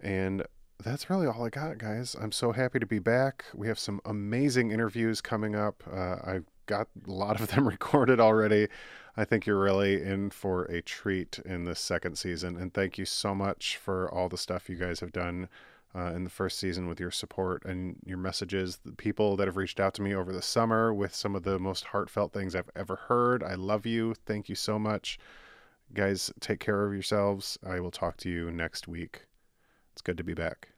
And 0.00 0.44
that's 0.82 1.10
really 1.10 1.26
all 1.26 1.44
I 1.44 1.50
got, 1.50 1.78
guys. 1.78 2.14
I'm 2.20 2.32
so 2.32 2.52
happy 2.52 2.78
to 2.78 2.86
be 2.86 2.98
back. 2.98 3.44
We 3.54 3.66
have 3.68 3.78
some 3.78 4.00
amazing 4.04 4.70
interviews 4.70 5.20
coming 5.20 5.54
up. 5.54 5.82
Uh, 5.90 6.16
I 6.24 6.40
got 6.66 6.88
a 7.06 7.10
lot 7.10 7.40
of 7.40 7.48
them 7.48 7.66
recorded 7.68 8.20
already. 8.20 8.68
I 9.16 9.24
think 9.24 9.46
you're 9.46 9.60
really 9.60 10.00
in 10.00 10.30
for 10.30 10.64
a 10.66 10.80
treat 10.80 11.40
in 11.44 11.64
this 11.64 11.80
second 11.80 12.16
season. 12.16 12.56
And 12.56 12.72
thank 12.72 12.98
you 12.98 13.04
so 13.04 13.34
much 13.34 13.76
for 13.76 14.08
all 14.12 14.28
the 14.28 14.38
stuff 14.38 14.68
you 14.68 14.76
guys 14.76 15.00
have 15.00 15.10
done 15.10 15.48
uh, 15.92 16.12
in 16.14 16.22
the 16.22 16.30
first 16.30 16.58
season 16.58 16.86
with 16.86 17.00
your 17.00 17.10
support 17.10 17.64
and 17.64 17.96
your 18.04 18.18
messages. 18.18 18.78
The 18.84 18.92
people 18.92 19.36
that 19.36 19.48
have 19.48 19.56
reached 19.56 19.80
out 19.80 19.94
to 19.94 20.02
me 20.02 20.14
over 20.14 20.32
the 20.32 20.42
summer 20.42 20.94
with 20.94 21.14
some 21.14 21.34
of 21.34 21.42
the 21.42 21.58
most 21.58 21.84
heartfelt 21.86 22.32
things 22.32 22.54
I've 22.54 22.70
ever 22.76 22.94
heard. 22.94 23.42
I 23.42 23.54
love 23.54 23.86
you. 23.86 24.14
Thank 24.26 24.48
you 24.48 24.54
so 24.54 24.78
much. 24.78 25.18
Guys, 25.92 26.30
take 26.38 26.60
care 26.60 26.86
of 26.86 26.92
yourselves. 26.92 27.58
I 27.66 27.80
will 27.80 27.90
talk 27.90 28.18
to 28.18 28.30
you 28.30 28.52
next 28.52 28.86
week. 28.86 29.27
It's 29.98 30.02
good 30.02 30.18
to 30.18 30.22
be 30.22 30.32
back. 30.32 30.68